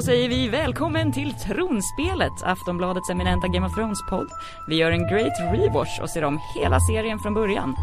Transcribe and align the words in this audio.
Så 0.00 0.04
säger 0.04 0.28
vi 0.28 0.48
välkommen 0.48 1.12
till 1.12 1.34
Tronspelet, 1.34 2.42
Aftonbladets 2.42 3.10
eminenta 3.10 3.48
Game 3.48 3.66
of 3.66 3.74
Thrones-podd. 3.74 4.28
Vi 4.68 4.76
gör 4.76 4.90
en 4.90 5.08
great 5.08 5.40
rewatch 5.52 6.00
och 6.02 6.10
ser 6.10 6.24
om 6.24 6.40
hela 6.54 6.80
serien 6.80 7.18
från 7.18 7.34
början. 7.34 7.74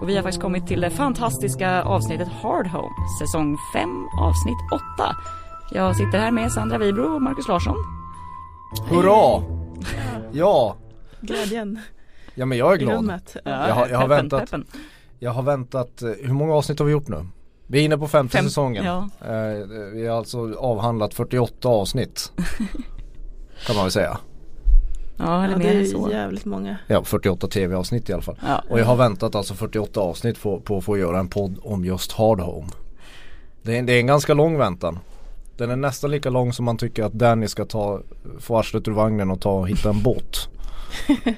Och 0.00 0.08
vi 0.08 0.16
har 0.16 0.22
faktiskt 0.22 0.42
kommit 0.42 0.66
till 0.66 0.80
det 0.80 0.90
fantastiska 0.90 1.82
avsnittet 1.82 2.28
Hard 2.42 2.66
Home, 2.66 2.94
säsong 3.20 3.58
5, 3.72 4.06
avsnitt 4.20 4.56
8. 4.98 5.16
Jag 5.72 5.96
sitter 5.96 6.18
här 6.18 6.30
med 6.30 6.52
Sandra 6.52 6.78
Wibro 6.78 7.14
och 7.14 7.22
Marcus 7.22 7.48
Larsson. 7.48 7.76
Hurra! 8.88 9.42
Ja, 10.32 10.76
Glädjen 11.20 11.80
ja 12.34 12.46
men 12.46 12.58
jag 12.58 12.72
är 12.72 12.76
i 12.76 12.78
glad. 12.84 12.96
rummet. 12.96 13.36
Jag 13.44 13.52
har- 13.52 13.68
jag 13.68 13.74
har 13.76 13.88
peppen, 13.88 14.08
väntat. 14.08 14.40
peppen. 14.40 14.66
Jag 15.18 15.30
har 15.30 15.42
väntat, 15.42 16.02
eh, 16.02 16.08
hur 16.22 16.32
många 16.34 16.54
avsnitt 16.54 16.78
har 16.78 16.86
vi 16.86 16.92
gjort 16.92 17.08
nu? 17.08 17.26
Vi 17.66 17.80
är 17.80 17.84
inne 17.84 17.98
på 17.98 18.08
femte 18.08 18.36
Fem- 18.36 18.44
säsongen. 18.44 18.84
Ja. 18.84 19.08
Eh, 19.20 19.66
Vi 19.92 20.06
har 20.06 20.16
alltså 20.18 20.54
avhandlat 20.58 21.14
48 21.14 21.68
avsnitt. 21.68 22.32
kan 23.66 23.76
man 23.76 23.84
väl 23.84 23.92
säga. 23.92 24.18
ja, 25.16 25.44
eller 25.44 25.52
Ja, 25.54 25.58
mer 25.58 25.64
det 25.64 25.70
än 25.74 25.80
är 25.80 25.84
så. 25.84 26.08
jävligt 26.10 26.44
många. 26.44 26.76
Ja, 26.86 27.04
48 27.04 27.48
tv-avsnitt 27.48 28.08
i 28.10 28.12
alla 28.12 28.22
fall. 28.22 28.36
Ja. 28.46 28.62
Och 28.70 28.80
jag 28.80 28.84
har 28.84 28.96
väntat 28.96 29.34
alltså 29.34 29.54
48 29.54 30.00
avsnitt 30.00 30.42
på, 30.42 30.60
på 30.60 30.78
att 30.78 30.84
få 30.84 30.98
göra 30.98 31.18
en 31.18 31.28
podd 31.28 31.58
om 31.62 31.84
just 31.84 32.12
Hard 32.12 32.40
Home. 32.40 32.68
Det 33.62 33.78
är, 33.78 33.82
det 33.82 33.92
är 33.92 34.00
en 34.00 34.06
ganska 34.06 34.34
lång 34.34 34.58
väntan. 34.58 34.98
Den 35.56 35.70
är 35.70 35.76
nästan 35.76 36.10
lika 36.10 36.30
lång 36.30 36.52
som 36.52 36.64
man 36.64 36.76
tycker 36.76 37.04
att 37.04 37.12
Danny 37.12 37.48
ska 37.48 37.64
ta, 37.64 38.00
få 38.40 38.58
arslet 38.58 38.88
ur 38.88 38.92
vagnen 38.92 39.30
och 39.30 39.40
ta 39.40 39.50
och 39.52 39.68
hitta 39.68 39.88
en 39.90 40.02
båt. 40.02 40.48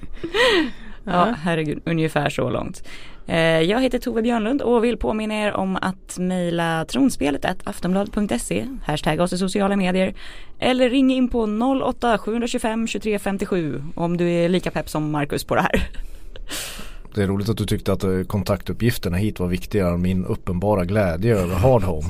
Ja, 1.04 1.34
herregud, 1.38 1.82
ungefär 1.84 2.30
så 2.30 2.50
långt. 2.50 2.82
Eh, 3.28 3.60
Jag 3.60 3.82
heter 3.82 3.98
Tove 3.98 4.22
Björnlund 4.22 4.62
och 4.62 4.84
vill 4.84 4.96
påminna 4.96 5.34
er 5.34 5.52
om 5.52 5.76
att 5.76 6.18
mejla 6.18 6.84
tronspelet 6.84 7.44
aftonbladet.se, 7.64 8.66
hashtag 8.84 9.20
oss 9.20 9.32
i 9.32 9.38
sociala 9.38 9.76
medier 9.76 10.14
eller 10.58 10.90
ring 10.90 11.12
in 11.12 11.28
på 11.28 11.42
08 11.84 12.18
725 12.18 12.86
23 12.86 13.18
57 13.18 13.82
om 13.94 14.16
du 14.16 14.30
är 14.30 14.48
lika 14.48 14.70
pepp 14.70 14.88
som 14.88 15.10
Marcus 15.10 15.44
på 15.44 15.54
det 15.54 15.60
här. 15.60 15.88
Det 17.14 17.22
är 17.22 17.26
roligt 17.26 17.48
att 17.48 17.56
du 17.56 17.66
tyckte 17.66 17.92
att 17.92 18.04
eh, 18.04 18.22
kontaktuppgifterna 18.26 19.16
hit 19.16 19.40
var 19.40 19.48
viktigare 19.48 19.94
än 19.94 20.02
min 20.02 20.24
uppenbara 20.24 20.84
glädje 20.84 21.36
över 21.36 21.54
Hard 21.54 21.82
Home. 21.82 22.08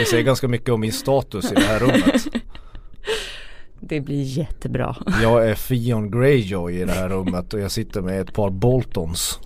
Det 0.00 0.06
säger 0.10 0.22
ganska 0.24 0.48
mycket 0.48 0.68
om 0.68 0.80
min 0.80 0.92
status 0.92 1.52
i 1.52 1.54
det 1.54 1.60
här 1.60 1.78
rummet. 1.80 2.26
Det 3.84 4.00
blir 4.00 4.22
jättebra. 4.22 4.96
Jag 5.22 5.48
är 5.48 5.54
Fion 5.54 6.10
Greyjoy 6.10 6.80
i 6.80 6.84
det 6.84 6.92
här 6.92 7.08
rummet 7.08 7.54
och 7.54 7.60
jag 7.60 7.70
sitter 7.70 8.02
med 8.02 8.20
ett 8.20 8.34
par 8.34 8.50
Boltons. 8.50 9.38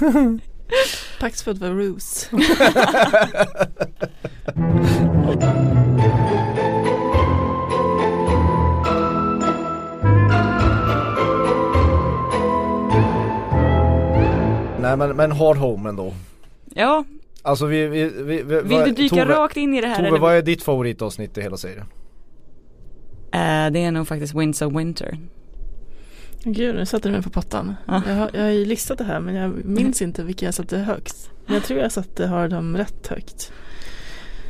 Pax 1.20 1.42
för 1.42 1.50
att 1.50 1.58
vara 1.58 1.72
Ruse. 1.72 2.26
Nej 14.80 14.96
men, 14.96 15.16
men 15.16 15.32
Hard 15.32 15.56
Home 15.56 15.88
ändå. 15.88 16.14
Ja, 16.74 17.04
Alltså 17.42 17.66
vi, 17.66 17.86
vi, 17.86 18.04
vi, 18.04 18.42
vi 18.42 18.62
vill 18.62 18.78
du 18.78 18.90
dyka 18.90 19.16
Tove, 19.16 19.34
rakt 19.34 19.56
in 19.56 19.74
i 19.74 19.80
det 19.80 19.86
här? 19.86 19.96
Tove 19.96 20.08
eller? 20.08 20.18
vad 20.18 20.34
är 20.34 20.42
ditt 20.42 20.62
favoritavsnitt 20.62 21.38
i 21.38 21.42
hela 21.42 21.56
serien? 21.56 21.86
Eh, 23.32 23.70
det 23.72 23.84
är 23.84 23.90
nog 23.90 24.08
faktiskt 24.08 24.34
Winds 24.34 24.62
of 24.62 24.72
Winter. 24.74 25.18
Gud, 26.44 26.74
nu 26.74 26.86
satte 26.86 27.08
du 27.08 27.12
mig 27.12 27.22
på 27.22 27.30
pottan. 27.30 27.74
Ja. 27.86 28.02
Jag, 28.08 28.14
har, 28.14 28.30
jag 28.34 28.42
har 28.42 28.50
ju 28.50 28.64
listat 28.64 28.98
det 28.98 29.04
här 29.04 29.20
men 29.20 29.34
jag 29.34 29.64
minns 29.64 30.02
inte 30.02 30.22
vilka 30.24 30.44
jag 30.46 30.54
satte 30.54 30.78
högst. 30.78 31.30
Men 31.46 31.54
jag 31.54 31.64
tror 31.64 31.80
jag 31.80 31.92
satte 31.92 32.26
har 32.26 32.48
dem 32.48 32.76
rätt 32.76 33.06
högt. 33.06 33.52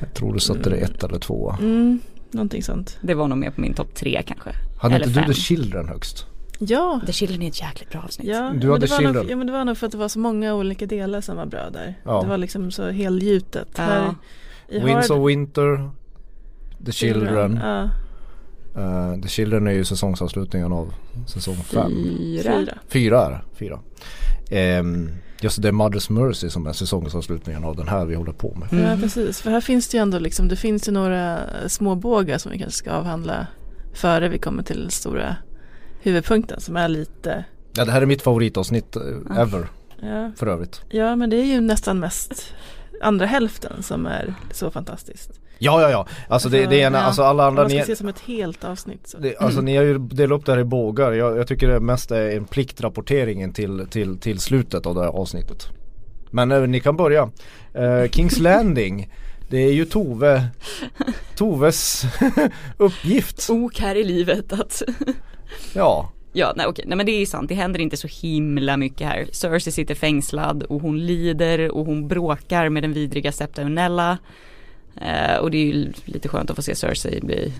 Jag 0.01 0.15
tror 0.15 0.35
du 0.35 0.41
satte 0.41 0.71
det 0.71 0.77
ett 0.77 1.05
eller 1.05 1.19
två. 1.19 1.55
Mm, 1.61 2.01
någonting 2.31 2.63
sånt. 2.63 2.99
Det 3.01 3.15
var 3.15 3.29
nog 3.29 3.39
med 3.39 3.55
på 3.55 3.61
min 3.61 3.75
topp 3.75 3.95
tre 3.95 4.23
kanske. 4.27 4.51
Hade 4.81 4.95
eller 4.95 5.07
inte 5.07 5.21
du 5.21 5.25
fem. 5.25 5.35
The 5.35 5.41
Children 5.41 5.89
högst? 5.89 6.27
Ja, 6.59 7.01
The 7.07 7.13
Children 7.13 7.43
är 7.43 7.49
ett 7.49 7.61
jäkligt 7.61 7.91
bra 7.91 8.01
avsnitt. 8.01 8.29
ja, 8.29 8.51
Du 8.55 8.59
men 8.59 8.71
hade 8.71 8.87
det 8.87 8.91
var 8.93 9.01
nog, 9.01 9.07
Children. 9.13 9.27
ja 9.29 9.37
men 9.37 9.47
det 9.47 9.53
var 9.53 9.65
nog 9.65 9.77
för 9.79 9.87
att 9.87 9.93
det 9.93 9.99
var 9.99 10.09
så 10.09 10.19
många 10.19 10.55
olika 10.55 10.87
delar 10.87 11.21
som 11.21 11.37
var 11.37 11.47
bra 11.47 11.71
där. 11.71 11.95
Ja. 12.05 12.23
Det 12.23 12.29
var 12.29 12.39
liksom 12.39 12.71
så 12.71 12.91
helgjutet. 12.91 13.69
Ja. 13.77 13.83
Här, 13.83 14.15
Winds 14.69 15.11
Hard- 15.11 15.19
of 15.21 15.29
Winter 15.29 15.91
The 16.87 16.93
Children 16.93 17.61
Ja, 17.63 17.89
Eh, 18.79 19.21
The 19.23 19.29
Children 19.29 19.67
är 19.67 19.73
ju 19.73 19.85
säsongsavslutningen 19.85 20.73
av 20.73 20.95
säsong 21.27 21.57
fem. 21.57 21.93
Fyra. 21.93 22.79
fyra. 22.89 23.25
Är 23.25 23.31
det, 23.31 23.41
fyra. 23.59 23.81
Ehm, 24.51 25.11
Just 25.41 25.63
det, 25.63 25.69
är 25.69 25.73
Mother's 25.73 26.13
Mercy 26.13 26.51
som 26.51 26.67
är 26.67 26.73
säsongsavslutningen 26.73 27.65
av 27.65 27.77
den 27.77 27.89
här 27.89 28.05
vi 28.05 28.15
håller 28.15 28.33
på 28.33 28.55
med. 28.55 28.73
Mm. 28.73 28.85
Ja 28.85 28.97
precis, 29.03 29.41
för 29.41 29.51
här 29.51 29.61
finns 29.61 29.89
det 29.89 29.97
ju 29.97 30.03
ändå 30.03 30.19
liksom, 30.19 30.49
det 30.49 30.57
finns 30.57 30.89
ju 30.89 30.93
några 30.93 31.39
små 31.69 31.95
bågar 31.95 32.39
som 32.39 32.53
vi 32.53 32.59
kanske 32.59 32.79
ska 32.79 32.91
avhandla 32.91 33.47
före 33.95 34.29
vi 34.29 34.39
kommer 34.39 34.63
till 34.63 34.81
den 34.81 34.91
stora 34.91 35.37
huvudpunkten 36.01 36.61
som 36.61 36.77
är 36.77 36.89
lite, 36.89 37.45
Ja 37.73 37.85
det 37.85 37.93
här 37.93 38.03
är 38.03 38.07
mitt 38.07 38.23
favoritavsnitt 38.23 38.97
eh, 38.97 39.39
ever 39.39 39.69
ja, 40.01 40.33
för 40.37 40.47
övrigt. 40.47 40.81
Ja 40.89 41.17
men 41.17 41.31
det 41.31 41.37
är 41.37 41.45
ju 41.45 41.61
nästan 41.61 42.01
mest 42.01 42.55
andra 43.01 43.27
hälften 43.27 43.83
som 43.83 44.07
är 44.07 44.35
så 44.53 44.71
fantastiskt. 44.71 45.41
Ja 45.59 45.83
ja 45.83 45.91
ja, 45.91 46.07
alltså 46.29 46.49
det, 46.49 46.67
det 46.67 46.83
är 46.83 46.87
en, 46.87 46.93
Ja. 46.93 47.01
alltså 47.01 47.23
alla 47.23 47.47
andra 47.47 47.63
man 47.63 47.71
ska 47.71 47.79
ni, 47.79 47.85
se 47.85 47.97
som 47.97 48.09
ett 48.09 48.21
helt 48.21 48.65
avsnitt. 48.65 49.09
Så. 49.09 49.19
det, 49.19 49.37
alltså 49.37 49.61
ni 49.61 49.77
har 49.77 49.85
ju 49.85 49.99
delat 49.99 50.41
upp 50.41 50.47
det 50.47 50.53
här 50.53 50.59
i 50.59 50.65
bågar 50.65 51.13
jag, 51.13 51.39
jag 51.39 51.47
tycker 51.47 51.69
det 51.69 51.81
mest 51.81 52.11
är 52.11 52.37
en 52.37 52.45
pliktrapporteringen 52.45 53.53
till, 53.53 53.87
till, 53.91 54.19
till 54.19 54.39
slutet 54.41 54.87
av 54.87 54.95
det 54.95 55.01
här 55.01 55.09
avsnittet 55.09 55.69
Men 56.31 56.53
eh, 56.53 56.61
ni 56.61 56.81
kan 56.81 56.97
börja 56.97 57.31
Eh, 57.75 58.11
Kings 58.11 58.39
Landing 58.41 59.13
Det 59.49 59.59
är 59.59 59.73
ju 59.73 59.85
Tove 59.85 60.49
Toves 61.37 62.05
uppgift 62.77 63.51
Ok 63.51 63.79
här 63.81 63.95
i 63.95 64.05
livet 64.05 64.53
att 64.53 64.83
Ja 65.75 66.13
Ja, 66.33 66.53
nej 66.57 66.67
okej, 66.67 66.85
nej 66.89 66.97
men 66.97 67.07
det 67.07 67.13
är 67.13 67.27
sant, 67.27 67.49
det 67.49 67.55
händer 67.55 67.81
inte 67.81 67.97
så 67.97 68.09
himla 68.23 68.77
mycket 68.77 69.07
här. 69.07 69.29
Cersei 69.33 69.73
sitter 69.73 69.95
fängslad 69.95 70.63
och 70.63 70.81
hon 70.81 71.07
lider 71.07 71.71
och 71.71 71.87
hon 71.87 72.09
bråkar 72.09 72.69
med 72.69 72.83
den 72.83 72.93
vidriga 72.93 73.33
Septa 73.33 73.63
Unella. 73.63 74.19
Eh, 75.01 75.37
och 75.37 75.51
det 75.51 75.59
är 75.59 75.65
ju 75.65 75.93
lite 76.05 76.29
skönt 76.29 76.51
att 76.51 76.57
få 76.57 76.63
se 76.63 76.75
Cersei 76.75 77.21
bli, 77.21 77.53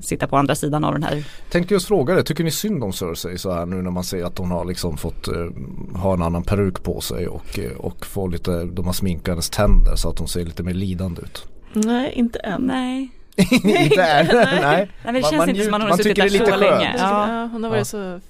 sitta 0.00 0.26
på 0.26 0.36
andra 0.36 0.54
sidan 0.54 0.84
av 0.84 0.92
den 0.92 1.02
här. 1.02 1.24
Tänkte 1.50 1.74
just 1.74 1.88
fråga 1.88 2.14
det, 2.14 2.22
tycker 2.22 2.44
ni 2.44 2.50
synd 2.50 2.84
om 2.84 2.92
Cersei 2.92 3.38
så 3.38 3.52
här 3.52 3.66
nu 3.66 3.82
när 3.82 3.90
man 3.90 4.04
ser 4.04 4.24
att 4.24 4.38
hon 4.38 4.50
har 4.50 4.64
liksom 4.64 4.96
fått 4.96 5.28
eh, 5.28 5.46
ha 5.94 6.14
en 6.14 6.22
annan 6.22 6.42
peruk 6.42 6.82
på 6.82 7.00
sig 7.00 7.28
och, 7.28 7.58
eh, 7.58 7.76
och 7.76 8.06
få 8.06 8.26
lite, 8.26 8.64
de 8.64 8.86
har 8.86 8.92
sminkat 8.92 9.32
hennes 9.32 9.50
tänder 9.50 9.96
så 9.96 10.08
att 10.08 10.18
hon 10.18 10.28
ser 10.28 10.44
lite 10.44 10.62
mer 10.62 10.74
lidande 10.74 11.22
ut. 11.22 11.46
Nej, 11.72 12.12
inte 12.12 12.38
än. 12.38 12.62
Nej, 12.62 13.10
inte 13.36 14.02
än, 14.02 14.26
nej. 14.26 14.60
nej 14.62 14.88
men 15.04 15.14
det 15.14 15.20
Man- 15.20 15.30
känns 15.30 15.38
man 15.38 15.48
inte 15.50 15.64
som 15.64 15.74
att 15.74 15.82
hon 15.82 15.90
har 15.90 15.96
suttit 15.96 16.16
tycker 16.16 16.22
där 16.22 16.30
det 16.30 16.44
är 16.44 16.46
så 16.50 16.56
lite 16.56 16.70
länge. 16.70 16.86
skönt. 16.86 17.00
Ja. 17.00 17.28
Ja. 17.40 17.48
hon 17.52 17.62
har 17.64 17.70
varit 17.70 17.78
Ja. 17.80 17.84
så 17.84 18.20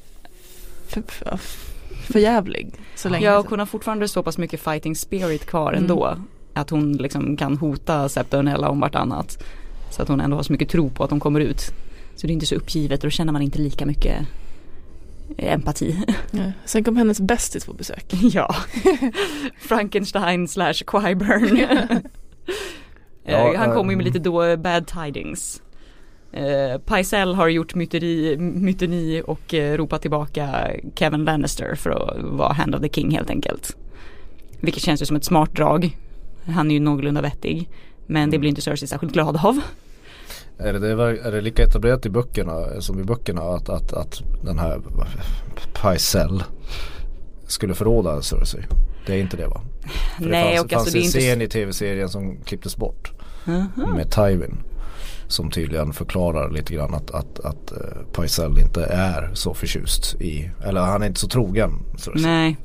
för, 0.88 1.02
för, 1.12 1.38
för 2.12 2.18
jävlig 2.18 2.74
så 2.94 3.08
länge. 3.08 3.26
ja, 3.26 3.38
och 3.38 3.50
hon 3.50 3.58
har 3.58 3.66
fortfarande 3.66 4.08
så 4.08 4.22
pass 4.22 4.38
mycket 4.38 4.60
fighting 4.60 4.96
spirit 4.96 5.46
kvar 5.46 5.72
Mm. 5.72 5.82
ändå. 5.84 6.16
Att 6.54 6.70
hon 6.70 6.92
liksom 6.92 7.36
kan 7.36 7.56
hota 7.56 8.08
Septa 8.08 8.36
Unella 8.38 8.68
om 8.68 8.80
vartannat. 8.80 9.42
Så 9.90 10.02
att 10.02 10.08
hon 10.08 10.20
ändå 10.20 10.36
har 10.36 10.42
så 10.42 10.52
mycket 10.52 10.68
tro 10.68 10.90
på 10.90 11.04
att 11.04 11.10
de 11.10 11.20
kommer 11.20 11.40
ut. 11.40 11.60
Så 12.16 12.26
det 12.26 12.30
är 12.30 12.34
inte 12.34 12.46
så 12.46 12.54
uppgivet 12.54 13.00
och 13.04 13.06
då 13.06 13.10
känner 13.10 13.32
man 13.32 13.42
inte 13.42 13.58
lika 13.58 13.86
mycket 13.86 14.16
empati. 15.38 16.02
Ja. 16.30 16.42
Sen 16.64 16.84
kom 16.84 16.96
hennes 16.96 17.20
bästis 17.20 17.64
på 17.66 17.72
besök. 17.72 18.04
Ja, 18.22 18.54
Frankenstein 19.60 20.48
slash 20.48 20.72
Quiburn. 20.86 21.66
Ja, 23.24 23.52
Eh, 23.52 23.58
Han 23.58 23.68
eh, 23.70 23.74
kommer 23.74 23.90
ju 23.90 23.96
med 23.96 24.06
lite 24.06 24.18
då 24.18 24.56
bad 24.56 24.86
tidings. 24.86 25.62
Eh, 26.32 26.78
Pycelle 26.78 27.34
har 27.34 27.48
gjort 27.48 27.74
myteri, 27.74 28.36
myteni 28.38 29.22
och 29.26 29.54
eh, 29.54 29.76
ropat 29.76 30.02
tillbaka 30.02 30.70
Kevin 30.94 31.24
Lannister 31.24 31.74
för 31.74 31.90
att 31.90 32.22
vara 32.22 32.52
hand 32.52 32.74
of 32.74 32.80
the 32.80 32.88
king 32.88 33.10
helt 33.10 33.30
enkelt. 33.30 33.76
Vilket 34.60 34.82
känns 34.82 35.02
ju 35.02 35.06
som 35.06 35.16
ett 35.16 35.24
smart 35.24 35.52
drag. 35.56 35.98
Han 36.46 36.70
är 36.70 36.74
ju 36.74 36.80
någorlunda 36.80 37.20
vettig. 37.20 37.68
Men 38.06 38.30
det 38.30 38.38
blir 38.38 38.48
inte 38.48 38.62
Cersei 38.62 38.88
särskilt 38.88 39.12
glad 39.12 39.36
av. 39.44 39.60
Är 40.58 40.72
det, 40.72 40.88
är 41.22 41.32
det 41.32 41.40
lika 41.40 41.62
etablerat 41.62 42.06
i 42.06 42.10
böckerna 42.10 42.80
som 42.80 43.00
i 43.00 43.04
böckerna 43.04 43.42
att, 43.42 43.68
att, 43.68 43.92
att 43.92 44.22
den 44.44 44.58
här 44.58 44.80
Pycelle 45.82 46.44
skulle 47.46 47.74
förråda 47.74 48.22
Cersei? 48.22 48.62
Det 49.06 49.14
är 49.14 49.18
inte 49.18 49.36
det 49.36 49.46
va? 49.46 49.60
För 50.18 50.24
Nej, 50.26 50.50
det 50.50 50.56
fanns, 50.56 50.64
och 50.64 50.72
alltså 50.78 50.98
fanns 50.98 51.12
det 51.12 51.18
är 51.28 51.32
en 51.32 51.42
inte... 51.42 51.48
scen 51.48 51.60
i 51.62 51.64
tv-serien 51.64 52.08
som 52.08 52.36
klipptes 52.44 52.76
bort 52.76 53.12
Mhm. 53.44 53.70
med 53.96 54.10
Tywin. 54.10 54.56
Som 55.28 55.50
tydligen 55.50 55.92
förklarar 55.92 56.50
lite 56.50 56.74
grann 56.74 56.94
att, 56.94 57.10
att, 57.10 57.40
att 57.40 57.72
uh, 57.72 58.22
Pycelle 58.22 58.60
inte 58.60 58.84
är 58.84 59.30
så 59.34 59.54
förtjust 59.54 60.14
i, 60.20 60.50
eller 60.64 60.80
han 60.80 61.02
är 61.02 61.06
inte 61.06 61.20
så 61.20 61.28
trogen 61.28 61.78
Cersei. 61.98 62.22
Nej. 62.22 62.56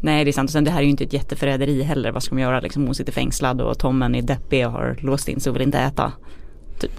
Nej 0.00 0.24
det 0.24 0.30
är 0.30 0.32
sant 0.32 0.48
och 0.48 0.52
sen 0.52 0.64
det 0.64 0.70
här 0.70 0.78
är 0.78 0.82
ju 0.84 0.90
inte 0.90 1.04
ett 1.04 1.12
jätteförräderi 1.12 1.82
heller. 1.82 2.12
Vad 2.12 2.22
ska 2.22 2.34
de 2.34 2.40
göra 2.42 2.60
liksom? 2.60 2.86
Hon 2.86 2.94
sitter 2.94 3.12
fängslad 3.12 3.60
och 3.60 3.78
Tommen 3.78 4.14
är 4.14 4.22
deppig 4.22 4.66
och 4.66 4.72
har 4.72 4.96
låst 5.00 5.28
in 5.28 5.40
sig 5.40 5.50
och 5.50 5.56
vill 5.56 5.62
inte 5.62 5.78
äta. 5.78 6.12
Typ. 6.80 6.92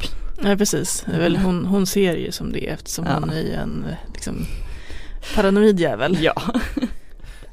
Nej 0.44 0.58
precis, 0.58 1.06
väl, 1.08 1.38
hon, 1.38 1.66
hon 1.66 1.86
ser 1.86 2.16
ju 2.16 2.32
som 2.32 2.52
det 2.52 2.68
eftersom 2.68 3.06
Ja. 3.06 3.18
hon 3.20 3.30
är 3.30 3.58
en 3.58 3.86
liksom, 4.14 4.36
paranoid 5.36 5.80
jävel. 5.80 6.18
Ja. 6.22 6.34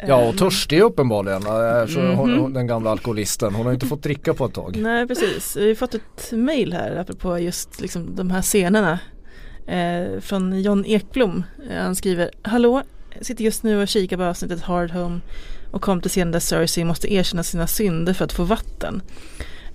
Ja 0.06 0.28
och 0.28 0.38
törstig 0.38 0.80
uppenbarligen, 0.80 1.42
så 1.42 2.00
hon, 2.00 2.30
Mhm. 2.30 2.38
hon, 2.40 2.52
den 2.52 2.66
gamla 2.66 2.90
alkoholisten. 2.90 3.54
Hon 3.54 3.66
har 3.66 3.72
inte 3.72 3.86
fått 3.86 4.02
dricka 4.02 4.34
på 4.34 4.44
ett 4.46 4.54
tag. 4.54 4.76
Nej 4.76 5.06
precis, 5.06 5.56
vi 5.56 5.68
har 5.68 5.74
fått 5.74 5.94
ett 5.94 6.32
mail 6.32 6.72
här 6.72 6.96
apropå 6.96 7.38
just 7.38 7.80
liksom 7.80 8.16
de 8.16 8.30
här 8.30 8.42
scenerna 8.42 8.98
eh, 9.66 10.20
från 10.20 10.60
John 10.62 10.84
Ekblom. 10.86 11.44
Eh, 11.70 11.76
han 11.82 11.94
skriver 11.96 12.30
Hallå, 12.42 12.82
jag 13.16 13.26
sitter 13.26 13.44
just 13.44 13.62
nu 13.62 13.82
och 13.82 13.88
kikar 13.88 14.16
på 14.16 14.22
avsnittet 14.24 14.60
Hard 14.60 14.90
Home 14.90 15.20
och 15.70 15.82
kom 15.82 16.00
till 16.00 16.10
scenen 16.10 16.32
där 16.32 16.40
Cersei 16.40 16.84
måste 16.84 17.12
erkänna 17.14 17.42
sina 17.42 17.66
synder 17.66 18.12
för 18.12 18.24
att 18.24 18.32
få 18.32 18.44
vatten. 18.44 19.02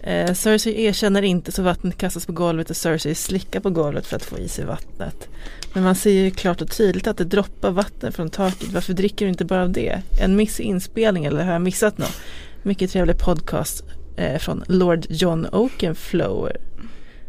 Eh, 0.04 0.34
Cersei 0.34 0.84
erkänner 0.86 1.22
inte 1.22 1.52
så 1.52 1.62
vattnet 1.64 1.98
kastas 1.98 2.26
på 2.26 2.32
golvet 2.32 2.70
och 2.70 2.76
Cersei 2.76 3.16
slickar 3.16 3.60
på 3.60 3.70
golvet 3.70 4.06
för 4.08 4.16
att 4.16 4.26
få 4.26 4.38
i 4.38 4.48
sig 4.48 4.66
vattnet. 4.66 5.28
Men 5.74 5.84
man 5.84 5.96
ser 5.96 6.12
ju 6.12 6.32
klart 6.32 6.62
och 6.62 6.72
tydligt 6.72 7.08
att 7.08 7.18
det 7.18 7.24
droppar 7.24 7.72
vatten 7.72 8.12
från 8.12 8.30
taket. 8.30 8.72
Varför 8.74 8.94
dricker 8.94 9.26
du 9.26 9.30
inte 9.30 9.46
bara 9.46 9.64
av 9.64 9.72
det? 9.72 10.02
En 10.22 10.36
miss 10.36 10.60
i 10.60 10.64
inspelning 10.64 11.26
eller 11.26 11.44
har 11.44 11.54
jag 11.54 11.62
missat 11.62 11.98
något? 11.98 12.18
Mycket 12.64 12.92
trevlig 12.92 13.18
podcast 13.18 13.84
eh, 14.18 14.38
från 14.40 14.64
Lord 14.68 15.06
John 15.10 15.48
Oakenflower. 15.52 16.58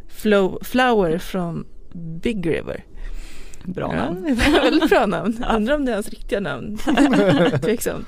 Flow, 0.08 0.58
flower 0.62 1.19
från 1.19 1.64
Big 2.23 2.46
River. 2.46 2.85
Bra 3.64 3.91
Ja, 3.94 4.05
namn. 4.05 4.23
det 4.23 4.32
var 4.52 4.62
väldigt 4.62 4.91
bra 4.91 5.06
namn. 5.06 5.44
Undrar 5.56 5.75
om 5.75 5.85
det 5.85 5.91
är 5.91 5.94
hans 5.94 6.08
riktiga 6.08 6.41
namn. 6.41 6.79
Tveksamt. 7.62 8.06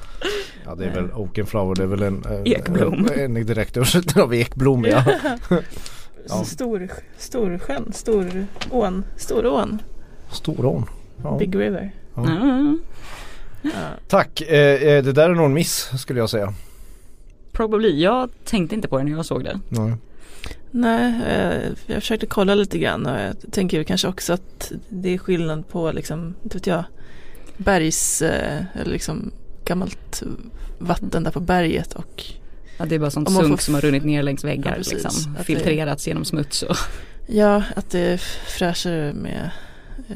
Ja 0.65 0.75
det 0.75 0.85
är 0.85 0.91
väl 0.94 1.12
Oakenflower, 1.12 1.75
det 1.75 1.83
är 1.83 1.87
väl 1.87 2.03
en, 2.03 2.25
en, 2.25 2.47
Ekblom. 2.47 3.09
en, 3.15 3.37
en 3.37 3.47
direkt 3.47 3.77
översättning 3.77 4.23
av 4.25 4.35
ekblom 4.35 4.85
ja. 4.85 5.05
Ja. 6.29 6.44
Stor, 6.44 6.88
stor 7.19 7.59
sjön, 7.59 7.93
stor 7.94 8.47
ån, 8.71 9.05
Storån, 9.17 9.83
Storån. 10.31 10.87
Ja. 11.23 11.37
Big 11.38 11.55
River. 11.56 11.93
Mm. 12.17 12.81
Ja. 13.62 13.70
Tack, 14.08 14.40
eh, 14.40 14.82
eh, 14.82 15.05
det 15.05 15.12
där 15.12 15.31
är 15.31 15.34
nog 15.34 15.44
en 15.46 15.52
miss 15.52 15.90
skulle 16.00 16.19
jag 16.20 16.31
säga. 16.31 16.55
Probably. 17.52 18.02
Jag 18.02 18.31
tänkte 18.44 18.75
inte 18.75 18.88
på 18.88 18.99
det 18.99 19.05
när 19.05 19.12
jag 19.12 19.26
såg 19.26 19.44
det. 19.44 19.61
Nej. 19.69 19.93
Nej, 20.70 21.14
eh, 21.28 21.70
jag 21.87 22.02
försökte 22.02 22.26
kolla 22.26 22.55
lite 22.55 22.78
grann 22.78 23.06
och 23.06 23.20
jag 23.20 23.37
tänker 23.52 23.82
kanske 23.82 24.08
också 24.08 24.32
att 24.32 24.73
det 24.88 25.14
är 25.14 25.19
skillnad 25.19 25.69
på 25.69 25.93
liksom, 25.93 26.34
inte 26.43 26.56
vet 26.56 26.67
jag, 26.67 26.84
bergs, 27.56 28.23
eh, 28.23 28.62
eller 28.75 28.93
liksom 28.93 29.31
gammalt 29.64 30.23
vatten 30.78 31.23
där 31.23 31.31
på 31.31 31.40
berget 31.40 31.94
och 31.94 32.25
Ja, 32.78 32.84
det 32.84 32.94
är 32.94 32.99
bara 32.99 33.11
sånt 33.11 33.31
sunk 33.31 33.49
får- 33.49 33.56
som 33.56 33.75
har 33.75 33.81
runnit 33.81 34.05
ner 34.05 34.23
längs 34.23 34.44
väggar 34.44 34.70
Ja, 34.70 34.76
precis. 34.76 34.93
liksom. 34.93 35.32
Att 35.32 35.38
det- 35.38 35.44
Filtrerats 35.44 36.06
genom 36.06 36.25
smuts 36.25 36.62
och 36.62 36.76
ja, 37.26 37.62
att 37.76 37.90
det 37.90 38.00
är 38.00 38.17
fräschare 38.58 39.12
med 39.12 39.50
eh, 40.08 40.14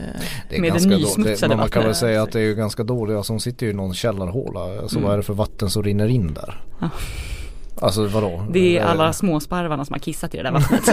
Det 0.48 0.56
är 0.56 0.60
Med 0.60 0.72
det 0.72 0.87
nysmutsade 0.87 1.48
men 1.48 1.58
Man 1.58 1.69
kan 1.69 1.81
väl 1.82 1.88
vattnet. 1.88 1.96
säga 1.96 2.22
att 2.22 2.32
det 2.32 2.40
är 2.40 2.54
ganska 2.54 2.82
dåligt, 2.84 3.16
alltså 3.16 3.32
hon 3.32 3.40
sitter 3.40 3.66
ju 3.66 3.72
i 3.72 3.75
någon 3.75 3.94
källarhåla. 3.94 4.60
Alltså 4.81 4.96
Mm. 4.96 5.04
vad 5.04 5.12
är 5.12 5.16
det 5.16 5.22
för 5.22 5.34
vatten 5.34 5.70
som 5.70 5.82
rinner 5.82 6.08
in 6.08 6.34
där? 6.34 6.60
Ja. 6.81 6.88
Alltså 7.82 8.06
vadå? 8.06 8.46
det 8.52 8.76
är 8.78 8.81
Eh, 8.84 8.90
alla 8.90 9.12
småsparvarna 9.12 9.84
som 9.84 9.94
har 9.94 10.00
kissat 10.00 10.34
i 10.34 10.37
det 10.37 10.42
där 10.42 10.50
vattnet. 10.52 10.88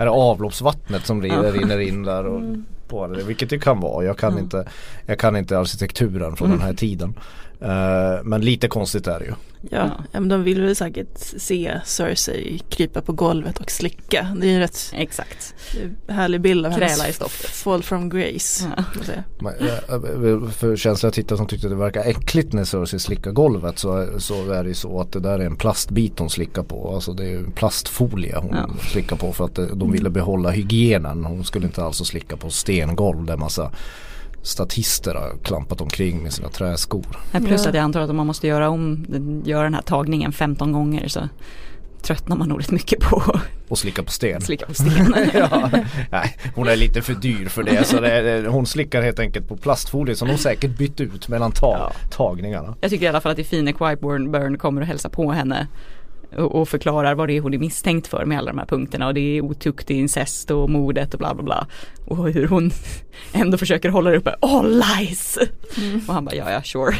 Är 0.00 0.04
det 0.04 0.10
avloppsvattnet 0.10 1.06
som 1.06 1.22
rinner, 1.22 1.78
in 1.80 2.02
där 2.02 2.26
och 2.26 2.38
Mm. 2.40 2.64
på 2.88 3.06
det? 3.06 3.22
Vilket 3.24 3.50
det 3.50 3.58
kan 3.58 3.80
vara. 3.80 4.04
Jag 4.04 4.18
kan, 4.18 4.32
Ja. 4.32 4.38
inte, 4.40 4.68
jag 5.06 5.18
kan 5.18 5.36
inte 5.36 5.58
arkitekturen 5.58 6.36
från 6.36 6.46
Mm. 6.48 6.58
den 6.58 6.66
här 6.66 6.74
tiden. 6.74 7.14
Eh, 7.60 8.24
men 8.24 8.40
lite 8.40 8.68
konstigt 8.68 9.06
är 9.06 9.18
det 9.18 9.24
ju. 9.24 9.32
Ja, 9.70 9.90
men 10.12 10.28
de 10.28 10.42
vill 10.44 10.62
väl 10.62 10.76
säkert 10.76 11.18
se 11.18 11.80
Cersei 11.84 12.58
krypa 12.70 13.00
på 13.00 13.12
golvet 13.12 13.58
och 13.58 13.70
slicka. 13.70 14.28
Det 14.40 14.46
är 14.46 14.54
en 14.54 14.60
rätt 14.60 14.92
Exakt. 14.94 15.54
härlig 16.08 16.40
bild 16.40 16.66
av 16.66 16.70
Kräla 16.70 16.86
hennes 16.86 17.08
i 17.08 17.12
stoftet. 17.12 17.50
fall 17.50 17.82
from 17.82 18.08
grace. 18.08 18.70
Ja. 18.76 18.84
Men, 19.38 19.54
eh, 19.54 20.48
För 20.50 20.76
känsliga 20.76 21.10
tittare 21.10 21.36
som 21.38 21.46
tyckte 21.46 21.68
det 21.68 21.74
verkar 21.74 22.04
äckligt 22.04 22.52
när 22.52 22.64
Cersei 22.64 22.98
slickar 23.00 23.30
golvet 23.30 23.78
så, 23.78 24.08
så 24.18 24.50
är 24.52 24.62
det 24.62 24.68
ju 24.68 24.74
så 24.74 25.00
att 25.00 25.12
det 25.12 25.20
där 25.20 25.38
är 25.38 25.46
en 25.46 25.56
plastbit 25.56 26.18
hon 26.18 26.30
slickar 26.30 26.62
på. 26.62 26.94
Alltså 26.94 27.12
det 27.12 27.22
är 27.24 27.28
ju 27.30 27.38
en 27.38 27.52
plastfolie 27.52 28.36
hon 28.36 28.50
Ja. 28.56 28.68
slickar 28.92 29.16
på 29.16 29.32
för 29.32 29.44
att 29.44 29.58
de 29.74 29.92
ville 29.92 30.10
behålla 30.10 30.50
hygienen. 30.50 31.24
Hon 31.24 31.44
skulle 31.44 31.66
inte 31.66 31.84
alltså 31.84 32.04
slicka 32.04 32.36
på 32.36 32.50
stengolv 32.50 33.24
där 33.26 33.36
massa 33.36 33.72
statister 34.42 35.14
har 35.14 35.36
klampat 35.42 35.80
omkring 35.80 36.22
med 36.22 36.32
sina 36.32 36.48
träskor. 36.48 37.04
Plus 37.46 37.66
att 37.66 37.74
jag 37.74 37.82
antar 37.82 38.00
att 38.00 38.10
om 38.10 38.16
man 38.16 38.26
måste 38.26 38.46
göra 38.46 38.68
om, 38.68 39.06
göra 39.44 39.62
den 39.62 39.74
här 39.74 39.82
tagningen 39.82 40.32
15 40.32 40.72
gånger 40.72 41.08
så 41.08 41.28
tröttnar 42.02 42.36
man 42.36 42.48
nog 42.48 42.60
rätt 42.60 42.70
mycket 42.70 43.00
på 43.00 43.22
Och 43.68 43.78
slicka 43.78 44.02
på 44.02 44.10
sten. 44.10 44.40
slicka 44.40 44.66
på 44.66 44.74
sten. 44.74 45.14
ja, 45.34 45.70
nej, 46.10 46.36
hon 46.54 46.68
är 46.68 46.76
lite 46.76 47.02
för 47.02 47.14
dyr 47.14 47.48
för 47.48 47.62
det 47.62 47.84
så 47.86 48.00
det, 48.00 48.10
är- 48.12 48.46
hon 48.46 48.66
slickar 48.66 49.02
helt 49.02 49.18
enkelt 49.18 49.48
på 49.48 49.56
plastfolie 49.56 50.16
som 50.16 50.28
hon 50.28 50.38
säkert 50.38 50.78
bytt 50.78 51.00
ut 51.00 51.28
mellan 51.28 51.52
ta, 51.52 51.76
Ja. 51.78 51.92
tagningarna. 52.16 52.74
Jag 52.80 52.90
tycker 52.90 53.04
i 53.04 53.08
alla 53.08 53.20
fall 53.20 53.30
att 53.30 53.36
det 53.36 53.42
är 53.42 53.44
fint 53.44 53.64
när 53.64 53.72
Quietburn 53.72 54.32
Burn 54.32 54.58
kommer 54.58 54.80
och 54.80 54.86
hälsar 54.86 55.08
på 55.08 55.32
henne 55.32 55.66
och, 56.36 56.68
förklarar 56.68 57.14
vad 57.14 57.28
det 57.28 57.36
är 57.36 57.40
hon 57.40 57.54
är 57.54 57.58
misstänkt 57.58 58.06
för 58.06 58.24
med 58.24 58.38
alla 58.38 58.50
de 58.50 58.58
här 58.58 58.66
punkterna 58.66 59.06
och 59.06 59.14
det 59.14 59.20
är 59.20 59.40
otukt, 59.40 59.86
det 59.86 59.94
är 59.94 59.98
incest 59.98 60.50
och 60.50 60.70
mordet 60.70 61.14
och 61.14 61.18
bla 61.18 61.34
bla 61.34 61.42
bla. 61.42 61.66
Och 62.04 62.30
hur 62.30 62.48
hon 62.48 62.70
ändå 63.32 63.58
försöker 63.58 63.88
hålla 63.88 64.10
det 64.10 64.16
uppe, 64.16 64.34
all 64.40 64.82
lies! 64.98 65.38
Mm. 65.78 66.00
Och 66.08 66.14
han 66.14 66.24
bara 66.24 66.34
ja 66.34 66.50
ja 66.50 66.62
sure. 66.62 66.96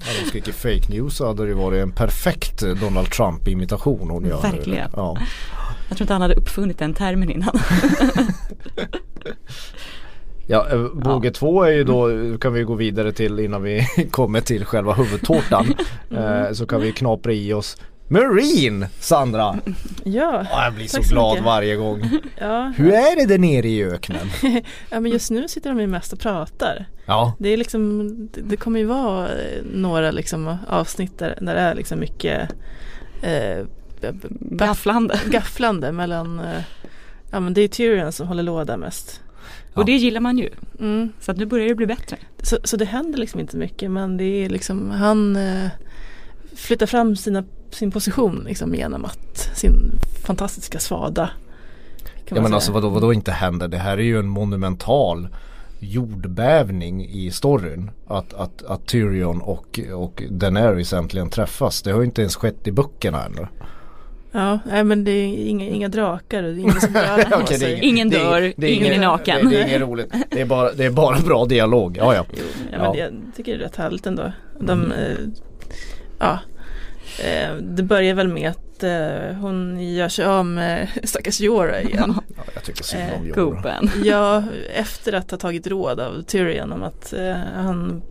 Hade 0.00 0.18
de 0.24 0.28
skrikit 0.28 0.54
fake 0.54 0.88
news 0.88 1.20
hade 1.20 1.46
det 1.46 1.54
varit 1.54 1.82
en 1.82 1.92
perfekt 1.92 2.60
Donald 2.80 3.10
Trump 3.10 3.48
imitation 3.48 4.10
hon 4.10 4.24
gör. 4.24 4.42
Verkligen. 4.42 4.90
Ja. 4.96 5.18
Jag 5.88 5.96
tror 5.96 6.04
inte 6.04 6.12
han 6.12 6.22
hade 6.22 6.34
uppfunnit 6.34 6.78
den 6.78 6.94
termen 6.94 7.30
innan. 7.30 7.58
Ja, 10.48 10.68
eh, 10.72 10.88
båge 10.94 11.30
två 11.30 11.62
är 11.62 11.72
ju 11.72 11.84
då, 11.84 12.10
kan 12.38 12.52
vi 12.52 12.62
gå 12.62 12.74
vidare 12.74 13.12
till 13.12 13.40
innan 13.40 13.62
vi 13.62 13.86
kommer 14.10 14.40
till 14.40 14.64
själva 14.64 14.92
huvudtårtan. 14.92 15.74
Eh, 16.10 16.52
så 16.52 16.66
kan 16.66 16.80
vi 16.80 16.92
knapra 16.92 17.32
i 17.32 17.52
oss 17.52 17.76
Marine 18.08 18.88
Sandra! 19.00 19.58
Ja, 20.04 20.46
Åh, 20.52 20.64
jag 20.64 20.74
blir 20.74 20.86
så 20.86 20.96
Tack 20.96 21.06
så 21.06 21.12
glad 21.14 21.32
mycket. 21.34 21.44
varje 21.44 21.76
gång. 21.76 22.10
ja. 22.40 22.72
Hur 22.76 22.92
är 22.92 23.16
det 23.16 23.26
där 23.26 23.38
nere 23.38 23.68
i 23.68 23.84
öknen? 23.84 24.26
ja, 24.90 25.00
men 25.00 25.12
just 25.12 25.30
nu 25.30 25.48
sitter 25.48 25.70
de 25.70 25.80
ju 25.80 25.86
mest 25.86 26.12
och 26.12 26.18
pratar. 26.20 26.86
Ja, 27.06 27.34
Det 27.38 27.48
är 27.48 27.56
liksom, 27.56 28.08
det, 28.32 28.40
det 28.40 28.56
kommer 28.56 28.78
ju 28.80 28.84
vara 28.86 29.28
eh, 29.28 29.62
några 29.74 30.10
liksom 30.10 30.56
avsnitt 30.68 31.18
där, 31.18 31.38
där 31.40 31.54
det 31.54 31.60
är 31.60 31.74
liksom 31.74 32.00
mycket 32.00 32.50
eh, 33.22 33.64
b- 34.00 34.12
gafflande 35.30 35.92
mellan, 35.92 36.38
eh, 36.40 36.62
ja 37.30 37.40
men 37.40 37.54
det 37.54 37.60
är 37.60 37.68
Tyrion 37.68 38.12
som 38.12 38.28
håller 38.28 38.42
låda 38.42 38.76
mest. 38.76 39.20
Ja. 39.74 39.80
Och 39.80 39.86
det 39.86 39.92
gillar 39.92 40.20
man 40.20 40.38
ju. 40.38 40.50
Mm. 40.80 41.12
Så 41.20 41.30
att 41.30 41.36
nu 41.36 41.46
börjar 41.46 41.68
det 41.68 41.74
bli 41.74 41.86
bättre. 41.86 42.16
Så, 42.42 42.58
så 42.64 42.76
det 42.76 42.84
händer 42.84 43.18
liksom 43.18 43.40
inte 43.40 43.56
mycket 43.56 43.90
men 43.90 44.16
det 44.16 44.24
är 44.44 44.48
liksom, 44.48 44.90
han 44.90 45.36
eh, 45.36 45.68
flyttar 46.56 46.86
fram 46.86 47.16
sina, 47.16 47.44
sin 47.74 47.90
position 47.90 48.42
liksom 48.46 48.74
genom 48.74 49.04
att, 49.04 49.50
sin 49.54 49.92
fantastiska 50.26 50.78
svada. 50.78 51.30
ja 52.28 52.34
men 52.34 52.44
säga. 52.44 52.54
alltså 52.54 52.72
vadå, 52.72 52.88
vadå 52.88 53.12
inte 53.12 53.32
händer? 53.32 53.68
Det 53.68 53.78
här 53.78 53.98
är 53.98 54.02
ju 54.02 54.18
en 54.18 54.28
monumental 54.28 55.28
jordbävning 55.78 57.04
i 57.06 57.30
storyn. 57.30 57.90
Att, 58.06 58.34
att, 58.34 58.62
att 58.62 58.86
Tyrion 58.86 59.40
och, 59.40 59.80
och 59.94 60.22
Daenerys 60.30 60.92
äntligen 60.92 61.30
träffas. 61.30 61.82
Det 61.82 61.90
har 61.92 61.98
ju 62.00 62.04
inte 62.06 62.20
ens 62.20 62.36
skett 62.36 62.66
i 62.68 62.72
böckerna 62.72 63.24
ännu. 63.24 63.46
Ja, 64.32 64.58
nej, 64.66 64.84
men 64.84 65.04
det 65.04 65.10
är 65.10 65.48
inga, 65.48 65.64
inga 65.68 65.88
drakar 65.88 66.42
och 66.42 66.54
det 66.54 66.60
är 66.60 66.62
ingen 66.62 66.80
som 66.80 66.90
Okej, 67.32 67.44
det 67.48 67.54
är 67.54 67.58
sig. 67.58 67.78
Ingen 67.82 68.10
det 68.10 68.16
är- 68.16 68.24
dör, 68.40 68.52
det 68.56 68.66
är 68.66 68.72
ingen 68.74 68.92
är 68.92 68.98
naken. 68.98 69.44
Det, 69.48 69.50
det 69.56 69.62
är 69.62 69.68
inget 69.68 69.80
roligt. 69.80 70.12
Det 70.30 70.40
är 70.40 70.46
bara, 70.46 70.72
det 70.72 70.84
är 70.84 70.90
bara 70.90 71.18
bra 71.20 71.44
dialog. 71.44 71.96
Ja, 72.00 72.14
ja. 72.14 72.24
Jo, 72.32 72.38
ja, 72.72 72.78
Ja. 72.78 72.82
men 72.82 72.92
det, 72.92 72.98
jag 72.98 73.12
tycker 73.36 73.52
det 73.52 73.58
är 73.58 73.62
rätt 73.68 73.76
härligt 73.76 74.06
ändå. 74.06 74.32
De, 74.60 74.70
Mm. 74.84 74.90
eh, 74.92 75.16
ja, 76.18 76.38
det 77.60 77.82
börjar 77.82 78.14
väl 78.14 78.28
med 78.28 78.50
att 78.50 78.82
eh, 78.82 79.36
hon 79.40 79.80
gör 79.94 80.08
sig 80.08 80.24
av 80.24 80.46
med 80.46 80.88
stackars 81.04 81.40
Jorah 81.40 81.82
igen. 81.82 82.14
ja 82.36 82.42
jag 82.54 82.64
tycker 82.64 82.84
synd 82.84 83.02
Eh, 83.02 83.20
om 83.20 83.26
Jorah. 83.26 83.54
Copen. 83.54 83.90
ja, 84.04 84.42
efter 84.74 85.12
att 85.12 85.30
ha 85.30 85.38
tagit 85.38 85.66
råd 85.66 86.00
av 86.00 86.22
Tyrion 86.22 86.72
om 86.72 86.82
att 86.82 87.12
eh, 87.12 87.36
han, 87.54 88.02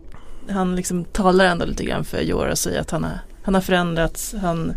han 0.48 0.76
liksom 0.76 1.04
talar 1.04 1.44
ändå 1.44 1.64
lite 1.64 1.84
grann 1.84 2.04
för 2.04 2.20
Jorah 2.20 2.50
och 2.50 2.58
säger 2.58 2.80
att 2.80 2.90
han 2.90 3.04
har, 3.04 3.18
han 3.42 3.54
har 3.54 3.60
förändrats. 3.60 4.34
Han, 4.42 4.72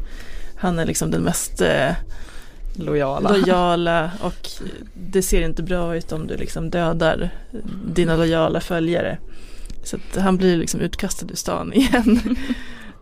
han 0.55 0.79
är 0.79 0.85
liksom 0.85 1.11
den 1.11 1.21
mest 1.21 1.61
eh, 1.61 1.91
Lojala. 2.75 3.29
lojala 3.29 4.11
och 4.21 4.49
det 4.93 5.21
ser 5.21 5.41
inte 5.41 5.63
bra 5.63 5.95
ut 5.95 6.11
om 6.11 6.27
du 6.27 6.37
liksom 6.37 6.69
dödar 6.69 7.29
dina 7.85 8.15
lojala 8.15 8.61
följare. 8.61 9.17
Så 9.83 9.95
att 9.95 10.21
han 10.23 10.37
blir 10.37 10.57
liksom 10.57 10.79
utkastad 10.79 11.25
ur 11.31 11.35
stan 11.35 11.73
igen. 11.73 12.35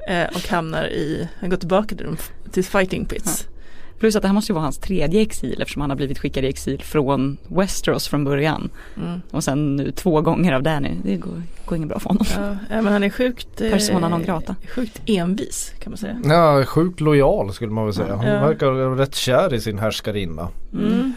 Eh, 0.07 0.27
och 0.35 0.47
hamnar 0.49 0.85
i, 0.87 1.27
han 1.39 1.49
går 1.49 1.57
tillbaka 1.57 1.95
till, 1.95 2.07
till 2.51 2.63
fighting 2.65 3.05
pits. 3.05 3.47
Plus 3.99 4.15
att 4.15 4.21
det 4.21 4.27
här 4.27 4.35
måste 4.35 4.51
ju 4.51 4.53
vara 4.53 4.63
hans 4.63 4.77
tredje 4.77 5.21
exil 5.21 5.61
eftersom 5.61 5.81
han 5.81 5.89
har 5.89 5.97
blivit 5.97 6.19
skickad 6.19 6.43
i 6.43 6.47
exil 6.47 6.81
från 6.83 7.37
Westeros 7.47 8.07
från 8.07 8.23
början. 8.23 8.69
Mm. 8.97 9.21
Och 9.31 9.43
sen 9.43 9.75
nu 9.75 9.91
två 9.91 10.21
gånger 10.21 10.53
av 10.53 10.63
Danny. 10.63 10.91
Det 11.03 11.15
går, 11.15 11.43
går 11.65 11.75
inget 11.77 11.89
bra 11.89 11.99
för 11.99 12.09
honom. 12.09 12.25
Ja, 12.35 12.57
ja, 12.69 12.81
men 12.81 12.93
han 12.93 13.03
är 13.03 13.09
sjukt, 13.09 13.61
eh, 13.61 13.69
Persona 13.71 14.09
non 14.09 14.23
grata. 14.23 14.55
sjukt 14.75 15.01
envis 15.05 15.73
kan 15.79 15.91
man 15.91 15.97
säga. 15.97 16.21
Ja, 16.25 16.63
sjukt 16.65 16.99
lojal 17.01 17.53
skulle 17.53 17.71
man 17.71 17.85
väl 17.85 17.93
säga. 17.93 18.15
Hon 18.15 18.25
Ja. 18.25 18.39
verkar 18.47 18.95
rätt 18.95 19.15
kär 19.15 19.53
i 19.53 19.61
sin 19.61 19.79
härskarinna. 19.79 20.49
Mm, 20.73 21.13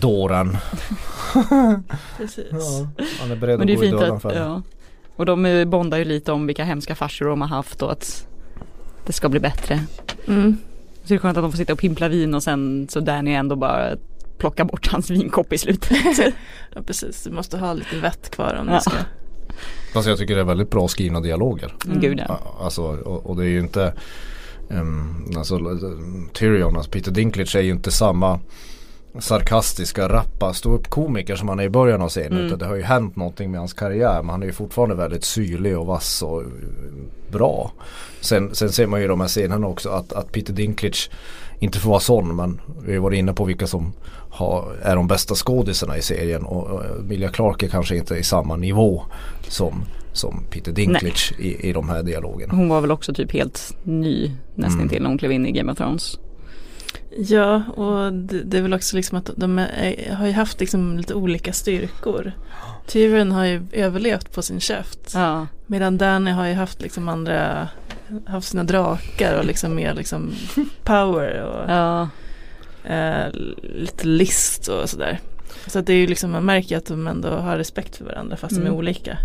Dåren. 0.00 0.56
precis. 2.16 2.44
Ja, 2.50 2.88
han 3.20 3.30
är 3.30 3.36
beredd 3.36 3.58
Men 3.58 3.66
det 3.66 3.72
är 3.72 3.74
att 3.74 3.80
gå 3.80 3.86
i 3.86 3.88
fint 3.90 4.00
döden 4.00 4.16
att, 4.16 4.22
för 4.22 4.34
ja, 4.36 4.62
Och 5.16 5.26
de 5.26 5.64
bondar 5.68 5.98
ju 5.98 6.04
lite 6.04 6.32
om 6.32 6.46
vilka 6.46 6.64
hemska 6.64 6.94
farsor 6.94 7.26
de 7.26 7.40
har 7.40 7.48
haft 7.48 7.82
och 7.82 7.92
att 7.92 8.26
det 9.06 9.12
ska 9.12 9.28
bli 9.28 9.40
bättre. 9.40 9.80
Mm. 10.28 10.56
Så 11.02 11.08
det 11.08 11.14
är 11.14 11.18
skönt 11.18 11.38
att 11.38 11.44
de 11.44 11.50
får 11.52 11.56
sitta 11.58 11.72
och 11.72 11.78
pimpla 11.78 12.08
vin 12.08 12.34
och 12.34 12.42
sen 12.42 12.86
så 12.90 13.00
Danny 13.00 13.32
ändå 13.34 13.56
bara 13.56 13.96
plocka 14.38 14.64
bort 14.64 14.86
hans 14.92 15.10
vinkopp 15.10 15.52
i 15.52 15.58
slutet. 15.58 15.90
Ja 16.74 16.82
precis, 16.86 17.24
du 17.24 17.30
måste 17.30 17.58
ha 17.58 17.72
lite 17.72 17.96
vett 18.00 18.30
kvar 18.30 18.58
om 18.60 18.68
Ja. 18.68 18.74
du 18.74 18.80
ska. 18.80 18.92
Fast 19.92 20.08
jag 20.08 20.18
tycker 20.18 20.34
det 20.34 20.40
är 20.40 20.44
väldigt 20.44 20.70
bra 20.70 20.88
skrivna 20.88 21.20
dialoger. 21.20 21.74
Mm. 21.86 22.00
Gud 22.00 22.18
ja. 22.18 22.24
Ja, 22.28 22.56
Alltså, 22.64 22.82
och, 22.82 23.26
och 23.26 23.36
det 23.36 23.42
är 23.44 23.48
ju 23.48 23.60
inte 23.60 23.94
um, 24.68 25.32
alltså, 25.36 25.58
Tyrion, 26.32 26.76
alltså 26.76 26.90
Peter 26.90 27.10
Dinklage 27.10 27.56
är 27.56 27.60
ju 27.60 27.70
inte 27.70 27.90
samma 27.90 28.40
sarkastiska, 29.20 30.08
rappa 30.08 30.52
ståuppkomiker 30.54 31.36
som 31.36 31.48
han 31.48 31.60
är 31.60 31.64
i 31.64 31.70
början 31.70 32.02
av 32.02 32.08
serien. 32.08 32.32
Mm. 32.32 32.46
Utan 32.46 32.58
det 32.58 32.66
har 32.66 32.76
ju 32.76 32.82
hänt 32.82 33.16
någonting 33.16 33.50
med 33.50 33.60
hans 33.60 33.72
karriär. 33.72 34.22
Men 34.22 34.28
han 34.30 34.42
är 34.42 34.46
ju 34.46 34.52
fortfarande 34.52 34.94
väldigt 34.94 35.24
syrlig 35.24 35.78
och 35.78 35.86
vass 35.86 36.22
och 36.22 36.40
eh, 36.42 36.48
bra. 37.30 37.72
Sen, 38.20 38.54
sen 38.54 38.72
ser 38.72 38.86
man 38.86 39.00
ju 39.00 39.04
i 39.04 39.08
de 39.08 39.20
här 39.20 39.28
scenerna 39.28 39.66
också 39.66 39.88
att, 39.90 40.12
att 40.12 40.32
Peter 40.32 40.52
Dinklage 40.52 41.10
inte 41.58 41.78
får 41.78 41.90
vara 41.90 42.00
sån 42.00 42.36
men 42.36 42.60
vi 42.86 42.94
har 42.94 43.00
varit 43.00 43.18
inne 43.18 43.32
på 43.32 43.44
vilka 43.44 43.66
som 43.66 43.92
har, 44.30 44.74
är 44.82 44.96
de 44.96 45.08
bästa 45.08 45.34
skådisarna 45.34 45.96
i 45.96 46.02
serien 46.02 46.42
och, 46.42 46.66
och 46.66 46.84
Emilia 47.00 47.28
Clarke 47.28 47.66
är 47.66 47.70
kanske 47.70 47.96
inte 47.96 48.14
i 48.14 48.22
samma 48.22 48.56
nivå 48.56 49.02
som, 49.48 49.84
som 50.12 50.42
Peter 50.50 50.72
Dinklage 50.72 51.34
i, 51.38 51.68
i 51.68 51.72
de 51.72 51.88
här 51.88 52.02
dialogerna. 52.02 52.54
Hon 52.54 52.68
var 52.68 52.80
väl 52.80 52.90
också 52.90 53.14
typ 53.14 53.32
helt 53.32 53.76
ny 53.82 54.30
nästan 54.54 54.80
Mm. 54.80 54.88
till 54.88 55.02
när 55.02 55.08
hon 55.08 55.18
klev 55.18 55.32
in 55.32 55.46
i 55.46 55.52
Game 55.52 55.72
of 55.72 55.78
Thrones. 55.78 56.18
Ja, 57.18 57.62
och 57.76 58.12
det, 58.12 58.42
det 58.42 58.58
är 58.58 58.62
väl 58.62 58.74
också 58.74 58.96
liksom 58.96 59.18
att 59.18 59.30
de 59.36 59.58
är, 59.58 60.14
har 60.14 60.26
ju 60.26 60.32
haft 60.32 60.60
liksom 60.60 60.96
lite 60.96 61.14
olika 61.14 61.52
styrkor. 61.52 62.32
Tyrion 62.86 63.32
har 63.32 63.44
ju 63.44 63.66
överlevt 63.72 64.32
på 64.32 64.42
sin 64.42 64.60
käft. 64.60 64.98
Ja. 65.14 65.46
Medan 65.66 65.98
Danny 65.98 66.30
har 66.30 66.46
ju 66.46 66.54
haft 66.54 66.82
liksom 66.82 67.08
andra, 67.08 67.68
haft 68.26 68.48
sina 68.48 68.64
drakar 68.64 69.38
och 69.38 69.44
liksom 69.44 69.74
mer 69.74 69.94
liksom 69.94 70.32
power 70.84 71.42
och 71.42 71.70
Ja. 71.70 72.08
eh, 72.94 73.32
lite 73.62 74.06
list 74.06 74.68
och 74.68 74.90
sådär. 74.90 75.20
Så 75.66 75.78
att 75.78 75.86
det 75.86 75.92
är 75.92 75.96
ju 75.96 76.06
liksom, 76.06 76.30
man 76.30 76.44
märker 76.44 76.76
att 76.76 76.86
de 76.86 77.06
ändå 77.06 77.28
har 77.28 77.56
respekt 77.56 77.96
för 77.96 78.04
varandra 78.04 78.36
fast 78.36 78.54
de 78.54 78.60
Mm. 78.60 78.72
är 78.72 78.76
olika. 78.76 79.18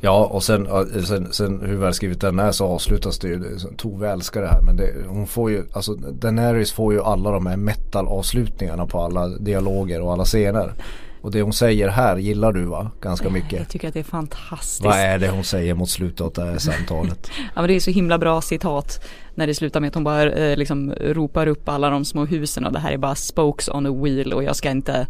Ja 0.00 0.24
och 0.24 0.42
sen, 0.42 0.68
sen, 1.06 1.32
sen 1.32 1.60
hur 1.60 1.76
välskrivet 1.76 2.20
den 2.20 2.38
är 2.38 2.52
så 2.52 2.66
avslutas 2.66 3.18
det 3.18 3.28
ju, 3.28 3.58
Tove 3.76 4.10
älskar 4.10 4.42
det 4.42 4.48
här 4.48 4.62
men 4.62 4.76
det, 4.76 4.92
hon 5.08 5.26
får 5.26 5.50
ju, 5.50 5.62
alltså 5.72 5.94
Daenerys 5.94 6.72
får 6.72 6.92
ju 6.92 7.02
alla 7.02 7.30
de 7.30 7.46
här 7.46 7.56
metal 7.56 8.06
avslutningarna 8.08 8.86
på 8.86 9.00
alla 9.00 9.28
dialoger 9.28 10.00
och 10.00 10.12
alla 10.12 10.24
scener. 10.24 10.72
Och 11.20 11.30
det 11.30 11.42
hon 11.42 11.52
säger 11.52 11.88
här 11.88 12.16
gillar 12.16 12.52
du 12.52 12.64
va? 12.64 12.90
Ganska 13.00 13.30
mycket. 13.30 13.58
Jag 13.58 13.68
tycker 13.68 13.88
att 13.88 13.94
det 13.94 14.00
är 14.00 14.04
fantastiskt. 14.04 14.84
Vad 14.84 14.96
är 14.96 15.18
det 15.18 15.28
hon 15.28 15.44
säger 15.44 15.74
mot 15.74 15.90
slutet 15.90 16.20
av 16.20 16.32
det 16.32 16.44
här 16.44 16.58
samtalet? 16.58 17.30
Ja 17.54 17.60
men 17.62 17.68
det 17.68 17.74
är 17.74 17.80
så 17.80 17.90
himla 17.90 18.18
bra 18.18 18.40
citat 18.40 19.04
när 19.34 19.46
det 19.46 19.54
slutar 19.54 19.80
med 19.80 19.88
att 19.88 19.94
hon 19.94 20.04
bara 20.04 20.32
eh, 20.32 20.56
liksom 20.56 20.92
ropar 20.92 21.46
upp 21.46 21.68
alla 21.68 21.90
de 21.90 22.04
små 22.04 22.24
husen 22.24 22.64
och 22.66 22.72
det 22.72 22.78
här 22.78 22.92
är 22.92 22.98
bara 22.98 23.14
spokes 23.14 23.68
on 23.68 23.86
a 23.86 24.02
wheel 24.02 24.32
och 24.32 24.44
jag 24.44 24.56
ska 24.56 24.70
inte 24.70 25.06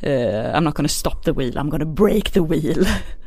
eh, 0.00 0.10
I'm 0.54 0.60
not 0.60 0.74
gonna 0.74 0.88
stop 0.88 1.24
the 1.24 1.32
wheel, 1.32 1.58
I'm 1.58 1.70
gonna 1.70 1.84
break 1.84 2.30
the 2.30 2.40
wheel. 2.40 2.86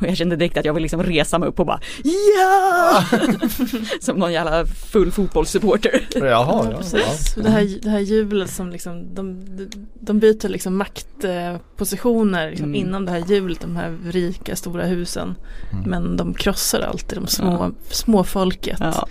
Och 0.00 0.06
jag 0.06 0.16
kände 0.16 0.36
direkt 0.36 0.56
att 0.56 0.64
jag 0.64 0.74
vill 0.74 0.82
liksom 0.82 1.02
resa 1.02 1.38
mig 1.38 1.48
upp 1.48 1.60
och 1.60 1.66
bara 1.66 1.80
ja! 2.04 3.04
Som 4.00 4.16
någon 4.18 4.32
jävla 4.32 4.66
full 4.66 5.10
fotbollssupporter. 5.12 6.06
Jaha, 6.14 6.22
ja, 6.64 6.66
ja. 6.70 6.76
Precis. 6.78 7.34
Det, 7.34 7.50
här, 7.50 7.78
det 7.82 7.90
här 7.90 7.98
hjulet 8.00 8.50
som 8.50 8.70
liksom, 8.70 9.14
de, 9.14 9.44
de 10.00 10.18
byter 10.18 10.48
liksom 10.48 10.76
maktpositioner 10.76 12.50
liksom 12.50 12.66
Mm. 12.66 12.74
inom 12.86 13.04
det 13.04 13.10
här 13.12 13.24
hjulet, 13.28 13.60
de 13.60 13.76
här 13.76 13.98
rika 14.10 14.56
stora 14.56 14.84
husen. 14.86 15.34
Mm. 15.72 15.90
Men 15.90 16.16
de 16.16 16.34
krossar 16.34 16.80
alltid 16.80 17.18
de 17.18 17.26
små, 17.26 17.52
Ja. 17.52 17.70
småfolket. 17.90 18.76
Ja. 18.80 19.08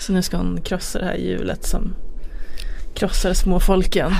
Så 0.00 0.12
nu 0.12 0.22
ska 0.22 0.36
hon 0.36 0.60
krossa 0.64 0.98
det 0.98 1.04
här 1.04 1.16
hjulet 1.16 1.66
som 1.66 1.94
krossar 2.94 3.32
småfolken. 3.32 4.12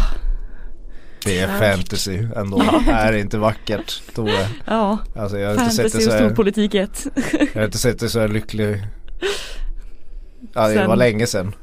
Det 1.25 1.39
är 1.39 1.59
fantasy 1.77 2.19
ändå. 2.37 2.63
Det 2.87 2.93
är 2.93 3.13
inte 3.13 3.39
vackert 3.39 4.03
Tove. 4.15 4.49
ja, 4.65 4.99
Alltså 5.17 5.39
jag 5.39 5.49
har 5.49 5.55
inte 5.65 5.71
sett 5.75 5.85
det 5.85 5.91
fantasy 5.91 6.05
så 6.05 6.11
och 6.11 6.17
här, 6.17 6.27
storpolitik 6.29 6.75
i 6.75 6.79
ett. 6.79 7.07
jag 7.55 7.61
har 7.61 7.65
inte 7.65 7.79
sett 7.79 7.99
det 8.01 8.09
så 8.09 8.21
här 8.21 8.29
lycklig. 8.29 8.83
Ja 10.55 10.69
det 10.69 10.75
Sen- 10.75 10.89
var 10.89 10.97
länge 10.97 11.27
sedan. 11.27 11.55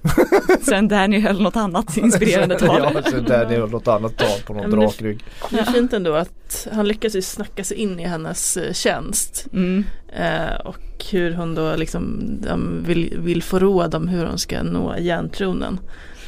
Sen 0.61 0.87
Danny 0.87 1.19
höll 1.19 1.41
något 1.41 1.55
annat 1.55 1.97
inspirerande 1.97 2.59
tal. 2.59 2.81
ja, 3.13 3.19
där 3.19 3.45
det 3.49 3.59
var 3.59 3.67
något 3.67 3.87
annat 3.87 4.17
tal 4.17 4.39
på 4.45 4.53
någon 4.53 4.61
Ja, 4.61 4.67
men 4.67 4.79
det- 4.79 4.85
drakrygg. 4.85 5.23
Det 5.49 5.59
är 5.59 5.63
fint 5.65 5.93
ändå 5.93 6.15
att 6.15 6.67
han 6.73 6.87
lyckas 6.87 7.15
ju 7.15 7.21
snacka 7.21 7.63
sig 7.63 7.77
in 7.77 7.99
i 7.99 8.03
hennes 8.03 8.57
eh, 8.57 8.73
tjänst. 8.73 9.47
Mm. 9.53 9.83
Eh, 10.15 10.55
och 10.65 10.77
hur 11.11 11.33
hon 11.33 11.55
då 11.55 11.75
liksom 11.75 12.21
vill, 12.87 13.13
vill 13.19 13.43
få 13.43 13.59
råd 13.59 13.95
om 13.95 14.07
hur 14.07 14.25
hon 14.25 14.37
ska 14.37 14.63
nå 14.63 14.95
järntronen. 14.99 15.79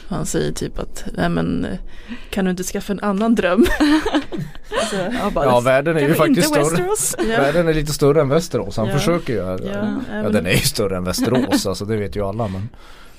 Han 0.09 0.25
säger 0.25 0.51
typ 0.51 0.79
att, 0.79 1.05
nej 1.13 1.29
men 1.29 1.67
kan 2.29 2.45
du 2.45 2.51
inte 2.51 2.63
skaffa 2.63 2.93
en 2.93 2.99
annan 2.99 3.35
dröm? 3.35 3.65
alltså, 4.81 4.95
Ja, 4.95 5.29
bara, 5.33 5.45
Ja 5.45 5.59
världen 5.59 5.97
är 5.97 6.01
ju 6.01 6.13
faktiskt 6.13 6.47
större. 6.47 6.87
Ja, 7.31 7.41
Världen 7.41 7.67
är 7.67 7.73
lite 7.73 7.93
större 7.93 8.21
än 8.21 8.29
Västerås. 8.29 8.77
Han 8.77 8.87
Ja. 8.87 8.97
försöker 8.97 9.33
ju. 9.33 9.39
Ja, 9.39 9.57
ja, 10.23 10.29
den 10.29 10.45
är 10.45 10.51
ju 10.51 10.57
större 10.57 10.97
än 10.97 11.03
Västerås. 11.03 11.65
alltså 11.65 11.85
det 11.85 11.97
vet 11.97 12.15
ju 12.15 12.25
alla. 12.25 12.47
Men 12.47 12.69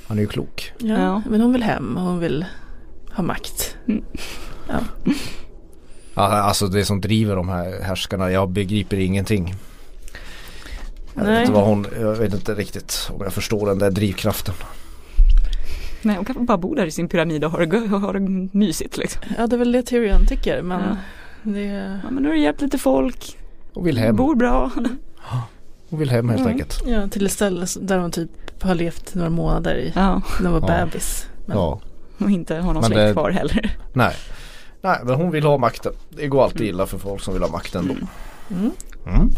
han 0.07 0.19
är 0.19 0.23
ju 0.23 0.29
klok. 0.29 0.73
ja, 0.79 0.99
Ja. 0.99 1.23
men 1.31 1.41
hon 1.41 1.53
vill 1.53 1.63
hem 1.63 1.97
och 1.97 2.03
hon 2.03 2.19
vill 2.19 2.45
ha 3.13 3.23
makt. 3.23 3.77
Ja, 6.15 6.23
alltså 6.25 6.67
det 6.67 6.85
som 6.85 7.01
driver 7.01 7.37
de 7.37 7.49
här 7.49 7.83
härskarna. 7.83 8.31
Jag 8.31 8.51
begriper 8.51 8.97
ingenting. 8.99 9.55
Jag 11.15 11.25
vet, 11.25 11.41
inte 11.41 11.53
vad 11.53 11.65
hon, 11.65 11.87
jag 12.01 12.15
vet 12.17 12.35
inte 12.35 12.55
riktigt 12.55 13.11
om 13.15 13.21
jag 13.25 13.33
förstår 13.33 13.67
den 13.67 13.79
där 13.79 13.91
drivkraften. 13.91 14.55
Nej, 16.03 16.17
hon 16.17 16.25
kan 16.25 16.47
bara 16.47 16.59
bo 16.59 16.75
där 16.75 16.87
i 16.87 16.91
sin 16.91 17.09
pyramid 17.09 17.45
och 17.45 17.51
ha 17.51 17.59
det, 17.59 17.65
gö- 17.67 17.99
ha 18.01 18.13
det 18.13 18.21
mysigt 18.59 18.97
liksom. 18.97 19.23
Ja 19.39 19.47
det 19.47 19.57
är 19.57 19.59
väl 19.59 19.73
det 19.73 19.83
Tyrion 19.83 20.27
tycker 20.27 20.63
men 20.63 20.81
Ja. 20.81 20.97
det 21.43 21.61
Ja, 22.05 22.11
men 22.11 22.23
nu 22.23 22.29
har 22.29 22.35
du 22.35 22.41
hjälpt 22.41 22.61
lite 22.61 22.79
folk, 22.79 23.37
Hon 23.75 23.85
vill 23.85 23.99
hem. 23.99 24.17
bor 24.17 24.35
bra. 24.35 24.71
Hon 25.91 25.99
vill 25.99 26.11
hem 26.11 26.29
helt 26.29 26.41
Mm. 26.41 26.53
enkelt. 26.53 26.83
Ja 26.87 27.09
till 27.09 27.27
ett 27.27 27.33
ställe 27.33 27.67
där 27.81 27.99
hon 27.99 28.11
typ 28.11 28.63
har 28.63 28.75
levt 28.75 29.15
några 29.15 29.31
månader 29.31 29.75
i, 29.75 29.93
Ja, 29.97 30.23
när 30.43 30.51
hon 30.51 30.61
var 30.61 30.71
Ja. 30.79 30.85
bebis. 30.85 31.27
Men, 31.47 31.57
Ja. 31.57 31.81
och 32.19 32.31
inte 32.31 32.55
har 32.57 32.73
någon 32.75 32.85
släkt 32.85 32.99
det- 32.99 33.13
kvar 33.13 33.31
heller. 33.31 33.77
Nej. 33.93 34.15
Nej 34.81 34.99
men 35.05 35.15
hon 35.15 35.31
vill 35.31 35.45
ha 35.45 35.59
makten. 35.59 35.93
Det 36.11 36.27
går 36.27 36.45
alltid 36.45 36.67
illa 36.67 36.87
för 36.87 36.99
folk 36.99 37.23
som 37.23 37.35
vill 37.35 37.43
ha 37.43 37.51
makten 37.51 37.87
då. 37.89 37.95
Mm. 38.57 38.71
Mm. 39.07 39.31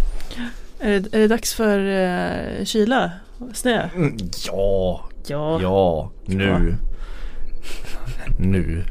Är, 0.78 0.90
det, 1.00 1.16
är 1.16 1.20
det 1.20 1.28
dags 1.28 1.54
för 1.54 1.78
uh, 1.78 2.64
kyla? 2.64 3.10
Snö? 3.54 3.88
Mm, 3.96 4.16
ja, 4.46 5.00
Ja. 5.26 5.60
ja, 5.62 6.10
nu. 6.26 6.76
Nu. 8.38 8.84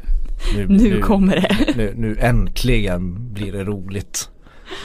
Nu 0.68 1.00
kommer 1.00 1.36
det. 1.36 1.74
Nu, 1.76 1.94
nu 1.96 2.16
äntligen 2.20 3.32
blir 3.32 3.52
det 3.52 3.64
roligt. 3.64 4.30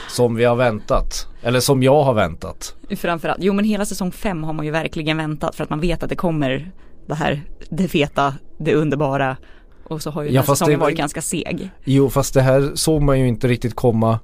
Som 0.08 0.34
vi 0.34 0.44
har 0.44 0.56
väntat. 0.56 1.26
Eller 1.42 1.60
som 1.60 1.82
jag 1.82 2.02
har 2.04 2.14
väntat. 2.14 2.74
Framförallt, 2.96 3.38
jo 3.42 3.52
men 3.52 3.64
hela 3.64 3.84
säsong 3.84 4.12
fem 4.12 4.44
har 4.44 4.52
man 4.52 4.64
ju 4.64 4.70
verkligen 4.70 5.16
väntat 5.16 5.54
för 5.54 5.64
att 5.64 5.70
man 5.70 5.80
vet 5.80 6.02
att 6.02 6.08
det 6.08 6.16
kommer 6.16 6.70
det 7.06 7.14
här, 7.14 7.42
det 7.70 7.88
feta, 7.88 8.34
det 8.58 8.74
underbara. 8.74 9.36
Och 9.84 10.02
så 10.02 10.10
har 10.10 10.22
ju 10.22 10.28
Ja, 10.30 10.40
den 10.40 10.46
säsongen 10.56 10.78
det- 10.78 10.84
varit 10.84 10.96
ganska 10.96 11.20
seg. 11.22 11.70
Jo 11.84 12.10
fast 12.10 12.34
det 12.34 12.42
här 12.42 12.70
såg 12.74 13.02
man 13.02 13.20
ju 13.20 13.28
inte 13.28 13.48
riktigt 13.48 13.74
komma 13.74 14.18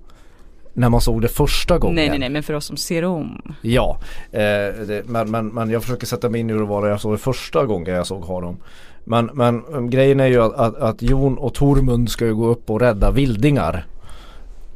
när 0.75 0.89
man 0.89 1.01
såg 1.01 1.23
det 1.23 1.29
första 1.29 1.79
gången. 1.79 1.95
Nej 1.95 2.09
nej 2.09 2.19
nej 2.19 2.29
men 2.31 2.43
för 2.43 2.55
oss 2.55 2.65
som 2.65 2.77
ser 2.77 3.05
om. 3.05 3.55
Ja, 3.63 3.99
eh, 4.33 4.41
det, 4.87 5.03
men, 5.07 5.31
men, 5.31 5.49
men 5.49 5.71
jag 5.71 5.83
försöker 5.83 6.07
sätta 6.07 6.29
mig 6.29 6.41
in 6.41 6.51
i 6.51 6.53
hur 6.53 6.61
det 6.61 6.67
var 6.67 6.81
när 6.81 6.89
jag 6.89 7.01
såg 7.01 7.13
det 7.13 7.19
första 7.19 7.67
gången 7.67 7.95
jag 7.95 8.07
såg 8.07 8.25
Harom. 8.25 8.57
Men, 9.05 9.31
men 9.35 9.91
grejen 9.91 10.21
är 10.21 10.27
ju 10.27 10.43
att, 10.43 10.55
att, 10.55 10.77
att 10.77 11.03
Jon 11.03 11.39
och 11.39 11.55
Tormund 11.55 12.11
ska 12.11 12.25
ju 12.27 12.35
gå 12.35 12.47
upp 12.47 12.71
och 12.71 12.81
rädda 12.81 13.11
vildingar. 13.11 13.87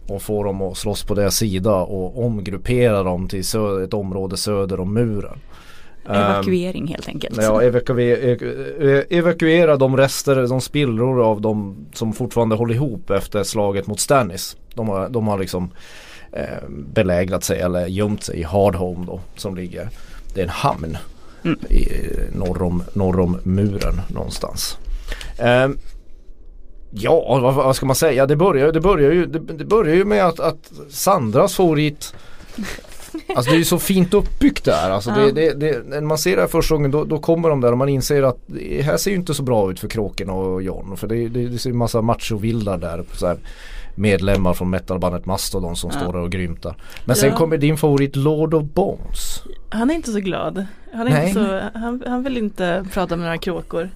Och 0.08 0.22
få 0.22 0.42
dem 0.42 0.62
att 0.62 0.76
slåss 0.76 1.04
på 1.04 1.14
deras 1.14 1.36
sida 1.36 1.74
och 1.74 2.24
omgruppera 2.26 3.02
dem 3.02 3.28
till 3.28 3.42
sö- 3.42 3.84
ett 3.84 3.94
område 3.94 4.36
söder 4.36 4.80
om 4.80 4.94
muren. 4.94 5.38
Ehm, 6.08 6.14
Evakuering 6.14 6.86
helt 6.86 7.08
enkelt. 7.08 7.38
Ja, 7.42 7.62
evakuera, 7.62 9.02
evakuera 9.10 9.76
de 9.76 9.96
rester, 9.96 10.46
de 10.48 10.60
spillror 10.60 11.22
av 11.24 11.40
de 11.40 11.76
som 11.92 12.12
fortfarande 12.12 12.56
håller 12.56 12.74
ihop 12.74 13.10
efter 13.10 13.42
slaget 13.42 13.86
mot 13.86 14.00
Stannis. 14.00 14.56
De 14.74 14.88
har, 14.88 15.08
de 15.08 15.26
har 15.28 15.38
liksom 15.38 15.70
eh, 16.32 16.68
belägrat 16.94 17.44
sig 17.44 17.60
eller 17.60 17.86
gömt 17.86 18.22
sig 18.24 18.40
i 18.40 18.42
Hardhome 18.42 19.06
då 19.06 19.20
som 19.36 19.56
ligger. 19.56 19.88
Det 20.34 20.40
är 20.40 20.44
en 20.44 20.50
hamn 20.50 20.98
Mm. 21.44 21.58
i, 21.70 21.88
norr, 22.32 22.62
om, 22.62 22.82
norr 22.92 23.20
om 23.20 23.38
muren 23.42 24.00
någonstans. 24.08 24.78
Eh, 25.38 25.68
ja, 26.90 27.38
vad, 27.42 27.54
vad 27.54 27.76
ska 27.76 27.86
man 27.86 27.96
säga? 27.96 28.26
Det 28.26 28.36
börjar, 28.36 28.72
det 28.72 28.80
börjar, 28.80 29.12
ju, 29.12 29.26
det, 29.26 29.38
det 29.38 29.64
börjar 29.64 29.94
ju 29.94 30.04
med 30.04 30.26
att, 30.26 30.40
att 30.40 30.72
Sandras 30.90 31.54
favorit 31.56 32.14
Alltså 33.36 33.50
det 33.50 33.56
är 33.56 33.58
ju 33.58 33.64
så 33.64 33.78
fint 33.78 34.14
uppbyggt 34.14 34.64
där. 34.64 34.90
Alltså 34.90 35.10
Ja. 35.10 35.16
det, 35.16 35.32
det, 35.32 35.52
det, 35.52 35.82
när 35.86 36.00
man 36.00 36.18
ser 36.18 36.36
det 36.36 36.42
här 36.42 36.48
första 36.48 36.74
gången 36.74 36.90
då, 36.90 37.04
då 37.04 37.18
kommer 37.18 37.48
de 37.48 37.60
där 37.60 37.72
och 37.72 37.78
man 37.78 37.88
inser 37.88 38.22
att 38.22 38.38
det 38.46 38.82
här 38.82 38.96
ser 38.96 39.10
ju 39.10 39.16
inte 39.16 39.34
så 39.34 39.42
bra 39.42 39.70
ut 39.70 39.80
för 39.80 39.88
Kråken 39.88 40.30
och 40.30 40.62
John. 40.62 40.96
För 40.96 41.06
det, 41.06 41.28
det, 41.28 41.48
det 41.48 41.58
ser 41.58 41.70
ju 41.70 41.76
massa 41.76 42.02
machovildar 42.02 42.78
där. 42.78 43.04
Så 43.12 43.26
här, 43.26 43.36
medlemmar 43.94 44.54
från 44.54 44.70
metalbandet 44.70 45.26
Mastodon 45.26 45.76
som 45.76 45.90
Ja. 45.94 46.00
står 46.00 46.12
där 46.12 46.20
och 46.20 46.30
grymtar. 46.32 46.76
Men 47.04 47.16
sen 47.16 47.30
Ja. 47.30 47.36
kommer 47.36 47.56
din 47.56 47.76
favorit 47.76 48.16
Lord 48.16 48.54
of 48.54 48.62
Bones. 48.64 49.42
Han 49.68 49.90
är 49.90 49.94
inte 49.94 50.12
så 50.12 50.20
glad. 50.20 50.66
Han, 50.94 51.06
är 51.06 51.10
Nej. 51.10 51.28
inte 51.28 51.40
så, 51.72 51.78
han, 51.78 52.02
han 52.06 52.22
vill 52.22 52.36
inte 52.36 52.86
prata 52.92 53.16
med 53.16 53.24
några 53.24 53.38
kråkor. 53.38 53.90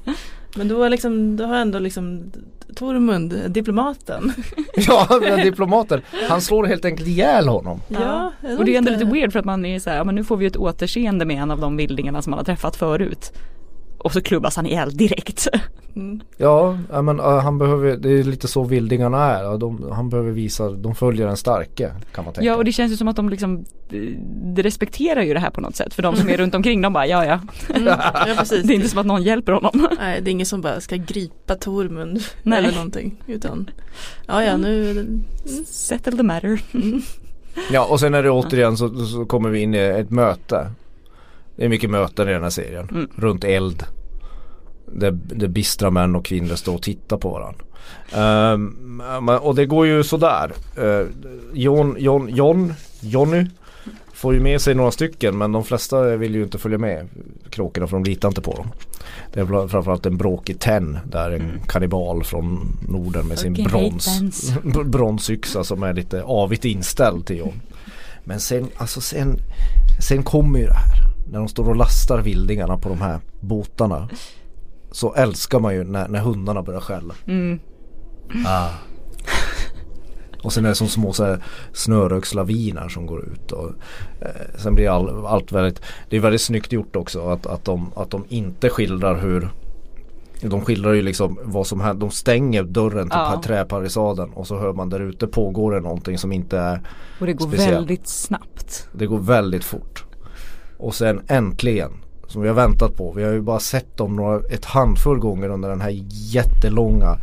Men 0.57 0.69
då, 0.69 0.83
är 0.83 0.90
liksom, 0.90 1.37
då 1.37 1.45
har 1.45 1.57
ändå 1.57 1.78
liksom 1.78 2.33
Tormund, 2.75 3.35
diplomaten. 3.50 4.33
ja, 4.75 5.21
diplomaten. 5.45 6.00
Han 6.28 6.40
slår 6.40 6.64
helt 6.64 6.85
enkelt 6.85 7.09
ihjäl 7.09 7.49
honom. 7.49 7.80
Ja. 7.88 8.33
Och 8.59 8.64
det 8.64 8.75
är 8.75 8.78
ändå 8.78 8.92
lite 8.92 9.04
weird 9.04 9.33
för 9.33 9.38
att 9.38 9.45
man 9.45 9.64
är 9.64 9.78
så 9.78 9.90
här, 9.90 10.04
men 10.04 10.14
nu 10.14 10.25
får 10.25 10.37
vi 10.37 10.47
ett 10.47 10.57
återseende 10.57 11.25
med 11.25 11.42
en 11.42 11.50
av 11.50 11.61
de 11.61 11.76
vildingarna 11.76 12.23
som 12.23 12.30
man 12.30 12.38
har 12.38 12.45
träffat 12.45 12.76
förut. 12.76 13.33
Och 14.00 14.12
så 14.12 14.21
klubbas 14.21 14.57
han 14.57 14.66
ihjäl 14.66 14.97
direkt. 14.97 15.49
Mm. 15.97 16.21
Ja, 16.37 16.78
men 16.88 17.21
uh, 17.21 17.26
han 17.26 17.59
behöver, 17.59 17.97
det 17.97 18.11
är 18.11 18.25
lite 18.25 18.49
så 18.49 18.64
vildingarna 18.64 19.37
är. 19.37 19.59
De, 19.59 19.92
han 19.92 20.09
behöver 20.09 20.30
visa, 20.30 20.71
de 20.71 20.95
följer 20.95 21.26
den 21.26 21.37
starke 21.37 21.92
kan 22.14 22.25
man 22.25 22.35
tänka. 22.35 22.47
Ja 22.47 22.57
och 22.57 22.64
det 22.64 22.73
känns 22.73 22.92
ju 22.92 22.97
som 22.97 23.09
att 23.09 23.16
de 23.16 23.28
liksom 23.28 23.64
de 24.54 24.62
respekterar 24.62 25.23
ju 25.23 25.35
det 25.35 25.40
här 25.40 25.50
på 25.50 25.61
något 25.61 25.76
sätt. 25.76 25.95
För 25.95 26.02
de 26.02 26.16
som 26.16 26.28
är 26.28 26.37
runt 26.37 26.54
omkring 26.54 26.83
de 26.83 26.92
bara 26.92 27.07
ja 27.07 27.25
ja. 27.25 27.40
Mm. 27.75 27.87
Ja 27.87 28.26
precis. 28.38 28.62
Det 28.66 28.73
är 28.73 28.75
inte 28.75 28.88
som 28.88 28.99
att 28.99 29.07
någon 29.07 29.23
hjälper 29.23 29.52
honom. 29.52 29.88
Nej 29.99 30.21
det 30.21 30.30
är 30.30 30.33
ingen 30.33 30.47
som 30.47 30.61
bara 30.61 30.80
ska 30.80 30.97
gripa 30.97 31.54
Tormund 31.54 32.25
Nej. 32.42 32.59
eller 32.59 32.73
någonting. 32.73 33.23
Utan 33.26 33.71
ja 34.26 34.45
ja 34.45 34.57
nu 34.57 35.07
Settle 35.66 36.16
the 36.16 36.23
matter. 36.23 36.61
Ja 37.71 37.85
och 37.85 38.00
sen 38.00 38.14
är 38.14 38.23
det 38.23 38.30
återigen 38.30 38.76
så, 38.76 39.07
så 39.07 39.25
kommer 39.25 39.50
vi 39.50 39.61
in 39.61 39.75
i 39.75 39.78
ett 39.78 40.11
möte. 40.11 40.71
Det 41.61 41.64
är 41.67 41.69
mycket 41.69 41.90
möten 41.90 42.29
i 42.29 42.33
den 42.33 42.43
här 42.43 42.50
serien. 42.50 42.88
Mm. 42.90 43.09
Runt 43.17 43.45
eld. 43.45 43.85
Där, 44.87 45.11
där 45.11 45.49
bistra 45.49 45.90
män 45.90 46.17
och 46.17 46.25
kvinnor 46.25 46.55
står 46.55 46.75
och 46.75 46.83
tittar 46.83 47.17
på 47.17 47.31
varandra. 47.31 47.64
Ehm, 48.12 48.67
men- 49.25 49.38
och 49.38 49.55
det 49.55 49.67
går 49.67 49.87
ju 49.87 50.02
sådär. 50.02 50.52
Uh, 50.79 51.07
John, 51.52 51.97
John, 51.99 52.29
John, 52.29 52.73
Johnny 53.00 53.47
får 54.12 54.35
ju 54.35 54.40
med 54.40 54.61
sig 54.61 54.75
några 54.75 54.90
stycken 54.90 55.38
men 55.38 55.52
de 55.52 55.64
flesta 55.64 56.17
vill 56.17 56.35
ju 56.35 56.43
inte 56.43 56.59
följa 56.59 56.79
med 56.79 57.09
kråkorna 57.50 57.87
för 57.87 57.97
de 57.97 58.05
litar 58.05 58.29
inte 58.29 58.40
på 58.43 58.52
dem. 58.55 58.67
Det 59.33 59.40
är 59.40 59.69
framförallt 59.69 60.07
en 60.07 60.17
bråkig 60.17 60.61
Ten 60.61 60.99
där 61.05 61.31
en 61.31 61.40
Mm. 61.40 61.61
kannibal 61.69 62.25
från 62.25 62.76
Norden 62.88 63.26
med 63.26 63.38
sin 63.38 63.52
brons, 63.52 64.52
bronsyxa 64.85 65.64
som 65.64 65.83
är 65.83 65.95
lite 65.95 66.23
avigt 66.23 66.64
inställd 66.64 67.26
till 67.26 67.37
John. 67.38 67.61
Men 68.25 68.40
sen, 68.40 68.69
alltså 68.76 69.00
sen, 69.00 69.37
sen 70.09 70.23
kommer 70.23 70.59
ju 70.59 70.67
det 70.67 70.73
här. 70.75 71.10
När 71.30 71.38
de 71.38 71.49
står 71.49 71.68
och 71.68 71.76
lastar 71.76 72.18
vildingarna 72.18 72.78
på 72.78 72.88
de 72.88 73.00
här 73.00 73.20
båtarna. 73.40 74.08
Så 74.90 75.14
älskar 75.14 75.60
man 75.60 75.75
ju 75.75 75.84
när, 75.84 76.08
när 76.08 76.20
hundarna 76.20 76.62
börjar 76.62 76.80
skälla. 76.80 77.14
Mm. 77.26 77.60
Ah. 78.46 78.68
Och 80.42 80.52
sen 80.52 80.64
är 80.64 80.68
det 80.68 80.75
som 80.75 80.88
små 80.88 81.12
så 81.12 81.25
här 81.25 81.42
snörökslaviner 81.72 82.88
som 82.88 83.06
går 83.06 83.25
ut. 83.25 83.52
Och, 83.52 83.68
eh, 84.20 84.58
sen 84.58 84.75
blir 84.75 84.88
all, 84.88 85.26
allt 85.26 85.52
väldigt, 85.52 85.82
det 86.10 86.16
är 86.16 86.20
väldigt 86.20 86.40
snyggt 86.40 86.72
gjort 86.72 86.96
också 86.96 87.28
att, 87.28 87.46
att, 87.46 87.64
de, 87.64 87.92
att 87.96 88.10
de 88.10 88.25
inte 88.28 88.70
skildrar 88.70 89.20
hur 89.20 89.49
de 90.42 90.60
skildrar 90.60 90.92
ju 90.92 91.02
liksom 91.02 91.38
vad 91.42 91.66
som 91.66 91.80
händer. 91.80 92.00
De 92.00 92.10
stänger 92.10 92.62
dörren 92.62 93.10
till 93.10 93.18
ja. 93.18 93.42
träparisaden 93.44 94.30
och 94.30 94.46
så 94.46 94.58
hör 94.58 94.72
man 94.72 94.88
där 94.88 95.00
ute 95.00 95.26
pågår 95.26 95.72
det 95.72 95.80
någonting 95.80 96.18
som 96.18 96.32
inte 96.32 96.58
är 96.58 96.80
Och 97.20 97.26
det 97.26 97.32
går 97.32 97.46
Speciellt. 97.46 97.76
väldigt 97.76 98.08
snabbt. 98.08 98.88
Det 98.92 99.06
går 99.06 99.18
väldigt 99.18 99.64
fort. 99.64 100.04
Och 100.80 100.94
sen 100.94 101.22
äntligen, 101.28 101.90
som 102.26 102.42
vi 102.42 102.49
har 102.49 102.54
väntat 102.54 102.96
på. 102.96 103.12
Vi 103.12 103.25
har 103.25 103.32
ju 103.32 103.40
bara 103.40 103.60
sett 103.60 103.96
dem 103.96 104.16
några, 104.16 104.40
ett 104.50 104.64
handfull 104.64 105.18
gånger 105.18 105.49
under 105.49 105.68
den 105.68 105.80
här 105.80 105.92
jättelånga 106.08 107.16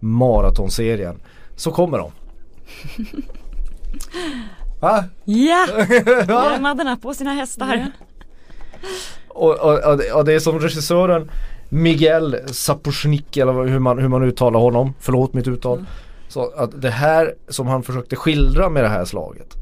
maratonserien. 0.00 1.20
Så 1.56 1.70
kommer 1.70 1.98
de. 1.98 2.12
Va? 4.80 5.04
Ja! 5.24 5.66
Grömadderna 6.26 6.96
på 7.02 7.14
sina 7.14 7.32
hästar. 7.32 7.92
Och, 9.28 9.60
och, 9.60 9.90
och, 9.90 9.98
det, 9.98 10.12
och 10.12 10.24
det 10.24 10.32
är 10.32 10.40
som 10.40 10.60
regissören 10.60 11.30
Miguel 11.68 12.36
Sapochnik 12.46 13.36
eller 13.36 13.52
hur 13.52 13.78
man, 13.78 13.98
hur 13.98 14.08
man 14.08 14.22
uttalar 14.22 14.60
honom. 14.60 14.94
Förlåt 15.00 15.34
mitt 15.34 15.48
uttal. 15.48 15.84
Så 16.28 16.52
att 16.56 16.82
det 16.82 16.90
här 16.90 17.34
som 17.48 17.66
han 17.66 17.82
försökte 17.82 18.16
skildra 18.16 18.68
med 18.68 18.84
det 18.84 18.88
här 18.88 19.04
slaget. 19.04 19.61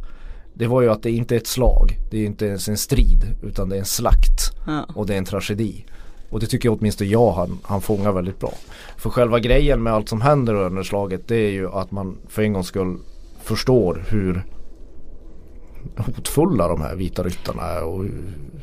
Det 0.54 0.66
var 0.66 0.82
ju 0.82 0.90
att 0.90 1.02
det 1.02 1.10
inte 1.10 1.34
är 1.34 1.36
ett 1.36 1.46
slag. 1.46 1.98
Det 2.10 2.18
är 2.18 2.26
inte 2.26 2.46
ens 2.46 2.68
en 2.68 2.76
strid. 2.76 3.36
Utan 3.42 3.68
det 3.68 3.76
är 3.76 3.80
en 3.80 3.84
slakt. 3.84 4.52
Ja. 4.66 4.86
Och 4.94 5.06
det 5.06 5.14
är 5.14 5.18
en 5.18 5.24
tragedi. 5.24 5.84
Och 6.30 6.40
det 6.40 6.46
tycker 6.46 6.68
jag 6.68 6.78
åtminstone 6.78 7.10
jag 7.10 7.32
han, 7.32 7.58
han 7.62 7.80
fångar 7.80 8.12
väldigt 8.12 8.40
bra. 8.40 8.52
För 8.96 9.10
själva 9.10 9.38
grejen 9.38 9.82
med 9.82 9.92
allt 9.92 10.08
som 10.08 10.20
händer 10.20 10.54
under 10.54 10.82
slaget 10.82 11.28
det 11.28 11.36
är 11.36 11.50
ju 11.50 11.68
att 11.68 11.90
man 11.90 12.18
för 12.28 12.42
en 12.42 12.52
gångs 12.52 12.66
skull 12.66 12.98
förstår 13.42 14.04
hur 14.08 14.44
hotfulla 15.96 16.68
de 16.68 16.80
här 16.80 16.94
vita 16.94 17.22
ryttarna 17.22 17.62
är 17.62 17.84
och 17.84 18.04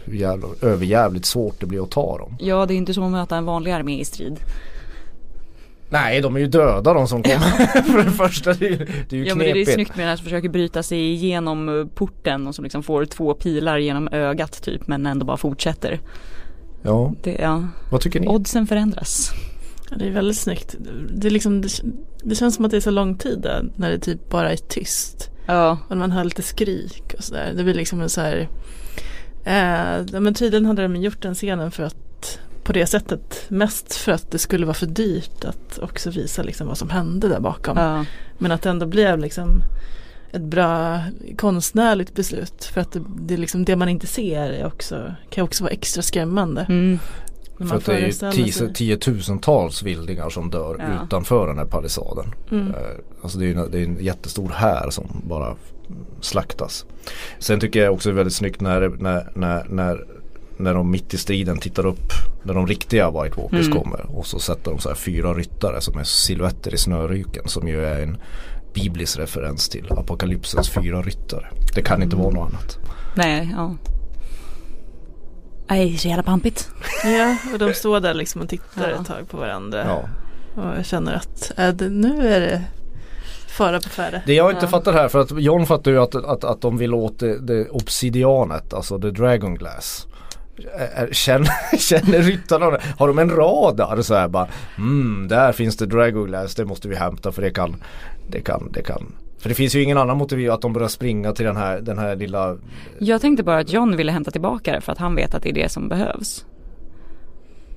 hur, 0.05 0.15
jävla, 0.15 0.47
överjävligt 0.61 1.25
svårt 1.25 1.59
det 1.59 1.65
blir 1.65 1.83
att 1.83 1.91
ta 1.91 2.17
dem. 2.17 2.35
ja, 2.39 2.65
det 2.65 2.73
är 2.73 2.75
inte 2.75 2.93
som 2.93 3.03
att 3.03 3.11
möta 3.11 3.37
en 3.37 3.45
vanlig 3.45 3.71
armé 3.71 3.99
i 3.99 4.05
strid. 4.05 4.39
Nej 5.89 6.21
de 6.21 6.35
är 6.35 6.39
ju 6.39 6.47
döda 6.47 6.93
de 6.93 7.07
som 7.07 7.23
kommer. 7.23 7.83
för 7.83 8.03
det 8.03 8.11
första 8.11 8.53
det 8.53 8.65
är, 8.65 8.69
ju- 8.69 8.87
det 9.09 9.15
är 9.15 9.19
ju 9.19 9.25
Ja 9.25 9.35
men 9.35 9.39
det 9.45 9.49
är 9.49 9.53
knepigt. 9.53 9.73
snyggt 9.73 9.95
med 9.95 10.03
den 10.03 10.09
här 10.09 10.15
som 10.15 10.23
försöker 10.23 10.49
bryta 10.49 10.83
sig 10.83 11.11
igenom 11.11 11.79
eh, 11.79 11.85
porten 11.85 12.47
och 12.47 12.55
som 12.55 12.63
liksom 12.63 12.83
får 12.83 13.05
två 13.05 13.33
pilar 13.33 13.77
genom 13.77 14.07
ögat 14.11 14.61
typ 14.63 14.87
men 14.87 15.05
ändå 15.05 15.25
bara 15.25 15.37
fortsätter. 15.37 15.99
Ja, 16.83 17.13
Det, 17.23 17.37
ja. 17.41 17.63
vad 17.91 18.01
tycker 18.01 18.19
ni? 18.19 18.27
Oddsen 18.27 18.67
förändras. 18.67 19.31
Ja, 19.91 19.97
det 19.97 20.07
är 20.07 20.11
väldigt 20.11 20.37
snyggt. 20.37 20.75
Det, 21.13 21.27
är 21.27 21.31
liksom, 21.31 21.61
det, 21.61 21.69
det 22.23 22.35
känns 22.35 22.55
som 22.55 22.65
att 22.65 22.71
det 22.71 22.77
är 22.77 22.81
så 22.81 22.91
lång 22.91 23.17
tid 23.17 23.39
där, 23.41 23.65
när 23.75 23.89
det 23.91 23.99
typ 23.99 24.29
bara 24.29 24.51
är 24.51 24.57
tyst. 24.57 25.29
Ja. 25.45 25.77
Och 25.89 25.97
man 25.97 26.11
hör 26.11 26.23
lite 26.23 26.41
skrik 26.41 27.13
och 27.17 27.23
sådär. 27.23 27.53
Det 27.55 27.63
blir 27.63 27.73
liksom 27.73 28.01
en 28.01 28.09
så 28.09 28.21
här 28.21 28.49
eh, 29.43 30.19
men 30.21 30.33
tydligen 30.33 30.65
hade 30.65 30.81
de 30.81 30.95
gjort 30.95 31.21
den 31.21 31.35
scenen 31.35 31.71
för 31.71 31.83
att 31.83 31.95
på 32.67 32.73
det 32.73 32.85
sättet 32.85 33.45
mest 33.47 33.95
för 33.95 34.11
att 34.11 34.31
det 34.31 34.37
skulle 34.39 34.65
vara 34.65 34.73
för 34.73 34.85
dyrt 34.85 35.45
att 35.45 35.79
också 35.81 36.09
visa 36.09 36.43
liksom 36.43 36.67
vad 36.67 36.77
som 36.77 36.89
hände 36.89 37.27
där 37.27 37.39
bakom. 37.39 37.77
ja. 37.77 38.05
Men 38.37 38.51
att 38.51 38.61
det 38.61 38.69
ändå 38.69 38.85
blev 38.85 39.19
liksom 39.19 39.61
ett 40.31 40.41
bra 40.41 41.01
konstnärligt 41.37 42.13
beslut 42.15 42.65
för 42.73 42.81
att 42.81 42.91
det, 42.91 43.01
det, 43.19 43.33
är 43.33 43.37
liksom 43.37 43.65
det 43.65 43.75
man 43.75 43.89
inte 43.89 44.07
ser 44.07 44.49
är 44.49 44.65
också, 44.65 45.13
kan 45.29 45.43
också 45.43 45.63
vara 45.63 45.73
extra 45.73 46.01
skrämmande. 46.01 46.65
Mm. 46.69 46.99
För 47.57 47.75
att 47.75 47.85
det 47.85 47.97
är 47.97 48.51
sig- 48.51 48.73
tiotusentals 48.73 49.83
vildingar 49.83 50.29
som 50.29 50.49
dör 50.49 50.75
Ja. 50.79 51.05
utanför 51.05 51.47
den 51.47 51.57
här 51.57 51.65
palissaden. 51.65 52.25
Mm. 52.51 52.67
Eh, 52.67 52.75
Alltså 53.21 53.37
det 53.39 53.45
är, 53.51 53.55
en- 53.55 53.71
det 53.71 53.79
är 53.79 53.83
en 53.83 53.97
jättestor 54.05 54.51
här 54.55 54.89
som 54.89 55.21
bara 55.27 55.55
slaktas. 56.21 56.85
Sen 57.39 57.59
tycker 57.59 57.83
jag 57.83 57.93
också 57.93 58.09
det 58.09 58.13
är 58.13 58.15
väldigt 58.15 58.33
snyggt 58.33 58.61
när, 58.61 58.89
när, 58.89 59.31
när, 59.35 59.65
när, 59.69 60.05
när 60.57 60.73
de 60.73 60.91
mitt 60.91 61.13
i 61.13 61.17
striden 61.17 61.57
tittar 61.59 61.85
upp 61.85 62.11
när 62.43 62.53
de 62.53 62.67
riktiga 62.67 63.11
White 63.11 63.41
Walkers 63.41 63.65
Mm. 63.67 63.77
kommer 63.79 64.05
och 64.17 64.25
så 64.27 64.39
sätter 64.39 64.71
de 64.71 64.79
så 64.79 64.89
här 64.89 64.95
fyra 64.95 65.33
ryttare 65.33 65.81
som 65.81 65.97
är 65.99 66.03
silhuetter 66.03 66.73
i 66.73 66.77
snöryken 66.77 67.47
som 67.47 67.67
ju 67.67 67.85
är 67.85 68.01
en 68.01 68.17
biblisk 68.73 69.19
referens 69.19 69.69
till 69.69 69.91
apokalypsens 69.91 70.69
fyra 70.69 71.01
ryttare. 71.01 71.47
Det 71.75 71.81
kan 71.81 72.03
inte 72.03 72.15
vara 72.15 72.29
något 72.29 72.49
annat. 72.49 72.77
Nej, 73.15 73.49
ja. 73.57 73.75
Nej, 75.69 75.97
så 75.97 76.07
jävla 76.07 76.23
pampigt. 76.23 76.69
Ja, 77.03 77.37
och 77.53 77.59
de 77.59 77.73
står 77.73 77.99
där 77.99 78.13
liksom 78.13 78.41
och 78.41 78.49
tittar 78.49 78.89
Ja. 78.89 79.01
ett 79.01 79.07
tag 79.07 79.29
på 79.29 79.37
varandra. 79.37 79.85
Ja. 79.85 80.09
Och 80.61 80.77
jag 80.77 80.85
känner 80.85 81.13
att 81.13 81.51
äh, 81.57 81.89
nu 81.89 82.27
är 82.33 82.39
det 82.39 82.63
fara 83.47 83.79
på 83.79 83.89
färde. 83.89 84.23
Det 84.25 84.33
jag 84.33 84.51
inte 84.51 84.65
Ja. 84.65 84.69
fattar 84.69 84.93
här 84.93 85.07
för 85.07 85.19
att 85.21 85.31
John 85.41 85.65
fattar 85.65 85.91
ju 85.91 85.99
att, 86.01 86.15
att, 86.15 86.43
att 86.43 86.61
de 86.61 86.77
vill 86.77 86.93
åt 86.93 87.19
det, 87.19 87.39
det 87.39 87.69
obsidianet, 87.69 88.73
alltså 88.73 88.99
the 89.01 89.09
dragon 89.11 89.55
glass. 89.55 90.07
Känner, 91.11 91.77
känner 91.77 92.21
ryttarna? 92.21 92.77
Har 92.97 93.07
de 93.07 93.19
en 93.19 93.29
radar 93.29 94.01
så 94.01 94.15
här 94.15 94.27
bara 94.27 94.47
mm, 94.77 95.27
där 95.27 95.51
finns 95.51 95.77
det 95.77 95.85
dragon 95.85 96.25
glass, 96.25 96.55
det 96.55 96.65
måste 96.65 96.87
vi 96.87 96.95
hämta 96.95 97.31
för 97.31 97.41
det 97.41 97.49
kan, 97.49 97.75
det 98.29 98.41
kan, 98.41 98.69
det 98.71 98.81
kan. 98.81 99.13
För 99.39 99.49
det 99.49 99.55
finns 99.55 99.75
ju 99.75 99.83
ingen 99.83 99.97
annan 99.97 100.17
motiv 100.17 100.51
att 100.51 100.61
de 100.61 100.73
börjar 100.73 100.87
springa 100.87 101.33
till 101.33 101.45
den 101.45 101.57
här, 101.57 101.81
den 101.81 101.97
här 101.97 102.15
lilla 102.15 102.57
Jag 102.99 103.21
tänkte 103.21 103.43
bara 103.43 103.59
att 103.59 103.73
John 103.73 103.97
ville 103.97 104.11
hämta 104.11 104.31
tillbaka 104.31 104.73
det 104.73 104.81
för 104.81 104.91
att 104.91 104.97
han 104.97 105.15
vet 105.15 105.35
att 105.35 105.43
det 105.43 105.49
är 105.49 105.53
det 105.53 105.69
som 105.69 105.89
behövs. 105.89 106.45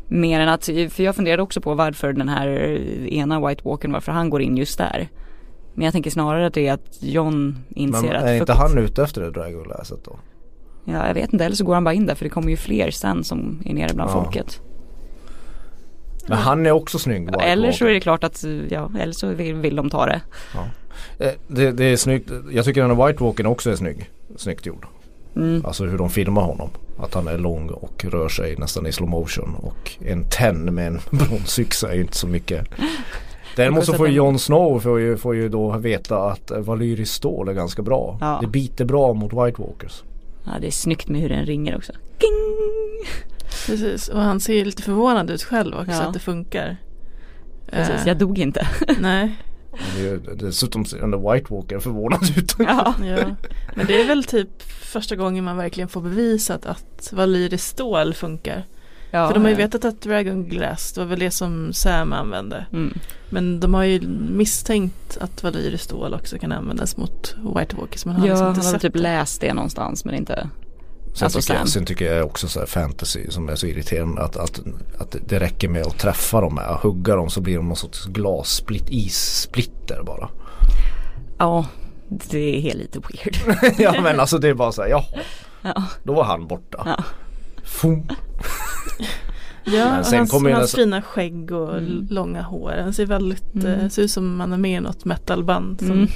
Mer 0.09 0.41
än 0.41 0.49
att, 0.49 0.65
för 0.65 1.03
jag 1.03 1.17
funderade 1.17 1.43
också 1.43 1.61
på 1.61 1.75
varför 1.75 2.13
den 2.13 2.29
här 2.29 2.49
ena 3.09 3.49
White 3.49 3.63
Walkern, 3.65 3.93
varför 3.93 4.13
han 4.13 4.31
går 4.31 4.43
in 4.43 4.57
just 4.57 4.79
där. 4.79 5.09
Men 5.75 5.85
jag 5.85 5.93
tänker 5.93 6.11
snarare 6.11 6.47
att 6.47 6.55
det 6.55 6.67
är 6.67 6.73
att 6.73 6.99
John 7.01 7.59
inser 7.71 8.03
Men 8.03 8.17
att 8.17 8.25
är 8.25 8.35
inte 8.35 8.53
han 8.53 8.79
ute 8.79 9.03
efter 9.03 9.23
det 9.23 9.31
dragon 9.31 9.63
glasset 9.63 10.05
då? 10.05 10.19
Ja, 10.93 11.07
jag 11.07 11.15
vet 11.15 11.33
inte, 11.33 11.45
eller 11.45 11.57
så 11.57 11.65
går 11.65 11.75
han 11.75 11.85
bara 11.85 11.95
in 11.95 12.07
där 12.07 12.15
för 12.15 12.25
det 12.25 12.31
kommer 12.31 12.51
ju 12.51 12.57
fler 12.57 12.91
sen 12.91 13.25
som 13.25 13.63
är 13.65 13.75
nere 13.75 13.95
bland 13.95 14.11
Ja. 14.11 14.15
folket. 14.25 14.61
Men 16.29 16.39
han 16.39 16.67
är 16.67 16.71
också 16.73 16.99
snygg 16.99 17.27
White 17.27 17.39
eller 17.45 17.73
så 17.73 17.87
är 17.87 17.93
det 17.93 18.01
klart 18.01 18.25
att, 18.25 18.45
ja, 18.69 18.91
eller 19.01 19.13
så 19.13 19.27
vill, 19.27 19.55
vill 19.55 19.77
de 19.77 19.91
ta 19.91 20.07
det. 20.07 20.21
Eh, 21.19 21.33
det, 21.49 21.73
det 21.73 21.85
är 21.85 21.97
snyggt, 21.97 22.31
jag 22.53 22.65
tycker 22.65 22.81
den 22.83 22.97
här 22.97 23.07
White 23.07 23.25
Walkern 23.25 23.47
också 23.47 23.71
är 23.71 23.77
snygg. 23.77 24.11
Snyggt 24.37 24.67
gjord. 24.67 24.87
Mm. 25.37 25.65
Alltså 25.67 25.85
hur 25.85 25.99
de 25.99 26.11
filmar 26.11 26.43
honom. 26.43 26.71
Att 26.99 27.15
han 27.15 27.29
är 27.29 27.39
lång 27.39 27.69
och 27.71 28.05
rör 28.05 28.29
sig 28.29 28.57
nästan 28.57 28.87
i 28.87 28.93
slow 28.93 29.09
motion. 29.09 29.55
Och 29.55 29.91
en 30.01 30.25
tenn 30.31 30.75
med 30.75 30.87
en 30.87 31.01
bronsyxa 31.11 31.91
är 31.91 31.95
ju 31.95 32.01
inte 32.01 32.17
så 32.17 32.27
mycket. 32.27 32.67
Däremot 33.57 33.85
så 33.85 33.93
får 33.93 34.09
ju 34.09 34.15
Jon 34.15 34.39
Snow 34.39 34.81
får 34.81 35.01
ju, 35.01 35.17
får 35.17 35.35
ju 35.35 35.49
då 35.49 35.79
veta 35.79 36.19
att 36.23 36.51
valyriskt 36.57 37.15
stål 37.15 37.49
är 37.49 37.53
ganska 37.53 37.83
bra. 37.83 38.19
Ja. 38.21 38.39
Det 38.41 38.47
biter 38.47 38.85
bra 38.85 39.13
mot 39.13 39.33
White 39.33 39.63
Walkers. 39.63 40.03
Ja 40.45 40.53
det 40.61 40.67
är 40.67 40.71
snyggt 40.71 41.09
med 41.09 41.21
hur 41.21 41.29
den 41.29 41.47
ringer 41.47 41.77
också. 41.77 41.93
Ging! 42.19 43.09
Precis, 43.67 44.09
och 44.09 44.21
han 44.21 44.41
ser 44.41 44.55
ju 44.55 44.65
lite 44.65 44.83
förvånad 44.83 45.31
ut 45.31 45.43
själv 45.43 45.75
också 45.75 45.91
Ja. 45.93 46.03
att 46.03 46.13
det 46.13 46.19
funkar. 46.21 46.77
Precis, 47.71 47.95
Eh, 47.95 48.09
jag 48.09 48.19
dog 48.19 48.39
inte. 48.39 48.69
Nej, 49.01 49.37
Dessutom 50.35 50.85
ser 50.85 50.99
den 50.99 51.11
där 51.11 51.33
White 51.33 51.55
Walker 51.55 51.79
förvånad 51.79 52.23
ut. 52.37 52.55
ja. 52.59 52.95
ja. 53.05 53.37
Men 53.75 53.87
det 53.87 54.01
är 54.03 54.07
väl 54.07 54.25
typ 54.25 54.63
första 54.63 55.17
gången 55.17 55.45
man 55.45 55.57
verkligen 55.57 55.89
får 55.89 56.01
bevisat 56.01 56.67
att 56.67 57.11
valyriskt 57.13 57.67
stål 57.69 58.15
funkar. 58.15 58.65
Ja. 59.11 59.27
För 59.27 59.35
de 59.35 59.43
har 59.43 59.51
ju 59.51 59.57
vetat 59.57 59.85
att 59.85 60.01
Dragon 60.01 60.45
Glass, 60.49 60.93
det 60.93 61.01
var 61.01 61.07
väl 61.07 61.19
det 61.19 61.31
som 61.31 61.73
Sam 61.73 62.13
använde. 62.13 62.67
Mm. 62.73 62.99
Men 63.31 63.61
de 63.61 63.75
har 63.75 63.85
ju 63.85 64.01
misstänkt 64.31 65.19
att 65.21 65.43
valyriskt 65.43 65.85
stål 65.85 66.15
också 66.15 66.39
kan 66.39 66.53
användas 66.53 66.97
mot 66.97 67.35
White 67.57 67.77
Walkers. 67.77 68.05
Men 68.07 68.15
har 68.17 68.27
Ja, 68.27 68.33
liksom 68.33 68.47
han 68.47 68.55
inte 68.55 68.67
har 68.67 68.73
sett 68.73 68.83
typ 68.83 68.93
det. 68.93 68.99
läst 68.99 69.41
det 69.41 69.55
någonstans 69.55 70.05
men 70.05 70.15
inte 70.15 70.49
Sen, 71.15 71.25
Alltså 71.25 71.41
tycker 71.41 71.55
jag, 71.55 71.69
sen 71.69 71.85
tycker 71.85 72.15
jag 72.15 72.27
också 72.27 72.49
så 72.49 72.59
här 72.59 72.67
fantasy 72.67 73.31
som 73.31 73.49
är 73.49 73.55
så 73.57 73.67
irriterande 73.67 74.23
att, 74.23 74.37
att, 74.37 74.61
att 74.99 75.17
det 75.29 75.39
räcker 75.41 75.69
med 75.69 75.87
att 75.87 75.99
träffa 75.99 76.41
dem, 76.41 76.59
att 76.59 76.81
hugga 76.81 77.17
dem 77.17 77.31
så 77.31 77.41
blir 77.41 77.57
de 77.57 77.69
någon 77.69 77.77
sorts 77.77 78.07
glassplitt, 78.07 78.85
issplitter 78.89 80.03
bara. 80.03 80.29
Ja, 81.39 81.67
det 82.09 82.57
är 82.57 82.61
helt 82.61 82.79
lite 82.79 82.99
weird. 82.99 83.37
ja 83.79 84.03
men 84.03 84.21
alltså 84.21 84.39
det 84.39 84.49
är 84.49 84.55
bara 84.55 84.73
så 84.73 84.83
här, 84.83 84.89
ja 84.89 85.05
Ja. 85.63 85.83
då 86.03 86.15
var 86.15 86.25
han 86.25 86.47
borta. 86.47 86.83
Ja. 86.87 87.05
Fum. 87.65 88.09
Ja, 89.65 89.91
Men 89.91 90.05
sen 90.05 90.19
hans, 90.19 90.31
kommer 90.31 90.51
hans 90.51 90.63
nästa- 90.65 90.77
fina 90.77 91.03
skägg 91.03 91.53
och 91.53 91.77
Mm. 91.79 92.07
långa 92.11 92.43
hår. 92.43 92.75
Han 92.83 92.93
ser 92.93 93.07
väldigt, 93.07 93.55
Mm. 93.55 93.67
eh, 93.81 93.89
ser 93.89 94.03
ut 94.03 94.11
som 94.11 94.41
han 94.41 94.53
är 94.53 94.57
med 94.59 94.77
i 94.77 94.81
något 94.81 95.05
metalband 95.05 95.79
som 95.79 95.91
Mm. 95.91 96.09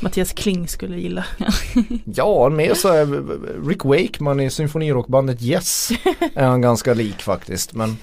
Mattias 0.00 0.32
Kling 0.32 0.68
skulle 0.68 0.96
gilla. 1.00 1.24
Ja, 2.04 2.48
mer 2.48 2.74
så 2.74 2.88
här, 2.92 3.22
Rick 3.68 3.84
Wakeman 3.84 4.40
i 4.40 4.50
symfonirockbandet 4.50 5.42
Yes 5.42 5.90
är 6.34 6.46
han 6.46 6.60
ganska 6.60 6.94
lik 6.94 7.22
faktiskt. 7.22 7.74
Men 7.74 7.96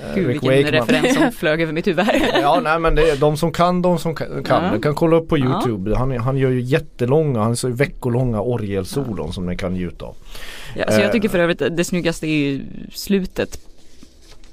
eh, 0.00 0.14
Gud 0.14 0.26
Rick 0.26 0.42
vilken 0.42 0.72
referens 0.72 1.14
som 1.14 1.32
flög 1.32 1.60
över 1.62 1.72
mitt 1.72 1.86
huvud. 1.86 2.06
Ja 2.42 2.60
nej 2.64 2.78
men 2.78 2.94
det 2.94 3.10
är 3.10 3.16
de 3.16 3.36
som 3.36 3.52
kan, 3.52 3.82
de 3.82 3.98
som 3.98 4.14
kan. 4.14 4.44
Ja. 4.48 4.70
Du 4.74 4.80
kan 4.80 4.94
kolla 4.94 5.16
upp 5.16 5.28
på 5.28 5.38
Ja. 5.38 5.44
YouTube. 5.44 5.96
Han, 5.96 6.16
han 6.18 6.36
gör 6.36 6.50
ju 6.50 6.60
jättelånga, 6.60 7.40
han 7.40 7.56
så 7.56 7.68
veckolånga 7.68 8.40
orgelsolon 8.40 9.32
som 9.32 9.46
ni 9.46 9.56
kan 9.56 9.72
njuta 9.72 10.04
av. 10.04 10.16
Ja, 10.76 10.84
så 10.92 11.00
jag 11.00 11.12
tycker 11.12 11.28
Eh. 11.28 11.32
för 11.32 11.38
övrigt 11.38 11.62
det 11.76 11.84
snyggaste 11.84 12.26
är 12.26 12.36
ju 12.50 12.60
slutet 12.92 13.58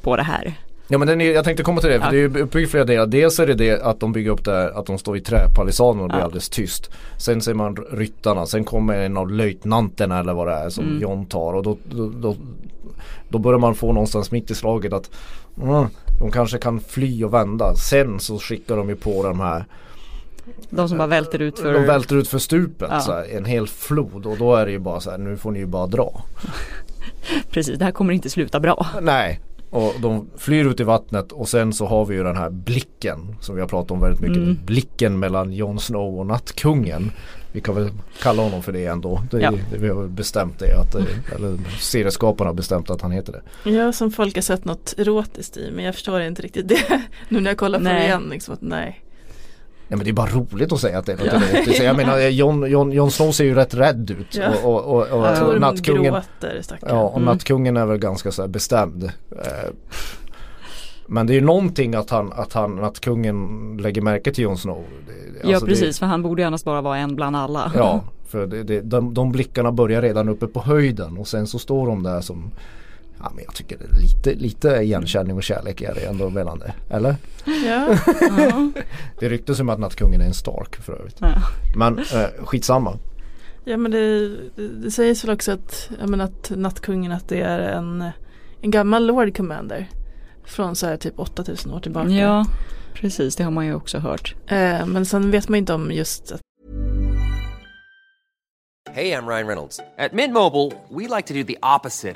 på 0.05 0.15
det 0.17 0.23
här. 0.23 0.53
Ja 0.87 0.97
men 0.97 1.07
den 1.07 1.21
är, 1.21 1.31
jag 1.33 1.43
tänkte 1.45 1.63
komma 1.63 1.81
till 1.81 1.89
det, 1.89 1.99
för 1.99 2.05
Ja. 2.05 2.11
det 2.29 2.37
är 2.37 2.41
uppbyggt 2.41 2.71
flera 2.71 2.83
delar. 2.85 3.05
Dels 3.05 3.39
är 3.39 3.47
det 3.47 3.53
det 3.53 3.81
att 3.81 3.99
de 3.99 4.11
bygger 4.11 4.31
upp 4.31 4.45
det 4.45 4.51
här, 4.51 4.79
att 4.79 4.85
de 4.85 4.97
står 4.97 5.17
i 5.17 5.21
träpalisaden 5.21 6.01
och 6.01 6.09
det 6.09 6.15
är 6.15 6.19
Ja. 6.19 6.23
alldeles 6.25 6.49
tyst. 6.49 6.91
Sen 7.17 7.41
ser 7.41 7.53
man 7.53 7.75
ryttarna, 7.91 8.45
sen 8.45 8.63
kommer 8.63 8.93
en 8.93 9.17
av 9.17 9.31
löjtnanterna 9.31 10.19
eller 10.19 10.33
vad 10.33 10.47
det 10.47 10.53
är 10.53 10.69
som 10.69 10.83
Mm. 10.83 11.01
John 11.01 11.25
tar 11.25 11.53
och 11.53 11.63
då, 11.63 11.77
då, 11.83 12.09
då, 12.09 12.35
då 13.29 13.37
börjar 13.39 13.59
man 13.59 13.75
få 13.75 13.91
någonstans 13.93 14.31
mitt 14.31 14.51
i 14.51 14.55
slaget 14.55 14.93
att 14.93 15.09
mm, 15.61 15.85
de 16.19 16.31
kanske 16.31 16.57
kan 16.57 16.79
fly 16.79 17.23
och 17.23 17.33
vända. 17.33 17.75
Sen 17.75 18.19
så 18.19 18.39
skickar 18.39 18.77
de 18.77 18.89
ju 18.89 18.95
på 18.95 19.23
de 19.23 19.39
här 19.39 19.65
De 20.69 20.89
som 20.89 20.97
bara 20.97 21.07
välter 21.07 21.39
ut 21.39 21.59
för... 21.59 21.73
De 21.73 21.85
välter 21.85 22.15
ut 22.15 22.27
för 22.27 22.37
stupet 22.39 22.89
Ja. 22.91 23.13
här, 23.13 23.37
en 23.37 23.45
hel 23.45 23.67
flod 23.67 24.25
och 24.25 24.37
då 24.37 24.55
är 24.55 24.65
det 24.65 24.71
ju 24.71 24.79
bara 24.79 24.99
så 24.99 25.11
här, 25.11 25.17
nu 25.17 25.37
får 25.37 25.51
ni 25.51 25.59
ju 25.59 25.65
bara 25.65 25.87
dra. 25.87 26.21
Precis, 27.51 27.77
det 27.79 27.85
här 27.85 27.91
kommer 27.91 28.13
inte 28.13 28.29
sluta 28.29 28.59
bra. 28.59 28.87
Nej. 29.01 29.39
Och 29.69 29.93
de 30.01 30.27
flyr 30.37 30.65
ut 30.65 30.79
i 30.79 30.83
vattnet 30.83 31.31
och 31.31 31.49
sen 31.49 31.73
så 31.73 31.85
har 31.85 32.05
vi 32.05 32.15
ju 32.15 32.23
den 32.23 32.37
här 32.37 32.49
blicken 32.49 33.35
som 33.41 33.55
vi 33.55 33.61
har 33.61 33.67
pratat 33.67 33.91
om 33.91 33.99
väldigt 34.01 34.21
mycket. 34.21 34.37
Mm. 34.37 34.57
Blicken 34.65 35.19
mellan 35.19 35.53
Jon 35.53 35.79
Snow 35.79 36.19
och 36.19 36.25
Nattkungen. 36.25 37.11
Vi 37.51 37.61
kan 37.61 37.75
väl 37.75 37.89
kalla 38.21 38.43
honom 38.43 38.63
för 38.63 38.71
det 38.71 38.85
ändå. 38.85 39.21
Det, 39.31 39.39
Ja. 39.41 39.51
det, 39.71 39.77
vi 39.77 39.87
har 39.89 39.95
väl 40.01 40.09
bestämt 40.09 40.59
det. 40.59 40.79
Att, 40.79 40.91
det- 40.91 41.35
eller 41.35 41.57
serieskaparna 41.79 42.49
har 42.49 42.55
bestämt 42.55 42.89
att 42.89 43.01
han 43.01 43.11
heter 43.11 43.41
det. 43.63 43.69
Ja, 43.71 43.91
som 43.93 44.11
folk 44.11 44.35
har 44.35 44.41
sett 44.41 44.65
något 44.65 44.93
erotiskt 44.97 45.57
i 45.57 45.71
men 45.75 45.85
jag 45.85 45.93
förstår 45.95 46.21
inte 46.21 46.41
riktigt 46.41 46.67
det. 46.67 47.01
Nu 47.29 47.39
när 47.39 47.51
jag 47.51 47.57
kollar 47.57 47.79
på 47.79 47.83
det 47.85 48.03
igen, 48.03 48.27
liksom 48.31 48.53
att 48.53 48.61
nej. 48.61 49.01
Nej 49.87 49.97
men 49.97 50.03
det 50.03 50.09
är 50.09 50.13
bara 50.13 50.29
roligt 50.29 50.71
att 50.71 50.79
säga 50.79 50.99
att 50.99 51.05
det 51.05 51.11
är 51.11 51.17
något 51.17 51.77
Ja. 51.77 51.83
Jag 51.83 51.95
menar 51.97 52.19
Jon, 52.19 52.69
Jon, 52.71 52.91
Jon 52.91 53.11
Snow 53.11 53.31
ser 53.31 53.43
ju 53.43 53.53
rätt 53.55 53.73
rädd 53.73 54.11
ut. 54.19 54.35
Ja. 54.35 54.49
Och, 54.63 54.73
och, 54.75 54.85
och, 54.85 55.07
och, 55.19 55.29
och 55.29 55.35
Tormund 55.37 55.61
Nattkungen 55.61 56.03
gråter. 56.13 56.61
Ja 56.81 57.01
och 57.03 57.15
Mm. 57.17 57.25
Nattkungen 57.25 57.77
är 57.77 57.85
väl 57.85 57.97
ganska 57.97 58.31
så 58.31 58.41
här 58.41 58.49
bestämd. 58.49 59.03
Eh, 59.03 59.69
Men 61.07 61.27
det 61.27 61.33
är 61.33 61.35
ju 61.35 61.41
någonting 61.41 61.95
att 61.95 62.09
han, 62.09 62.33
att 62.33 62.53
han, 62.53 62.75
Nattkungen 62.75 63.77
lägger 63.81 64.01
märke 64.01 64.31
till 64.33 64.43
Jon 64.43 64.57
Snow. 64.57 64.83
Det- 65.07 65.11
det- 65.13 65.49
ja 65.49 65.55
alltså 65.55 65.65
precis, 65.65 65.99
för 65.99 66.05
han 66.05 66.21
borde 66.21 66.41
ju 66.41 66.45
annars 66.47 66.63
bara 66.63 66.81
vara 66.81 66.97
en 66.97 67.15
bland 67.15 67.35
alla. 67.35 67.59
Det, 67.73 67.77
ja, 67.79 68.01
för 68.27 68.47
det, 68.47 68.63
det, 68.63 68.81
de, 68.81 69.13
de 69.13 69.31
blickarna 69.31 69.71
börjar 69.71 70.01
redan 70.01 70.29
uppe 70.29 70.47
på 70.47 70.61
höjden 70.61 71.17
och 71.17 71.27
sen 71.27 71.47
så 71.47 71.59
står 71.59 71.87
de 71.87 72.03
där 72.03 72.21
som 72.21 72.51
Ja 73.19 73.31
men 73.35 73.43
jag 73.43 73.55
tycker 73.55 73.77
det 73.77 73.85
är 73.85 74.01
lite, 74.01 74.33
lite 74.33 74.67
igenkänning 74.69 75.35
och 75.35 75.43
kärlek 75.43 75.81
är 75.81 75.93
det 75.93 76.01
ändå 76.01 76.29
mellan 76.29 76.59
det. 76.59 76.73
Eller? 76.89 77.15
Ja, 77.45 77.97
Ja. 78.37 78.71
Det 79.19 79.29
ryktas 79.29 79.59
om 79.59 79.69
att 79.69 79.79
Nattkungen 79.79 80.21
är 80.21 80.25
en 80.25 80.33
Stark 80.33 80.75
för 80.75 80.93
övrigt. 80.93 81.17
Ja. 81.19 81.33
Men 81.77 81.99
eh, 81.99 82.45
skitsamma. 82.45 82.97
ja 83.63 83.77
men 83.77 83.91
det, 83.91 84.35
det, 84.55 84.91
sägs 84.91 85.23
väl 85.23 85.33
också 85.33 85.51
att, 85.51 85.89
jag 85.99 86.09
menar 86.09 86.25
att 86.25 86.51
Nattkungen 86.55 87.11
att 87.11 87.29
det 87.29 87.41
är 87.41 87.59
en, 87.59 88.09
en 88.61 88.71
gammal 88.71 89.05
Lord 89.05 89.37
Commander. 89.37 89.89
Från 90.45 90.75
så 90.75 90.87
här 90.87 90.97
typ 90.97 91.19
8000 91.19 91.73
år 91.73 91.79
tillbaka. 91.79 92.09
ja, 92.09 92.45
precis, 92.93 93.35
det 93.35 93.43
har 93.43 93.51
man 93.51 93.65
ju 93.65 93.75
också 93.75 93.97
hört. 93.97 94.35
Eh, 94.47 94.85
men 94.85 95.05
sen 95.05 95.31
vet 95.31 95.49
man 95.49 95.57
inte 95.57 95.73
om 95.73 95.91
just 95.91 96.31
att 96.31 96.41
Hey, 98.91 99.11
I'm 99.11 99.27
Ryan 99.27 99.47
Reynolds. 99.47 99.79
At 99.97 100.13
Mint 100.13 100.33
Mobile, 100.33 100.71
we 100.89 101.07
like 101.07 101.27
to 101.27 101.33
do 101.33 101.43
the 101.43 101.57
opposite 101.61 102.15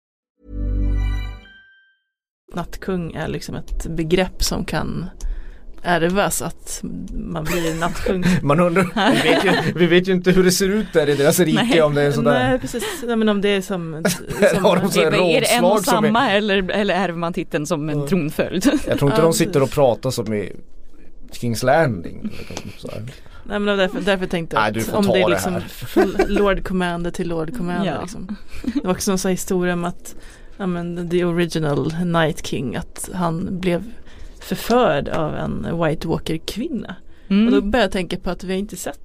nattkung 2.55 3.13
är 3.13 3.27
liksom 3.27 3.55
ett 3.55 3.87
begrepp 3.87 4.43
som 4.43 4.65
kan 4.65 5.05
ärvas 5.83 6.41
att 6.41 6.79
man 7.13 7.43
blir 7.43 7.75
nattkung. 7.79 8.23
Man 8.41 8.59
undrar, 8.59 8.83
vi 9.23 9.29
vet, 9.31 9.45
ju, 9.45 9.73
vi 9.79 9.85
vet 9.87 10.07
ju 10.07 10.11
inte 10.11 10.31
hur 10.31 10.43
det 10.43 10.51
ser 10.51 10.69
ut 10.69 10.93
där 10.93 11.09
i 11.09 11.15
deras 11.15 11.39
rike 11.39 11.63
Nej. 11.63 11.81
om 11.81 11.95
det 11.95 12.01
är 12.01 12.11
sådär. 12.11 12.31
Nej 12.49 12.59
precis, 12.59 12.83
Nej, 13.07 13.15
men 13.15 13.29
om 13.29 13.41
det 13.41 13.49
är 13.49 13.61
som, 13.61 13.93
Har 14.61 14.75
de 14.81 14.91
som 14.91 15.01
här 15.03 15.11
Är, 15.11 15.37
är 15.37 15.41
det 15.41 15.47
en 15.47 15.63
och 15.63 15.79
som 15.83 16.03
är- 16.05 16.07
samma 16.09 16.31
eller, 16.31 16.71
eller 16.71 16.93
ärver 16.95 17.17
man 17.17 17.33
titeln 17.33 17.65
som 17.65 17.89
en 17.89 18.07
tronföljd? 18.07 18.65
Jag 18.87 18.99
tror 18.99 19.11
inte 19.11 19.21
Ja, 19.21 19.25
de 19.25 19.33
sitter 19.33 19.63
och 19.63 19.71
pratar 19.71 20.11
som 20.11 20.33
i 20.33 20.51
Kings 21.31 21.63
Landing. 21.63 22.29
liksom. 22.63 22.89
Nej 23.43 23.59
men 23.59 23.77
därför, 23.77 24.01
därför 24.01 24.25
tänkte 24.27 24.55
jag 24.55 24.77
att 24.77 24.93
om 24.93 25.07
det 25.07 25.19
är 25.21 25.23
det 25.27 25.29
liksom 25.33 25.61
från 25.69 26.15
Lord 26.27 26.63
Commander 26.67 27.11
till 27.11 27.27
Lord 27.27 27.57
Commander 27.57 27.91
Ja. 27.95 28.01
liksom. 28.01 28.35
Det 28.63 28.83
var 28.83 28.91
också 28.91 29.11
en 29.11 29.17
sån 29.17 29.29
här 29.29 29.33
historia 29.33 29.73
om 29.73 29.85
att 29.85 30.15
ja, 30.61 30.67
men, 30.67 31.09
the 31.09 31.25
original 31.25 31.93
Night 32.05 32.47
King 32.47 32.75
att 32.75 33.09
han 33.13 33.59
blev 33.59 33.83
förförd 34.39 35.09
av 35.09 35.35
en 35.35 35.83
White 35.83 36.07
Walker 36.07 36.37
kvinna. 36.37 36.95
Mm. 37.27 37.45
Och 37.45 37.51
då 37.51 37.61
började 37.61 37.85
jag 37.85 37.91
tänka 37.91 38.17
på 38.17 38.29
att 38.29 38.43
vi 38.43 38.53
har 38.53 38.59
inte 38.59 38.75
sett 38.75 38.99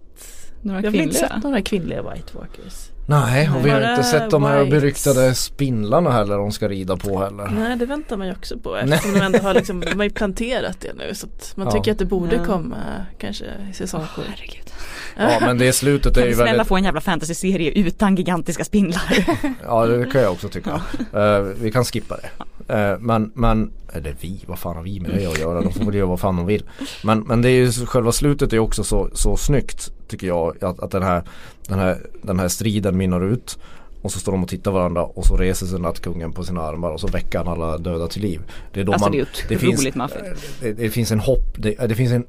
Några 0.61 0.81
har 0.81 0.91
väl 0.91 1.01
inte 1.01 1.15
sett 1.15 1.43
några 1.43 1.63
kvinnliga 1.63 2.03
White 2.03 2.37
Walkers. 2.39 2.91
Nej, 3.09 3.51
och 3.57 3.67
vi 3.67 3.71
har 3.71 3.91
inte 3.91 4.03
sett 4.05 4.31
de 4.31 4.43
här 4.45 4.59
whites. 4.65 4.71
beryktade 4.81 5.35
spindlarna 5.35 6.11
heller 6.11 6.37
de 6.37 6.53
ska 6.53 6.69
rida 6.69 6.97
på 6.97 7.19
heller. 7.25 7.51
Nej 7.59 7.77
det 7.77 7.87
väntar 7.87 8.17
man 8.17 8.27
ju 8.27 8.33
också 8.33 8.59
på 8.59 8.77
eftersom 8.77 9.13
de 9.13 9.21
ändå 9.21 9.39
har 9.39 9.55
liksom, 9.55 9.81
de 9.81 9.97
har 9.97 10.05
ju 10.05 10.11
planterat 10.11 10.81
det 10.81 10.93
nu 10.99 11.15
så 11.15 11.27
att 11.27 11.53
man 11.57 11.67
Ja. 11.67 11.73
tycker 11.73 11.93
att 11.93 11.99
det 11.99 12.05
borde 12.05 12.37
Ja. 12.37 12.45
komma 12.45 12.77
kanske 13.19 13.45
i 13.71 13.75
säsong 13.75 14.01
Åh, 14.03 14.09
sju. 14.09 14.23
herregud. 14.29 14.71
Ja 15.19 15.39
men 15.41 15.59
det 15.59 15.73
slutet 15.73 16.17
är 16.17 16.21
Kan 16.21 16.23
ju 16.23 16.29
vi 16.29 16.35
snälla 16.35 16.51
väldigt 16.51 16.67
få 16.69 16.77
en 16.77 16.85
jävla 16.85 17.01
fantasy-serie 17.01 17.71
utan 17.71 18.17
gigantiska 18.17 18.65
spindlar? 18.65 19.03
Ja 19.67 19.87
det 19.87 20.11
kan 20.11 20.21
jag 20.23 20.33
också 20.33 20.49
tycka. 20.49 20.81
Eh, 21.15 21.39
vi 21.41 21.71
kan 21.73 21.85
skippa 21.85 22.17
det. 22.17 22.29
Eh, 22.75 22.99
men, 22.99 23.31
men, 23.35 23.71
eller 23.93 24.17
vi, 24.21 24.45
vad 24.47 24.59
fan 24.59 24.77
har 24.77 24.83
vi 24.83 25.01
med 25.01 25.11
det 25.11 25.27
att 25.27 25.39
göra? 25.39 25.61
De 25.61 25.73
får 25.73 25.85
väl 25.85 25.95
göra 25.95 26.07
vad 26.07 26.21
fan 26.21 26.37
de 26.37 26.47
vill. 26.47 26.63
Men, 27.05 27.21
men 27.21 27.43
det 27.43 27.49
är 27.51 27.53
ju 27.53 27.73
själva 27.73 28.13
slutet 28.13 28.53
är 28.53 28.59
också 28.59 28.85
så, 28.85 29.11
så 29.15 29.37
snyggt 29.37 29.93
tycker 30.09 30.27
jag. 30.27 30.65
Att, 30.65 30.81
att 30.81 30.91
den, 30.91 31.03
här, 31.03 31.23
den, 31.69 31.79
här, 31.79 31.99
den 32.23 32.39
här 32.39 32.49
striden 32.49 32.97
minnar 32.97 33.33
ut. 33.33 33.59
och 34.03 34.13
så 34.13 34.19
står 34.19 34.33
de 34.33 34.43
och 34.43 34.49
tittar 34.49 34.71
varandra 34.71 35.05
och 35.05 35.25
så 35.25 35.37
reser 35.37 35.67
sig 35.67 35.81
nattkungen 35.81 36.33
på 36.33 36.45
sina 36.45 36.63
armar 36.63 36.91
och 36.91 37.01
så 37.01 37.07
väcker 37.07 37.39
han 37.39 37.49
alla 37.49 37.79
döda 37.79 38.07
till 38.07 38.23
liv. 38.23 38.41
Det 38.73 38.81
är 38.81 38.85
då 38.85 38.93
alltså 38.93 39.09
man, 39.09 39.27
det 39.49 39.55
är 39.55 39.69
otroligt 39.69 39.95
maffigt. 39.95 40.61
Det, 40.61 40.73
det, 40.73 40.91
finns 40.91 41.13
en 41.13 41.21
hopp, 41.21 41.55
det, 41.57 41.89
det, 41.89 41.95
finns 41.95 42.13
en, 42.13 42.27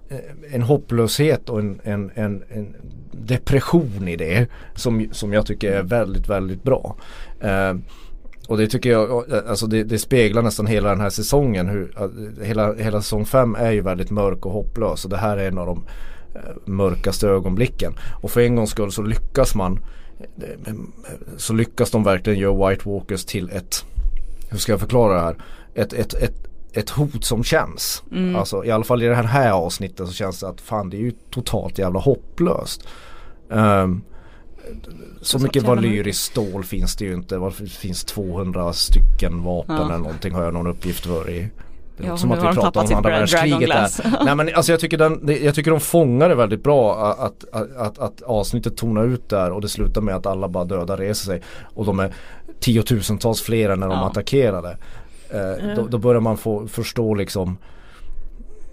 en 0.51 0.61
hopplöshet 0.61 1.49
och 1.49 1.59
en, 1.59 1.81
en, 1.83 2.11
en, 2.15 2.43
en 2.49 2.75
depression 3.11 4.07
i 4.07 4.15
det 4.15 4.47
som, 4.75 5.09
som 5.11 5.33
jag 5.33 5.45
tycker 5.45 5.71
är 5.71 5.83
väldigt, 5.83 6.29
väldigt 6.29 6.63
bra. 6.63 6.95
Uh, 7.43 7.79
och 8.47 8.57
det 8.57 8.67
tycker 8.67 8.91
jag, 8.91 9.33
alltså 9.47 9.67
det, 9.67 9.83
det, 9.83 9.99
speglar 9.99 10.41
nästan 10.41 10.67
hela 10.67 10.89
den 10.89 11.01
här 11.01 11.09
säsongen. 11.09 11.67
Hur, 11.67 11.93
hela, 12.43 12.73
hela 12.73 13.01
säsong 13.01 13.25
5 13.25 13.55
är 13.55 13.71
ju 13.71 13.81
väldigt 13.81 14.11
mörk 14.11 14.45
och 14.45 14.51
hopplös 14.51 15.03
och 15.05 15.09
det 15.09 15.17
här 15.17 15.37
är 15.37 15.47
en 15.47 15.57
av 15.57 15.65
de 15.65 15.83
mörkaste 16.65 17.27
ögonblicken. 17.27 17.93
Och 18.21 18.31
för 18.31 18.41
en 18.41 18.55
gångs 18.55 18.69
skull 18.69 18.91
så 18.91 19.01
lyckas 19.01 19.55
man 19.55 19.79
så 21.37 21.53
lyckas 21.53 21.91
de 21.91 22.03
verkligen 22.03 22.39
göra 22.39 22.69
White 22.69 22.89
Walkers 22.89 23.25
till 23.25 23.49
ett, 23.49 23.85
hur 24.49 24.57
ska 24.57 24.71
jag 24.71 24.79
förklara 24.79 25.13
det 25.13 25.21
här, 25.21 25.35
ett, 25.73 25.93
ett, 25.93 26.13
ett, 26.13 26.47
ett 26.73 26.89
hot 26.89 27.23
som 27.23 27.43
känns. 27.43 28.03
Mm. 28.11 28.35
Alltså 28.35 28.65
i 28.65 28.71
alla 28.71 28.83
fall 28.83 29.03
i 29.03 29.05
det 29.05 29.15
här, 29.15 29.23
här 29.23 29.51
avsnittet 29.51 30.07
så 30.07 30.13
känns 30.13 30.39
det 30.39 30.47
att 30.47 30.61
fan 30.61 30.89
det 30.89 30.97
är 30.97 31.01
ju 31.01 31.11
totalt 31.29 31.77
jävla 31.77 31.99
hopplöst. 31.99 32.87
Um, 33.49 34.01
så 35.21 35.39
mycket 35.39 35.63
valyriskt 35.63 36.23
stål 36.23 36.63
finns 36.63 36.95
det 36.95 37.05
ju 37.05 37.13
inte. 37.13 37.35
Det 37.35 37.69
finns 37.69 38.03
200 38.03 38.73
stycken 38.73 39.43
vapen 39.43 39.75
ja. 39.75 39.85
eller 39.85 39.97
någonting 39.97 40.33
har 40.33 40.43
jag 40.43 40.53
någon 40.53 40.67
uppgift 40.67 41.05
för 41.05 41.29
i 41.29 41.49
det 41.97 42.07
ja, 42.07 42.17
som 42.17 42.31
att 42.31 42.37
vi 42.37 42.55
pratar 42.55 42.81
om 42.81 42.95
andra 42.95 43.09
världskriget 43.09 43.69
där. 43.69 44.23
Nej 44.25 44.35
men 44.35 44.55
alltså 44.55 44.71
jag 44.71 44.79
tycker, 44.79 44.97
den, 44.97 45.37
jag 45.43 45.55
tycker 45.55 45.71
de 45.71 45.79
fångar 45.79 46.29
det 46.29 46.35
väldigt 46.35 46.63
bra 46.63 47.11
att, 47.11 47.45
att, 47.51 47.75
att, 47.77 47.99
att 47.99 48.21
avsnittet 48.21 48.77
tonar 48.77 49.03
ut 49.03 49.29
där 49.29 49.51
och 49.51 49.61
det 49.61 49.69
slutar 49.69 50.01
med 50.01 50.15
att 50.15 50.25
alla 50.25 50.47
bara 50.47 50.65
döda 50.65 50.97
reser 50.97 51.25
sig. 51.25 51.41
Och 51.75 51.85
de 51.85 51.99
är 51.99 52.13
tiotusentals 52.59 53.41
fler 53.41 53.69
än 53.69 53.79
när 53.79 53.87
de 53.87 53.99
ja. 53.99 54.07
attackerade. 54.07 54.77
Eh, 55.29 55.75
då, 55.75 55.87
då, 55.87 55.97
börjar 55.97 56.21
man 56.21 56.37
få 56.37 56.67
förstå 56.67 57.13
liksom 57.13 57.57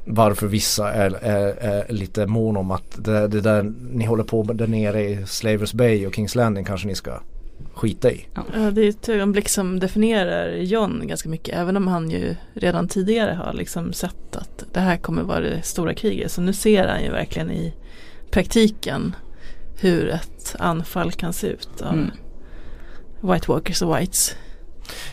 varför 0.06 0.46
vissa 0.46 0.92
är, 0.92 1.10
är, 1.22 1.46
är 1.58 1.92
lite 1.92 2.26
mån 2.26 2.56
om 2.56 2.70
att 2.70 3.04
det, 3.04 3.28
det, 3.28 3.40
där 3.40 3.72
ni 3.92 4.04
håller 4.04 4.24
på 4.24 4.44
med 4.44 4.56
där 4.56 4.66
nere 4.66 5.02
i 5.02 5.26
Slavers 5.26 5.72
Bay 5.72 6.06
och 6.06 6.14
Kings 6.14 6.34
Landing 6.34 6.64
kanske 6.64 6.87
ni 6.87 6.94
ska 6.94 7.12
skita 7.74 8.12
i. 8.12 8.26
Ja. 8.34 8.70
det 8.70 8.82
är 8.82 8.88
ett 8.88 9.08
ögonblick 9.08 9.48
som 9.48 9.80
definierar 9.80 10.48
John 10.56 11.06
ganska 11.06 11.28
mycket 11.28 11.58
även 11.58 11.76
om 11.76 11.87
han 11.87 12.10
ju 12.10 12.37
redan 12.54 12.88
tidigare 12.88 13.32
har 13.32 13.52
liksom 13.52 13.92
sett 13.92 14.37
att 14.37 14.64
det 14.72 14.80
här 14.80 14.96
kommer 14.96 15.22
vara 15.22 15.40
det 15.40 15.62
stora 15.62 15.94
kriget. 15.94 16.32
Så 16.32 16.40
nu 16.40 16.52
ser 16.52 16.88
han 16.88 17.02
ju 17.02 17.10
verkligen 17.10 17.50
i 17.50 17.74
praktiken 18.30 19.16
hur 19.80 20.08
ett 20.08 20.56
anfall 20.58 21.12
kan 21.12 21.32
se 21.32 21.46
ut 21.46 21.82
av 21.82 21.92
mm. 21.92 22.10
White 23.20 23.50
Walkers 23.50 23.82
och 23.82 23.98
Whites. 23.98 24.37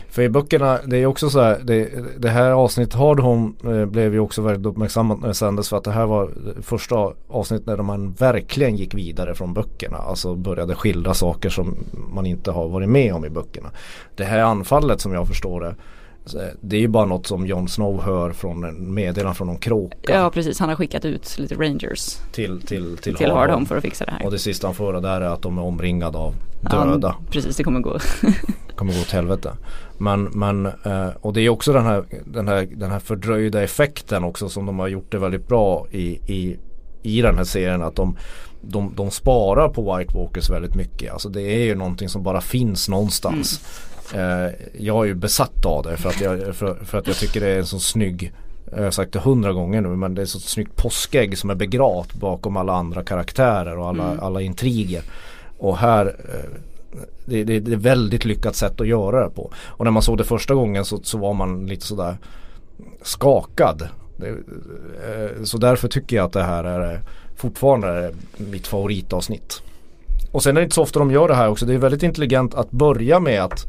För 0.08 0.22
i 0.22 0.28
böckerna, 0.28 0.78
det 0.86 0.96
är 0.96 1.06
också 1.06 1.30
så 1.30 1.40
här, 1.40 1.60
det, 1.64 1.90
det 2.18 2.28
här 2.28 2.50
avsnittet 2.50 2.94
Hard 2.94 3.20
Home 3.20 3.52
eh, 3.64 3.86
blev 3.86 4.12
ju 4.12 4.20
också 4.20 4.42
väldigt 4.42 4.66
uppmärksammat 4.66 5.20
när 5.20 5.28
det 5.28 5.34
sändes 5.34 5.68
för 5.68 5.76
att 5.76 5.84
det 5.84 5.90
här 5.90 6.06
var 6.06 6.30
första 6.62 7.12
avsnittet 7.28 7.66
när 7.66 7.76
man 7.76 8.12
verkligen 8.12 8.76
gick 8.76 8.94
vidare 8.94 9.34
från 9.34 9.54
böckerna. 9.54 9.96
Alltså 9.96 10.34
började 10.34 10.74
skildra 10.74 11.14
saker 11.14 11.50
som 11.50 11.76
man 12.14 12.26
inte 12.26 12.50
har 12.50 12.68
varit 12.68 12.88
med 12.88 13.14
om 13.14 13.24
i 13.24 13.30
böckerna. 13.30 13.70
Det 14.16 14.24
här 14.24 14.38
anfallet 14.38 15.00
som 15.00 15.12
jag 15.12 15.28
förstår 15.28 15.60
det 15.60 15.74
det 16.60 16.76
är 16.76 16.80
ju 16.80 16.88
bara 16.88 17.04
något 17.04 17.26
som 17.26 17.46
Jon 17.46 17.68
Snow 17.68 18.02
hör 18.02 18.32
från 18.32 18.64
en 18.64 18.94
meddelande 18.94 19.34
från 19.34 19.46
någon 19.46 19.58
kråka. 19.58 20.14
Ja 20.14 20.30
precis, 20.30 20.58
han 20.58 20.68
har 20.68 20.76
skickat 20.76 21.04
ut 21.04 21.38
lite 21.38 21.54
rangers 21.54 22.16
till, 22.32 22.62
till, 22.62 22.96
till, 22.96 23.14
till 23.14 23.30
Hardhome 23.30 23.66
för 23.66 23.76
att 23.76 23.82
fixa 23.82 24.04
det 24.04 24.10
här. 24.10 24.24
Och 24.24 24.30
det 24.30 24.38
sista 24.38 24.66
han 24.66 24.74
får 24.74 24.84
höra 24.84 25.00
där 25.00 25.20
är 25.20 25.28
att 25.28 25.42
de 25.42 25.58
är 25.58 25.62
omringade 25.62 26.18
av 26.18 26.34
döda. 26.60 27.16
Ja, 27.18 27.24
precis, 27.30 27.56
det 27.56 27.64
kommer 27.64 27.80
gå. 27.80 27.98
kommer 28.76 28.92
gå 28.92 29.00
åt 29.00 29.10
helvete. 29.10 29.52
Men, 29.98 30.24
men 30.24 30.66
eh, 30.66 31.08
och 31.20 31.32
det 31.32 31.40
är 31.40 31.48
också 31.48 31.72
den 31.72 31.84
här, 31.84 32.04
den, 32.24 32.48
här, 32.48 32.68
den 32.76 32.90
här 32.90 32.98
fördröjda 32.98 33.62
effekten 33.62 34.24
också 34.24 34.48
som 34.48 34.66
de 34.66 34.78
har 34.78 34.88
gjort 34.88 35.12
det 35.12 35.18
väldigt 35.18 35.48
bra 35.48 35.86
i, 35.90 36.06
i, 36.26 36.58
i 37.02 37.22
den 37.22 37.36
här 37.36 37.44
serien. 37.44 37.82
Att 37.82 37.96
de, 37.96 38.16
de, 38.60 38.92
de 38.96 39.10
sparar 39.10 39.68
på 39.68 39.96
White 39.96 40.14
Walkers 40.14 40.50
väldigt 40.50 40.74
mycket. 40.74 41.12
Alltså 41.12 41.28
det 41.28 41.42
är 41.42 41.64
ju 41.64 41.74
någonting 41.74 42.08
som 42.08 42.22
bara 42.22 42.40
finns 42.40 42.88
någonstans. 42.88 43.60
Mm. 43.60 43.91
Eh, 44.14 44.52
jag 44.78 45.04
är 45.04 45.08
ju 45.08 45.14
besatt 45.14 45.66
av 45.66 45.82
det 45.82 45.96
för 45.96 46.08
att 46.08 46.20
jag, 46.20 46.56
för, 46.56 46.74
för, 46.84 46.98
att 46.98 47.06
jag 47.06 47.16
tycker 47.16 47.40
det 47.40 47.48
är 47.48 47.58
en 47.58 47.66
så 47.66 47.80
snygg 47.80 48.32
jag 48.76 48.84
har 48.84 48.90
sagt 48.90 49.12
det 49.12 49.18
hundra 49.18 49.52
gånger 49.52 49.80
nu 49.80 49.88
men 49.88 50.14
det 50.14 50.20
är 50.20 50.22
ett 50.22 50.28
så 50.28 50.40
snyggt 50.40 50.76
påskägg 50.76 51.38
som 51.38 51.50
är 51.50 51.54
begravt 51.54 52.14
bakom 52.14 52.56
alla 52.56 52.72
andra 52.72 53.04
karaktärer 53.04 53.78
och 53.78 53.88
alla, 53.88 54.04
mm. 54.04 54.20
alla 54.20 54.40
intriger. 54.40 55.02
Och 55.58 55.76
här 55.76 56.06
eh, 56.06 56.58
det, 57.24 57.44
det, 57.44 57.60
det, 57.60 57.72
är 57.72 57.76
väldigt 57.76 58.24
lyckat 58.24 58.56
sätt 58.56 58.80
att 58.80 58.86
göra 58.86 59.24
det 59.24 59.30
på. 59.30 59.50
Och 59.64 59.84
när 59.84 59.90
man 59.90 60.02
såg 60.02 60.18
det 60.18 60.24
första 60.24 60.54
gången 60.54 60.84
så, 60.84 61.00
så 61.02 61.18
var 61.18 61.34
man 61.34 61.66
lite 61.66 61.86
sådär 61.86 62.16
skakad. 63.02 63.88
Det, 64.16 64.28
eh, 64.28 65.42
så 65.44 65.58
därför 65.58 65.88
tycker 65.88 66.16
jag 66.16 66.24
att 66.24 66.32
det 66.32 66.42
här 66.42 66.64
är 66.64 67.00
fortfarande 67.36 68.12
mitt 68.36 68.66
favoritavsnitt. 68.66 69.62
Och 70.32 70.42
sen 70.42 70.56
är 70.56 70.60
det 70.60 70.64
inte 70.64 70.74
så 70.74 70.82
ofta 70.82 70.98
de 70.98 71.10
gör 71.10 71.28
det 71.28 71.34
här 71.34 71.48
också. 71.48 71.66
Det 71.66 71.74
är 71.74 71.78
väldigt 71.78 72.02
intelligent 72.02 72.54
att 72.54 72.70
börja 72.70 73.20
med 73.20 73.42
att 73.44 73.66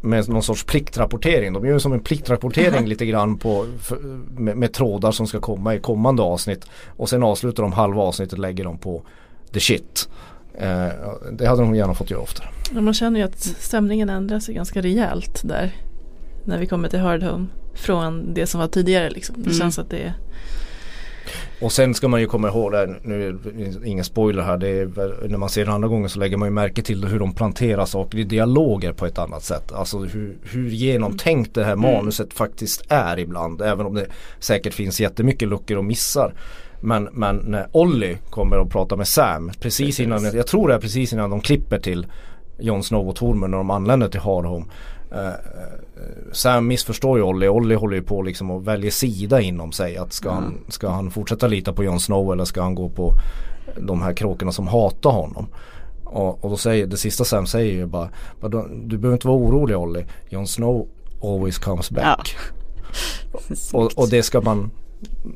med 0.00 0.28
någon 0.28 0.42
sorts 0.42 0.64
pliktrapportering. 0.64 1.52
De 1.52 1.66
gör 1.66 1.78
som 1.78 1.92
en 1.92 2.00
pliktrapportering 2.00 2.86
lite 2.86 3.06
grann 3.06 3.38
på, 3.38 3.66
med, 4.30 4.56
med, 4.56 4.72
trådar 4.72 5.12
som 5.12 5.26
ska 5.26 5.40
komma 5.40 5.74
i 5.74 5.80
kommande 5.80 6.22
avsnitt. 6.22 6.66
Och 6.86 7.08
sen 7.08 7.22
avslutar 7.22 7.62
de 7.62 7.72
halva 7.72 8.02
avsnittet 8.02 8.32
och 8.32 8.38
lägger 8.38 8.64
dem 8.64 8.78
på 8.78 9.02
the 9.52 9.60
shit. 9.60 10.08
Eh, 10.54 10.88
det 11.32 11.46
hade 11.46 11.62
de 11.62 11.74
gärna 11.74 11.94
fått 11.94 12.10
göra 12.10 12.20
oftare. 12.20 12.48
Ja, 12.74 12.80
man 12.80 12.94
känner 12.94 13.20
ju 13.20 13.26
att 13.26 13.40
stämningen 13.40 14.08
ändrar 14.08 14.40
sig 14.40 14.54
ganska 14.54 14.80
rejält 14.80 15.40
där. 15.44 15.76
När 16.44 16.58
vi 16.58 16.66
kommer 16.66 16.88
till 16.88 17.00
Hard 17.00 17.22
Home. 17.22 17.46
Från 17.74 18.34
det 18.34 18.46
som 18.46 18.60
var 18.60 18.68
tidigare 18.68 19.10
liksom. 19.10 19.34
Det 19.38 19.50
mm. 19.50 19.58
känns 19.58 19.78
att 19.78 19.90
det 19.90 19.98
är 19.98 20.14
och 21.60 21.72
sen 21.72 21.94
ska 21.94 22.08
man 22.08 22.20
ju 22.20 22.26
komma 22.26 22.48
ihåg 22.48 22.72
det, 22.72 22.94
nu 23.02 23.28
är 23.28 23.32
det 23.32 23.88
ingen 23.88 24.04
spoiler 24.04 24.42
här, 24.42 24.56
det 24.56 24.68
är, 24.68 25.28
när 25.28 25.38
man 25.38 25.48
ser 25.48 25.64
den 25.64 25.74
andra 25.74 25.88
gången 25.88 26.08
så 26.08 26.18
lägger 26.18 26.36
man 26.36 26.48
ju 26.48 26.52
märke 26.52 26.82
till 26.82 27.04
hur 27.04 27.18
de 27.18 27.34
planterar 27.34 27.84
saker 27.84 28.18
i 28.18 28.24
dialoger 28.24 28.92
på 28.92 29.06
ett 29.06 29.18
annat 29.18 29.42
sätt. 29.44 29.72
Alltså 29.72 29.98
hur, 29.98 30.38
hur 30.42 30.68
genomtänkt 30.68 31.54
det 31.54 31.64
här 31.64 31.72
mm. 31.72 31.92
manuset 31.92 32.32
faktiskt 32.32 32.82
är 32.88 33.18
ibland. 33.18 33.62
Även 33.62 33.86
om 33.86 33.94
det 33.94 34.06
säkert 34.38 34.74
finns 34.74 35.00
jättemycket 35.00 35.48
luckor 35.48 35.76
och 35.76 35.84
missar. 35.84 36.34
Men, 36.80 37.08
men 37.12 37.36
när 37.36 37.66
Olly 37.72 38.16
kommer 38.30 38.58
och 38.58 38.70
pratar 38.70 38.96
med 38.96 39.08
Sam 39.08 39.50
precis 39.60 40.00
innan, 40.00 40.24
jag 40.24 40.46
tror 40.46 40.68
det 40.68 40.74
är 40.74 40.78
precis 40.78 41.12
innan 41.12 41.30
de 41.30 41.40
klipper 41.40 41.78
till 41.78 42.06
Jon 42.58 42.82
Snow 42.82 43.08
och 43.08 43.16
Tormund 43.16 43.50
när 43.50 43.58
de 43.58 43.70
anländer 43.70 44.08
till 44.08 44.20
Hardhome. 44.20 44.66
Uh, 45.12 45.30
Sam 46.32 46.66
missförstår 46.66 47.18
ju 47.18 47.24
Olli. 47.24 47.48
Olli 47.48 47.74
håller 47.74 47.96
ju 47.96 48.02
på 48.02 48.22
liksom 48.22 48.50
och 48.50 48.68
väljer 48.68 48.90
sida 48.90 49.40
inom 49.40 49.72
sig. 49.72 49.96
Att 49.96 50.12
ska, 50.12 50.30
mm. 50.30 50.42
han, 50.42 50.58
ska 50.68 50.88
han 50.88 51.10
fortsätta 51.10 51.46
lita 51.46 51.72
på 51.72 51.84
Jon 51.84 52.00
Snow 52.00 52.32
eller 52.32 52.44
ska 52.44 52.62
han 52.62 52.74
gå 52.74 52.88
på 52.88 53.12
de 53.80 54.02
här 54.02 54.12
kråkorna 54.12 54.52
som 54.52 54.68
hatar 54.68 55.10
honom. 55.10 55.46
Och, 56.04 56.44
och 56.44 56.50
då 56.50 56.56
säger 56.56 56.86
det 56.86 56.96
sista 56.96 57.24
Sam 57.24 57.46
säger 57.46 57.72
ju 57.72 57.86
bara 57.86 58.08
Du 58.84 58.98
behöver 58.98 59.12
inte 59.16 59.26
vara 59.26 59.38
orolig 59.38 59.76
Olli. 59.76 60.04
Jon 60.28 60.46
Snow 60.46 60.88
always 61.22 61.58
comes 61.58 61.90
back. 61.90 62.36
Ja. 62.36 63.38
och, 63.78 63.98
och 63.98 64.08
det 64.08 64.22
ska 64.22 64.40
man 64.40 64.70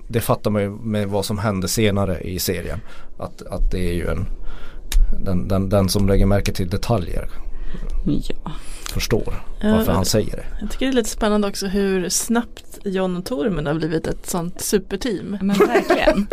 Det 0.08 0.20
fattar 0.20 0.50
man 0.50 0.62
ju 0.62 0.70
med 0.70 1.08
vad 1.08 1.24
som 1.24 1.38
hände 1.38 1.68
senare 1.68 2.20
i 2.20 2.38
serien. 2.38 2.80
Att, 3.18 3.42
att 3.42 3.70
det 3.70 3.90
är 3.90 3.94
ju 3.94 4.06
en 4.06 4.26
den, 5.24 5.48
den, 5.48 5.68
den 5.68 5.88
som 5.88 6.08
lägger 6.08 6.26
märke 6.26 6.52
till 6.52 6.68
detaljer. 6.68 7.28
Ja 8.04 8.52
förstår 8.92 9.34
varför 9.62 9.92
ja, 9.92 9.96
han 9.96 10.04
säger 10.04 10.36
det. 10.36 10.44
Jag 10.60 10.70
tycker 10.70 10.86
det 10.86 10.92
är 10.92 10.94
lite 10.94 11.10
spännande 11.10 11.48
också 11.48 11.66
hur 11.66 12.08
snabbt 12.08 12.78
John 12.84 13.16
och 13.16 13.24
Tormund 13.24 13.66
har 13.66 13.74
blivit 13.74 14.06
ett 14.06 14.26
sånt 14.26 14.60
superteam. 14.60 15.38
Men 15.40 15.58
verkligen. 15.58 16.26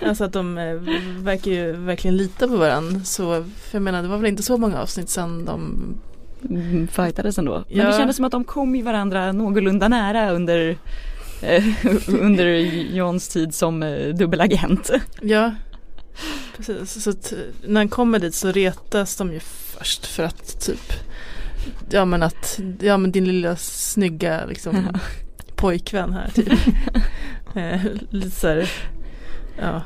alltså 0.06 0.24
att 0.24 0.32
de 0.32 0.58
eh, 0.58 0.74
verkar 1.22 1.50
ju 1.50 1.72
verkligen 1.72 2.16
lita 2.16 2.48
på 2.48 2.56
varandra. 2.56 3.00
Så 3.00 3.44
för 3.44 3.76
jag 3.76 3.82
menar 3.82 4.02
det 4.02 4.08
var 4.08 4.16
väl 4.16 4.26
inte 4.26 4.42
så 4.42 4.56
många 4.56 4.82
avsnitt 4.82 5.10
sedan 5.10 5.44
de 5.44 5.84
mm, 6.50 6.88
fightades 6.88 7.38
ändå. 7.38 7.64
Men 7.68 7.78
ja. 7.78 7.86
det 7.86 7.92
kändes 7.92 8.16
som 8.16 8.24
att 8.24 8.32
de 8.32 8.44
kom 8.44 8.74
i 8.74 8.82
varandra 8.82 9.32
någorlunda 9.32 9.88
nära 9.88 10.30
under 10.30 10.76
eh, 11.42 11.64
under 12.20 12.46
Johns 12.94 13.28
tid 13.28 13.54
som 13.54 13.82
eh, 13.82 14.08
dubbelagent. 14.08 14.90
Ja, 15.20 15.52
precis. 16.56 17.02
Så 17.02 17.10
att 17.10 17.32
när 17.66 17.80
han 17.80 17.88
kommer 17.88 18.18
dit 18.18 18.34
så 18.34 18.52
retas 18.52 19.16
de 19.16 19.32
ju 19.32 19.40
först 19.40 20.06
för 20.06 20.22
att 20.22 20.60
typ 20.66 20.92
ja 21.90 22.04
men 22.04 22.22
att, 22.22 22.60
ja 22.80 22.96
men 22.96 23.12
din 23.12 23.24
lilla 23.24 23.56
snygga 23.56 24.46
liksom 24.46 24.98
pojkvän 25.56 26.12
här 26.12 26.30
typ. 26.34 26.52
eh, 27.54 27.80
lite 28.10 28.30
så 28.30 28.48
här, 28.48 28.70
ja, 29.58 29.82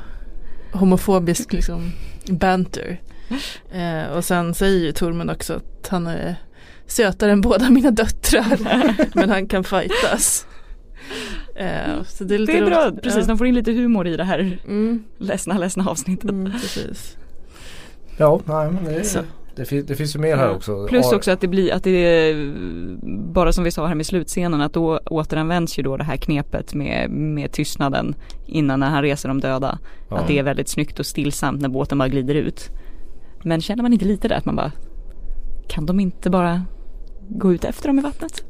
homofobisk 0.71 1.53
liksom 1.53 1.91
banter. 2.29 3.01
Eh, 3.71 4.11
och 4.11 4.25
sen 4.25 4.53
säger 4.53 4.79
ju 4.79 4.91
Tormund 4.91 5.31
också 5.31 5.53
att 5.53 5.87
han 5.87 6.07
är 6.07 6.35
sötare 6.87 7.31
än 7.31 7.41
båda 7.41 7.69
mina 7.69 7.91
döttrar. 7.91 8.57
men 9.13 9.29
han 9.29 9.47
kan 9.47 9.63
fightas. 9.63 10.45
Eh, 11.59 12.03
så 12.03 12.23
det 12.23 12.35
är, 12.35 12.39
lite 12.39 12.51
det 12.51 12.57
är 12.57 12.65
bra, 12.65 12.91
precis. 13.03 13.21
Ja. 13.21 13.27
De 13.27 13.37
får 13.37 13.47
in 13.47 13.55
lite 13.55 13.71
humor 13.71 14.07
i 14.07 14.17
det 14.17 14.23
här 14.23 14.59
mm. 14.67 15.03
ledsna, 15.17 15.57
ledsna 15.57 15.89
avsnittet. 15.89 16.29
Mm, 16.29 16.51
precis. 16.51 17.17
Ja, 18.17 18.39
nej 18.45 18.71
men 18.71 18.83
det 18.83 18.95
är, 18.95 19.23
Det, 19.55 19.65
fin- 19.65 19.85
det 19.85 19.95
finns 19.95 20.15
ju 20.15 20.19
mer 20.19 20.37
här 20.37 20.51
också. 20.51 20.87
Plus 20.87 21.11
också 21.11 21.31
att 21.31 21.41
det 21.41 21.47
blir, 21.47 21.73
att 21.73 21.83
det 21.83 21.89
är, 21.89 22.53
bara 23.33 23.51
som 23.51 23.63
vi 23.63 23.71
sa 23.71 23.87
här 23.87 23.95
med 23.95 24.05
slutscenen, 24.05 24.61
att 24.61 24.73
då 24.73 24.99
återanvänds 25.05 25.79
ju 25.79 25.83
då 25.83 25.97
det 25.97 26.03
här 26.03 26.17
knepet 26.17 26.73
med, 26.73 27.09
med 27.09 27.51
tystnaden 27.51 28.15
innan 28.45 28.79
när 28.79 28.89
han 28.89 29.01
reser 29.01 29.29
de 29.29 29.39
döda. 29.39 29.79
Ja. 30.09 30.17
Att 30.17 30.27
det 30.27 30.39
är 30.39 30.43
väldigt 30.43 30.69
snyggt 30.69 30.99
och 30.99 31.05
stillsamt 31.05 31.61
när 31.61 31.69
båten 31.69 31.97
bara 31.97 32.09
glider 32.09 32.35
ut. 32.35 32.69
Men 33.43 33.61
känner 33.61 33.83
man 33.83 33.93
inte 33.93 34.05
lite 34.05 34.27
där 34.27 34.35
att 34.35 34.45
man 34.45 34.55
bara, 34.55 34.71
kan 35.69 35.85
de 35.85 35.99
inte 35.99 36.29
bara 36.29 36.61
gå 37.29 37.53
ut 37.53 37.63
efter 37.63 37.87
dem 37.87 37.99
i 37.99 38.01
vattnet? 38.01 38.43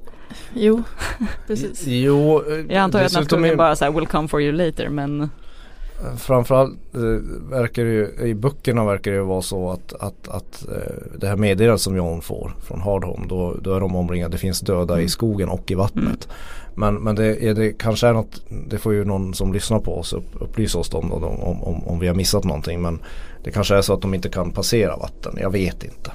Jo, 0.54 0.84
precis. 1.48 1.84
Jo, 1.88 2.44
eh, 2.52 2.58
Jag 2.58 2.76
antar 2.76 3.04
att 3.04 3.14
Naftungen 3.14 3.52
är- 3.52 3.56
bara 3.56 3.76
så 3.76 3.86
här, 3.86 3.92
will 3.92 4.08
come 4.08 4.28
for 4.28 4.42
you 4.42 4.52
later 4.52 4.90
men 4.90 5.30
Framförallt 6.18 6.74
eh, 6.94 7.00
verkar 7.50 7.84
det 7.84 7.90
ju, 7.92 8.28
i 8.28 8.34
böckerna 8.36 8.86
verkar 8.86 9.12
det 9.12 9.18
ju 9.18 9.24
vara 9.24 9.42
så 9.42 9.72
att, 9.72 9.94
att, 9.94 10.28
att 10.28 10.66
eh, 10.68 10.94
det 11.20 11.28
här 11.28 11.36
meddelandet 11.36 11.82
som 11.82 11.96
John 11.96 12.22
får 12.22 12.52
från 12.64 12.82
Hardhome 12.82 13.26
då, 13.30 13.56
då 13.62 13.74
är 13.76 13.80
de 13.80 13.96
omringade, 13.96 14.32
det 14.32 14.38
finns 14.38 14.60
döda 14.60 14.94
Mm. 14.94 15.06
i 15.06 15.10
skogen 15.10 15.50
och 15.50 15.72
i 15.72 15.76
vattnet. 15.76 16.28
Men, 16.76 16.96
men 16.96 17.16
det, 17.16 17.44
är 17.46 17.54
det 17.54 17.72
kanske 17.72 18.08
är 18.08 18.14
något, 18.14 18.42
det 18.68 18.78
får 18.78 18.94
ju 18.94 19.06
någon 19.06 19.34
som 19.34 19.54
lyssnar 19.54 19.80
på 19.80 20.00
oss 20.00 20.14
upp, 20.14 20.28
upplysa 20.40 20.80
oss 20.80 20.94
om, 20.94 21.12
om, 21.14 21.24
om, 21.24 21.64
om, 21.64 21.88
om 21.88 22.00
vi 22.00 22.08
har 22.08 22.16
missat 22.16 22.44
någonting. 22.44 22.82
Men 22.82 23.00
det 23.44 23.52
kanske 23.52 23.76
är 23.76 23.82
så 23.82 23.94
att 23.94 24.02
de 24.02 24.14
inte 24.14 24.30
kan 24.30 24.52
passera 24.52 24.98
vatten, 24.98 25.38
jag 25.42 25.52
vet 25.52 25.84
inte. 25.84 26.12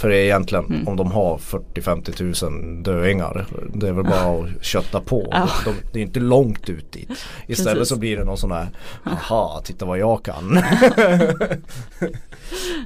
För 0.00 0.08
det 0.08 0.16
är 0.16 0.24
egentligen 0.24 0.64
Mm. 0.64 0.88
om 0.88 0.96
de 0.96 1.12
har 1.12 1.38
40-50 1.38 2.12
tusen 2.12 2.82
döingar 2.82 3.46
Det 3.74 3.88
är 3.88 3.92
väl 3.92 4.04
bara 4.04 4.40
att 4.40 4.64
kötta 4.64 5.00
på 5.00 5.28
Ja. 5.30 5.48
de, 5.64 5.74
Det 5.92 5.98
är 5.98 6.02
inte 6.02 6.20
långt 6.20 6.68
ut 6.68 6.92
dit 6.92 7.10
Istället 7.46 7.74
Precis. 7.74 7.88
så 7.88 7.96
blir 7.98 8.16
det 8.16 8.24
någon 8.24 8.38
sån 8.38 8.52
här 8.52 8.68
Aha, 9.06 9.62
titta 9.64 9.84
vad 9.86 9.98
jag 9.98 10.24
kan 10.24 10.58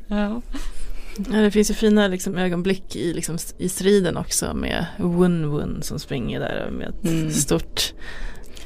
ja. 0.09 0.43
Ja, 1.33 1.39
det 1.39 1.51
finns 1.51 1.71
ju 1.71 1.75
fina 1.75 2.09
liksom, 2.09 2.37
ögonblick 2.39 2.97
i, 2.97 3.13
liksom, 3.15 3.39
i 3.59 3.69
striden 3.69 4.17
också 4.17 4.55
med 4.55 4.87
Wun 4.99 5.51
Wun 5.51 5.79
som 5.83 5.99
springer 5.99 6.41
där 6.41 6.71
med 6.71 6.89
ett 6.89 7.05
Mm. 7.05 7.31
stort 7.31 7.95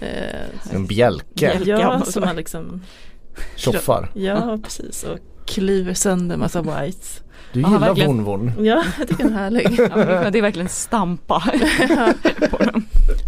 eh, 0.01 0.75
En 0.75 0.87
bjälke. 0.87 1.61
Ja, 1.65 2.03
som 2.05 2.25
man 2.25 2.37
liksom 2.37 2.83
Tjoffar 3.57 4.11
Ja, 4.15 4.59
precis 4.65 5.05
och 5.05 5.19
klyver 5.47 5.95
sönder 5.95 6.37
massa 6.37 6.63
whites 6.63 7.23
Du 7.59 7.63
Ja, 7.63 7.69
gillar 7.75 7.87
verkligen. 7.89 8.25
Von 8.25 8.25
Von 8.57 8.65
Ja, 8.65 8.85
jag 8.99 9.09
tycker 9.09 9.25
den 9.25 9.33
är 9.33 9.39
härlig 9.39 9.67
ja 9.79 9.97
men 9.97 10.33
det 10.33 10.39
är 10.39 10.43
verkligen 10.43 10.69
stampa 10.69 11.41
på 12.51 12.59
dem. 12.65 12.85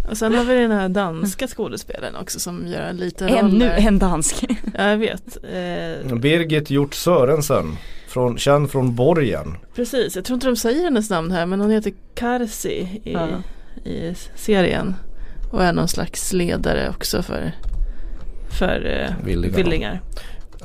Och 0.09 0.17
sen 0.17 0.35
har 0.35 0.43
vi 0.45 0.53
den 0.55 0.71
här 0.71 0.89
danska 0.89 1.47
skådespelaren 1.47 2.15
också 2.15 2.39
som 2.39 2.67
gör 2.67 2.81
en 2.81 2.97
liten 2.97 3.27
roll 3.29 3.37
Ännu 3.37 3.65
en 3.71 3.99
dansk. 3.99 4.45
Ja, 4.77 4.89
jag 4.89 4.97
vet. 4.97 5.37
Eh, 5.43 6.15
Birgit 6.15 6.69
Hjort 6.69 6.93
Sörensen 6.93 7.77
från, 8.07 8.37
Känd 8.37 8.71
från 8.71 8.95
Borgen 8.95 9.57
precis, 9.75 10.15
jag 10.15 10.25
tror 10.25 10.33
inte 10.35 10.47
de 10.47 10.55
säger 10.55 10.83
hennes 10.83 11.09
namn 11.09 11.31
här 11.31 11.45
men 11.45 11.61
hon 11.61 11.71
heter 11.71 11.93
Karsi 12.15 13.01
i, 13.03 13.13
Ja. 13.13 13.27
i 13.89 14.15
serien. 14.35 14.95
Och 15.51 15.63
är 15.63 15.73
någon 15.73 15.87
slags 15.87 16.33
ledare 16.33 16.89
också 16.89 17.23
för, 17.23 17.51
för 18.59 18.85
eh, 18.85 19.25
Villingarna. 19.25 19.57
villingar. 19.63 20.01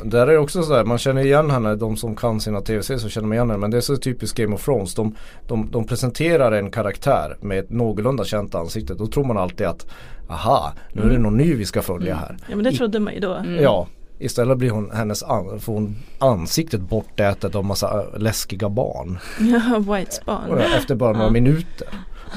Där 0.04 0.26
är 0.26 0.32
det 0.32 0.38
också 0.38 0.62
sådär, 0.62 0.84
man 0.84 0.98
känner 0.98 1.22
igen 1.24 1.50
henne, 1.50 1.76
de 1.76 1.96
som 1.96 2.16
kan 2.16 2.40
sina 2.40 2.60
tv-serier 2.60 2.98
så 3.00 3.08
känner 3.08 3.28
man 3.28 3.34
igen 3.34 3.50
henne. 3.50 3.60
Men 3.60 3.70
det 3.70 3.76
är 3.76 3.80
så 3.80 3.96
typiskt 3.96 4.38
Game 4.38 4.54
of 4.54 4.64
Thrones. 4.64 4.94
De, 4.94 5.14
de, 5.48 5.70
de 5.70 5.86
presenterar 5.86 6.52
en 6.52 6.70
karaktär 6.70 7.36
med 7.40 7.58
ett 7.58 7.70
någorlunda 7.70 8.24
känt 8.24 8.54
ansikte. 8.54 8.94
Då 8.94 9.06
tror 9.06 9.24
man 9.24 9.38
alltid 9.38 9.66
att 9.66 9.86
aha, 10.28 10.72
nu 10.92 11.02
är 11.02 11.08
det 11.08 11.18
någon 11.18 11.36
ny 11.36 11.54
vi 11.54 11.64
ska 11.64 11.82
följa 11.82 12.14
här. 12.14 12.36
Ja 12.48 12.56
men 12.56 12.64
det 12.64 12.72
trodde 12.72 13.00
man 13.00 13.14
ju 13.14 13.20
då. 13.20 13.34
Mm. 13.34 13.62
Ja, 13.62 13.86
istället 14.18 14.58
blir 14.58 14.70
hon, 14.70 14.90
hennes 14.90 15.22
an, 15.22 15.60
får 15.60 15.72
hon 15.72 15.96
ansiktet 16.18 16.80
bortätet 16.80 17.54
av 17.54 17.64
massa 17.64 18.00
äh, 18.14 18.18
läskiga 18.20 18.68
barn. 18.68 19.18
Ja, 19.40 19.78
Whites 19.78 20.24
barn. 20.24 20.58
Efter 20.76 20.94
bara 20.94 21.12
några 21.12 21.24
Ja. 21.26 21.30
minuter. 21.30 21.88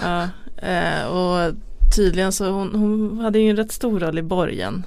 Ja, 0.03 0.23
eh, 0.67 1.05
och 1.07 1.53
tydligen 1.95 2.31
så 2.31 2.49
hon, 2.49 2.75
hon 2.75 3.19
hade 3.19 3.39
ju 3.39 3.49
en 3.49 3.55
rätt 3.55 3.71
stor 3.71 3.99
roll 3.99 4.17
i 4.19 4.23
Borgen. 4.23 4.83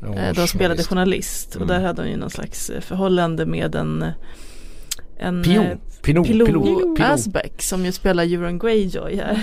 Ja, 0.00 0.14
Eh, 0.14 0.34
de 0.34 0.46
spelade 0.48 0.82
journalist. 0.82 1.48
och 1.56 1.62
Mm. 1.62 1.68
där 1.68 1.86
hade 1.86 2.02
hon 2.02 2.10
ju 2.10 2.16
någon 2.16 2.30
slags 2.30 2.70
eh, 2.70 2.80
förhållande 2.80 3.46
med 3.46 3.74
en 3.74 4.04
en 5.18 5.42
Pio, 5.42 5.62
eh, 5.62 5.76
Pino, 6.02 6.24
Pilot, 6.24 6.46
Pilo, 6.46 6.94
Pilo. 6.96 6.96
Asbeck 7.06 7.62
som 7.62 7.84
ju 7.84 7.92
spelar 7.92 8.24
Euron 8.24 8.58
Greyjoy 8.58 9.16
här. 9.16 9.38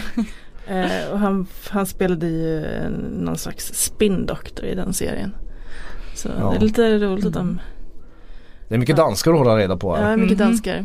eh, 0.68 1.12
och 1.12 1.20
han, 1.20 1.48
han 1.70 1.86
spelade 1.86 2.28
ju 2.28 2.66
eh, 2.66 2.90
någon 3.20 3.38
slags 3.38 3.74
spin-doktor 3.74 4.66
i 4.66 4.76
den 4.76 4.94
serien. 4.94 5.36
Så 6.16 6.30
Ja. 6.40 6.50
det 6.50 6.56
är 6.58 6.60
lite 6.62 6.98
roligt 7.00 7.26
att 7.26 7.34
de, 7.34 7.60
Det 8.68 8.76
är 8.76 8.80
mycket 8.80 8.96
danskar 8.98 9.32
att 9.32 9.38
hålla 9.38 9.58
reda 9.58 9.78
på 9.78 9.96
här. 9.96 10.10
ja 10.12 10.18
mycket 10.18 10.38
Mhm. 10.40 10.48
danskar. 10.48 10.84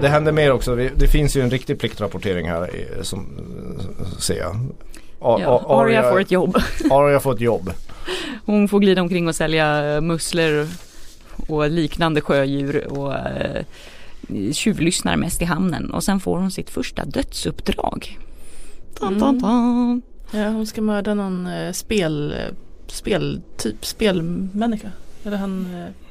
Det 0.00 0.08
händer 0.08 0.32
mer 0.32 0.52
också. 0.52 0.76
Det 0.76 1.08
finns 1.08 1.36
ju 1.36 1.40
en 1.42 1.50
riktig 1.50 1.78
pliktrapportering 1.80 2.48
här 2.48 2.70
som 3.02 3.26
ser 4.18 4.38
jag. 4.38 4.56
A- 5.20 5.38
Ja, 5.40 5.64
A- 5.66 6.10
får 6.10 6.20
ett 6.20 6.30
jobb. 6.30 6.56
Arya 6.90 7.20
får 7.20 7.34
ett 7.34 7.40
jobb. 7.40 7.72
Hon 8.46 8.68
får 8.68 8.80
glida 8.80 9.02
omkring 9.02 9.28
och 9.28 9.34
sälja 9.36 9.94
eh, 9.94 10.00
musslor 10.00 10.68
och 11.48 11.70
liknande 11.70 12.20
sjödjur 12.20 12.86
och 12.92 13.14
eh, 13.16 13.64
tjuvlyssnar 14.52 15.16
mest 15.16 15.42
i 15.42 15.44
hamnen 15.44 15.90
och 15.90 16.04
sen 16.04 16.20
får 16.20 16.38
hon 16.38 16.50
sitt 16.50 16.70
första 16.70 17.04
dödsuppdrag. 17.04 18.18
Tan, 18.98 19.18
tan, 19.20 19.28
Mm. 19.28 19.40
tan. 19.40 20.02
Ja 20.42 20.48
hon 20.48 20.66
ska 20.66 20.80
mörda 20.82 21.14
någon 21.14 21.46
eh, 21.46 21.72
spel, 21.72 22.32
eh, 22.32 22.54
spel, 22.86 23.40
typ 23.56 23.86
spelmänniska. 23.86 24.88
Eller 25.24 25.36
han, 25.36 25.68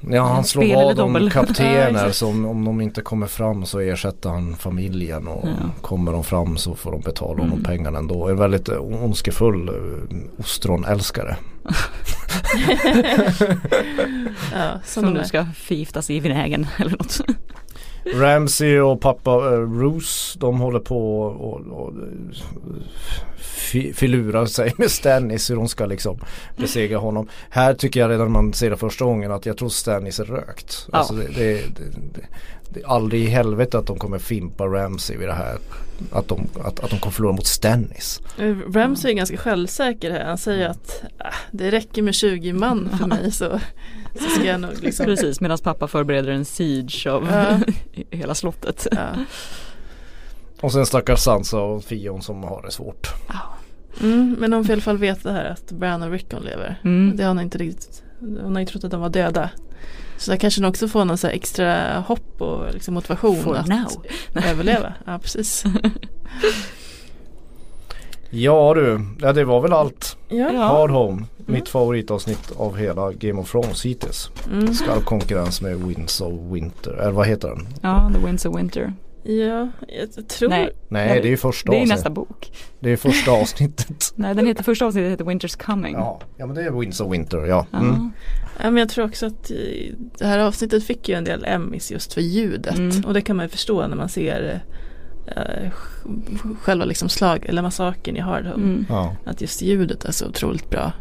Ja 0.09 0.23
han 0.23 0.43
slår 0.43 0.75
vad 0.85 0.99
om 0.99 1.29
kaptener 1.33 2.11
som 2.11 2.45
om 2.45 2.65
de 2.65 2.81
inte 2.81 3.01
kommer 3.01 3.27
fram 3.27 3.65
så 3.65 3.79
ersätter 3.79 4.29
han 4.29 4.55
familjen 4.55 5.27
och 5.27 5.47
Ja. 5.47 5.51
kommer 5.81 6.11
de 6.11 6.23
fram 6.23 6.57
så 6.57 6.75
får 6.75 6.91
de 6.91 7.01
betala 7.01 7.33
honom 7.41 7.51
Mm. 7.51 7.63
pengarna 7.63 7.99
ändå. 7.99 8.27
En 8.27 8.37
väldigt 8.37 8.69
ondskefull 8.69 9.67
eh, 9.69 10.17
ostronälskare. 10.39 11.35
ja, 14.53 14.79
som, 14.85 15.13
nu 15.13 15.23
ska 15.23 15.45
förgiftas 15.55 16.09
i 16.09 16.19
vinägen 16.19 16.67
eller 16.77 16.91
något. 16.91 17.19
Ramsey 18.15 18.79
och 18.79 19.01
pappa 19.01 19.31
eh, 19.53 19.65
Bruce 19.65 20.39
de 20.39 20.59
håller 20.59 20.79
på 20.79 21.21
och, 21.21 21.41
och, 21.41 21.87
och 21.87 21.93
fi- 23.37 23.93
filurar 23.93 24.45
sig 24.45 24.73
med 24.77 24.91
Stannis 24.91 25.49
hur 25.49 25.55
de 25.55 25.67
ska 25.67 25.85
liksom 25.85 26.19
besegra 26.57 26.97
honom. 26.97 27.27
Här 27.49 27.73
tycker 27.73 27.99
jag 27.99 28.09
redan 28.11 28.31
man 28.31 28.53
ser 28.53 28.69
det 28.69 28.77
första 28.77 29.05
gången 29.05 29.31
att 29.31 29.45
jag 29.45 29.57
tror 29.57 29.69
Stannis 29.69 30.19
är 30.19 30.25
rökt. 30.25 30.87
Ja. 30.91 30.97
Alltså 30.97 31.13
det, 31.13 31.27
det, 31.27 31.53
det, 31.53 31.83
det, 32.13 32.21
det 32.73 32.79
är 32.81 32.87
aldrig 32.87 33.23
i 33.23 33.27
helvete 33.27 33.77
att 33.77 33.85
de 33.87 33.99
kommer 33.99 34.19
fimpa 34.19 34.65
Ramsey 34.65 35.17
vid 35.17 35.27
det 35.27 35.33
här. 35.33 35.57
Att 36.11 36.27
de, 36.27 36.47
att, 36.63 36.79
att 36.79 36.89
de 36.89 36.99
kommer 36.99 37.11
förlora 37.13 37.33
mot 37.33 37.45
Stannis. 37.47 38.21
Ramsey 38.73 39.11
är 39.11 39.15
ganska 39.15 39.37
självsäker 39.37 40.11
här. 40.11 40.25
Han 40.25 40.37
säger 40.37 40.67
att 40.69 41.01
ah, 41.17 41.33
det 41.51 41.71
räcker 41.71 42.01
med 42.01 42.15
20 42.15 42.53
man 42.53 42.89
för 42.99 43.07
mig 43.15 43.31
så, 43.31 43.59
så 44.19 44.29
ska 44.29 44.43
jag 44.45 44.61
nog 44.61 44.71
liksom 44.81 45.05
Precis, 45.05 45.41
medan 45.41 45.57
pappa 45.57 45.87
förbereder 45.87 46.31
en 46.31 46.45
siege 46.45 47.07
av 47.09 47.27
Ja. 47.31 47.59
Hela 48.11 48.35
slottet. 48.35 48.87
Ja. 48.91 49.07
Och 50.61 50.71
sen 50.71 50.85
stackars 50.85 51.19
Sansa 51.19 51.57
och 51.59 51.83
Fion 51.83 52.21
som 52.21 52.43
har 52.43 52.61
det 52.61 52.71
svårt. 52.71 53.07
Mm, 54.01 54.35
men 54.39 54.53
hon 54.53 54.63
får 54.63 54.69
i 54.71 54.73
alla 54.73 54.81
fall 54.81 54.97
veta 54.97 55.29
det 55.29 55.35
här 55.35 55.45
att 55.45 55.71
Bran 55.71 56.01
och 56.03 56.11
Rickon 56.11 56.43
lever. 56.43 56.79
Mm. 56.83 57.17
Det 57.17 57.23
har 57.23 57.27
hon 57.27 57.39
inte 57.39 57.57
riktigt. 57.57 58.03
Hon 58.19 58.53
har 58.55 58.59
ju 58.59 58.65
trott 58.65 58.83
att 58.83 58.91
de 58.91 59.01
var 59.01 59.09
döda. 59.09 59.49
Så 60.17 60.31
där 60.31 60.37
kanske 60.37 60.61
hon 60.61 60.69
också 60.69 60.87
får 60.87 61.05
någon 61.05 61.17
så 61.17 61.27
här 61.27 61.33
extra 61.33 61.99
hopp 61.99 62.41
och 62.41 62.73
liksom 62.73 62.93
motivation 62.93 63.43
For 63.43 63.55
att 63.55 63.67
now. 63.67 64.05
överleva. 64.45 64.93
Ja 65.05 65.19
precis. 65.19 65.63
Ja 68.29 68.73
du, 68.73 69.01
ja, 69.21 69.33
det 69.33 69.43
var 69.45 69.61
väl 69.61 69.73
allt. 69.73 70.17
Ja. 70.29 70.51
Hard 70.51 70.91
Home, 70.91 71.23
mitt 71.45 71.69
favoritavsnitt 71.69 72.51
av 72.57 72.77
hela 72.77 73.11
Game 73.11 73.41
of 73.41 73.51
Thrones 73.51 73.85
hittills. 73.85 74.31
Mm. 74.51 74.73
Skarp 74.73 75.05
konkurrens 75.05 75.61
med 75.61 75.75
Winds 75.83 76.21
of 76.21 76.33
Winter, 76.51 76.91
eller 76.91 77.11
vad 77.11 77.27
heter 77.27 77.47
den? 77.47 77.67
Ja, 77.81 78.11
The 78.13 78.25
Winds 78.25 78.45
of 78.45 78.57
Winter. 78.57 78.93
ja, 79.23 79.67
jag 79.87 80.27
tror. 80.27 80.49
Nej, 80.49 80.69
Nej 80.87 81.21
det 81.21 81.27
är 81.27 81.31
ju 81.31 81.37
första 81.37 81.71
det 81.71 81.77
är 81.77 81.81
avsnittet. 81.81 81.97
nästa 81.97 82.09
bok. 82.09 82.51
Det 82.79 82.91
är 82.91 82.97
första 82.97 83.31
avsnittet. 83.31 84.11
Nej, 84.15 84.35
den 84.35 84.47
heter, 84.47 84.63
första 84.63 84.85
avsnittet 84.85 85.11
heter 85.11 85.25
Winter's 85.25 85.65
Coming. 85.65 85.93
ja. 85.93 86.21
ja 86.37 86.45
men 86.45 86.55
det 86.55 86.63
är 86.63 86.71
Winds 86.71 87.01
of 87.01 87.13
Winter 87.13 87.45
ja. 87.45 87.65
Ja. 87.71 87.79
Mm. 87.79 88.11
Ja, 88.63 88.71
men 88.71 88.77
jag 88.77 88.89
tror 88.89 89.05
också 89.05 89.25
att 89.25 89.51
eh, 89.51 89.57
det 90.17 90.25
här 90.25 90.39
avsnittet 90.39 90.83
fick 90.83 91.09
ju 91.09 91.15
en 91.15 91.23
del 91.23 91.45
Emmys 91.45 91.91
just 91.91 92.13
för 92.13 92.21
ljudet. 92.21 92.77
Mm. 92.77 93.05
Och 93.05 93.13
det 93.13 93.21
kan 93.21 93.35
man 93.35 93.45
ju 93.45 93.49
förstå 93.49 93.87
när 93.87 93.95
man 93.95 94.09
ser 94.09 94.63
eh, 95.35 95.71
sj- 95.71 96.55
själva 96.61 96.85
liksom 96.85 97.09
slag 97.09 97.45
eller 97.45 97.61
massakern 97.61 98.15
i 98.17 98.19
Hard 98.19 98.45
Home. 98.45 98.63
Mm. 98.63 98.85
ja. 98.89 99.15
Att 99.25 99.41
just 99.41 99.61
ljudet 99.61 100.05
är 100.05 100.11
så 100.11 100.27
otroligt 100.27 100.69
bra. 100.69 100.91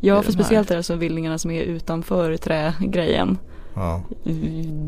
Ja, 0.00 0.22
för 0.22 0.32
speciellt 0.32 0.70
är 0.70 0.76
det 0.76 0.82
så 0.82 0.94
vildingarna 0.96 1.38
som 1.38 1.50
är 1.50 1.62
utanför 1.62 2.36
trägrejen. 2.36 3.38
ja. 3.74 4.02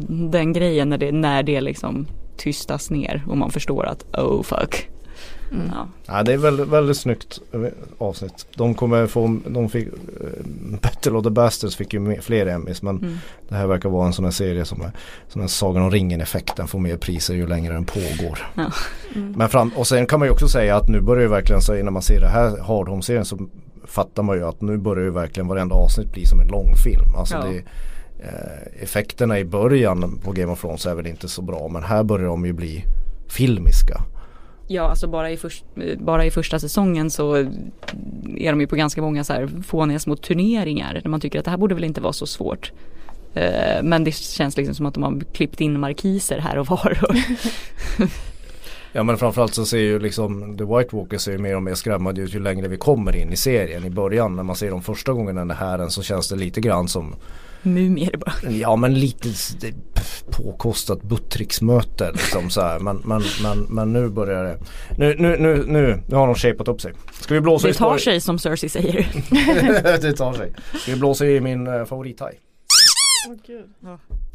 Den 0.08 0.52
grejen 0.52 0.88
när 0.88 0.98
det, 0.98 1.12
när 1.12 1.42
det 1.42 1.60
liksom 1.60 2.06
tystas 2.36 2.90
ner 2.90 3.24
och 3.28 3.36
man 3.36 3.50
förstår 3.50 3.86
att 3.86 4.04
oh 4.18 4.42
fuck. 4.42 4.88
Mm. 5.52 5.66
Ja. 5.74 5.88
Ja, 6.06 6.22
det 6.22 6.32
är 6.32 6.36
väldigt, 6.36 6.68
väldigt 6.68 6.96
snyggt 6.96 7.38
avsnitt. 7.98 8.46
De 8.56 8.74
kommer 8.74 9.06
få, 9.06 9.38
de 9.46 9.68
fick, 9.68 9.86
eh, 9.88 9.92
Battle 10.82 11.12
of 11.12 11.24
the 11.24 11.30
Bastards 11.30 11.76
fick 11.76 11.92
ju 11.92 12.00
mer, 12.00 12.20
fler 12.20 12.46
Emmys 12.46 12.82
men 12.82 12.98
Mm. 12.98 13.14
det 13.48 13.54
här 13.54 13.66
verkar 13.66 13.88
vara 13.88 14.06
en 14.06 14.12
sån 14.12 14.24
här 14.24 14.32
serie 14.32 14.64
som 14.64 14.80
är 14.82 14.90
sån 15.28 15.40
här 15.40 15.48
Sagan 15.48 15.82
om 15.82 15.90
ringen 15.90 16.20
effekten 16.20 16.68
får 16.68 16.78
mer 16.78 16.96
priser 16.96 17.34
ju 17.34 17.46
längre 17.46 17.72
den 17.74 17.84
pågår. 17.84 18.38
Ja. 18.54 18.70
Mm. 19.14 19.32
Men 19.32 19.48
fram, 19.48 19.70
och 19.76 19.86
sen 19.86 20.06
kan 20.06 20.18
man 20.18 20.28
ju 20.28 20.32
också 20.32 20.48
säga 20.48 20.76
att 20.76 20.88
nu 20.88 21.00
börjar 21.00 21.22
ju 21.22 21.28
verkligen 21.28 21.60
så 21.62 21.72
när 21.72 21.90
man 21.90 22.02
ser 22.02 22.20
det 22.20 22.28
här 22.28 22.58
Hard 22.62 22.88
Home-serien 22.88 23.24
så 23.24 23.38
fattar 23.84 24.22
man 24.22 24.36
ju 24.36 24.44
att 24.44 24.60
nu 24.60 24.76
börjar 24.78 25.04
ju 25.04 25.10
verkligen 25.10 25.48
varenda 25.48 25.74
avsnitt 25.74 26.12
bli 26.12 26.26
som 26.26 26.40
en 26.40 26.48
långfilm. 26.48 27.14
Alltså 27.16 27.34
Ja. 27.34 27.44
det, 27.44 27.58
eh, 28.24 28.82
effekterna 28.82 29.38
i 29.38 29.44
början 29.44 30.18
på 30.24 30.32
Game 30.32 30.52
of 30.52 30.60
Thrones 30.60 30.86
är 30.86 30.94
väl 30.94 31.06
inte 31.06 31.28
så 31.28 31.42
bra 31.42 31.68
men 31.68 31.82
här 31.82 32.02
börjar 32.02 32.26
de 32.26 32.46
ju 32.46 32.52
bli 32.52 32.84
filmiska. 33.28 34.00
Ja, 34.72 34.82
alltså 34.82 35.06
bara 35.06 35.30
i, 35.30 35.36
först, 35.36 35.64
bara 35.98 36.24
i 36.24 36.30
första 36.30 36.58
säsongen 36.58 37.10
så 37.10 37.34
är 37.34 38.50
de 38.50 38.60
ju 38.60 38.66
på 38.66 38.76
ganska 38.76 39.02
många 39.02 39.24
så 39.24 39.32
här 39.32 39.48
fåniga 39.66 39.98
små 39.98 40.16
turneringar 40.16 41.00
där 41.02 41.10
man 41.10 41.20
tycker 41.20 41.38
att 41.38 41.44
det 41.44 41.50
här 41.50 41.58
borde 41.58 41.74
väl 41.74 41.84
inte 41.84 42.00
vara 42.00 42.12
så 42.12 42.26
svårt. 42.26 42.72
Eh, 43.34 43.82
men 43.82 44.04
det 44.04 44.14
känns 44.14 44.56
liksom 44.56 44.74
som 44.74 44.86
att 44.86 44.94
de 44.94 45.02
har 45.02 45.20
klippt 45.32 45.60
in 45.60 45.80
markiser 45.80 46.38
här 46.38 46.58
och 46.58 46.66
var. 46.66 46.98
Ja 48.92 49.02
men 49.02 49.18
framförallt 49.18 49.54
så 49.54 49.66
ser 49.66 49.78
ju 49.78 49.98
liksom 49.98 50.56
The 50.58 50.64
White 50.64 50.96
Walkers 50.96 51.22
ser 51.22 51.32
ju 51.32 51.38
mer 51.38 51.56
och 51.56 51.62
mer 51.62 51.74
skrämmande 51.74 52.20
ut 52.20 52.34
ju 52.34 52.40
längre 52.40 52.68
vi 52.68 52.76
kommer 52.76 53.16
in 53.16 53.32
i 53.32 53.36
serien. 53.36 53.84
I 53.84 53.90
början 53.90 54.36
när 54.36 54.42
man 54.42 54.56
ser 54.56 54.70
dem 54.70 54.82
första 54.82 55.12
gången 55.12 55.34
den 55.34 55.50
här 55.50 55.88
så 55.88 56.02
känns 56.02 56.28
det 56.28 56.36
lite 56.36 56.60
grann 56.60 56.88
som 56.88 57.14
mumier 57.62 58.16
bara. 58.16 58.52
Ja 58.52 58.76
men 58.76 58.94
lite 58.94 59.28
påkostat 60.30 61.02
buttricksmöte 61.02 62.12
liksom 62.12 62.50
så 62.50 62.60
här. 62.60 62.78
Men, 62.78 63.02
men, 63.04 63.22
men, 63.42 63.58
men 63.58 63.92
nu 63.92 64.08
börjar 64.08 64.44
det 64.44 64.58
Nu, 64.98 65.14
nu, 65.18 65.36
nu, 65.36 65.64
nu, 65.66 66.02
nu 66.08 66.16
har 66.16 66.26
de 66.26 66.34
shapat 66.34 66.68
upp 66.68 66.80
sig. 66.80 66.92
Ska 67.20 67.34
vi 67.34 67.40
blåsa 67.40 67.66
Det 67.66 67.70
i 67.70 67.76
tar 67.76 67.98
sig 67.98 68.20
som 68.20 68.38
Cersei 68.38 68.68
säger. 68.68 69.06
det 70.00 70.12
tar 70.12 70.32
sig. 70.32 70.52
Ska 70.74 70.92
vi 70.92 70.98
blåsa 70.98 71.26
i 71.26 71.40
min 71.40 71.66
uh? 71.66 71.86
Åh, 73.28 73.34
gud. 73.46 73.64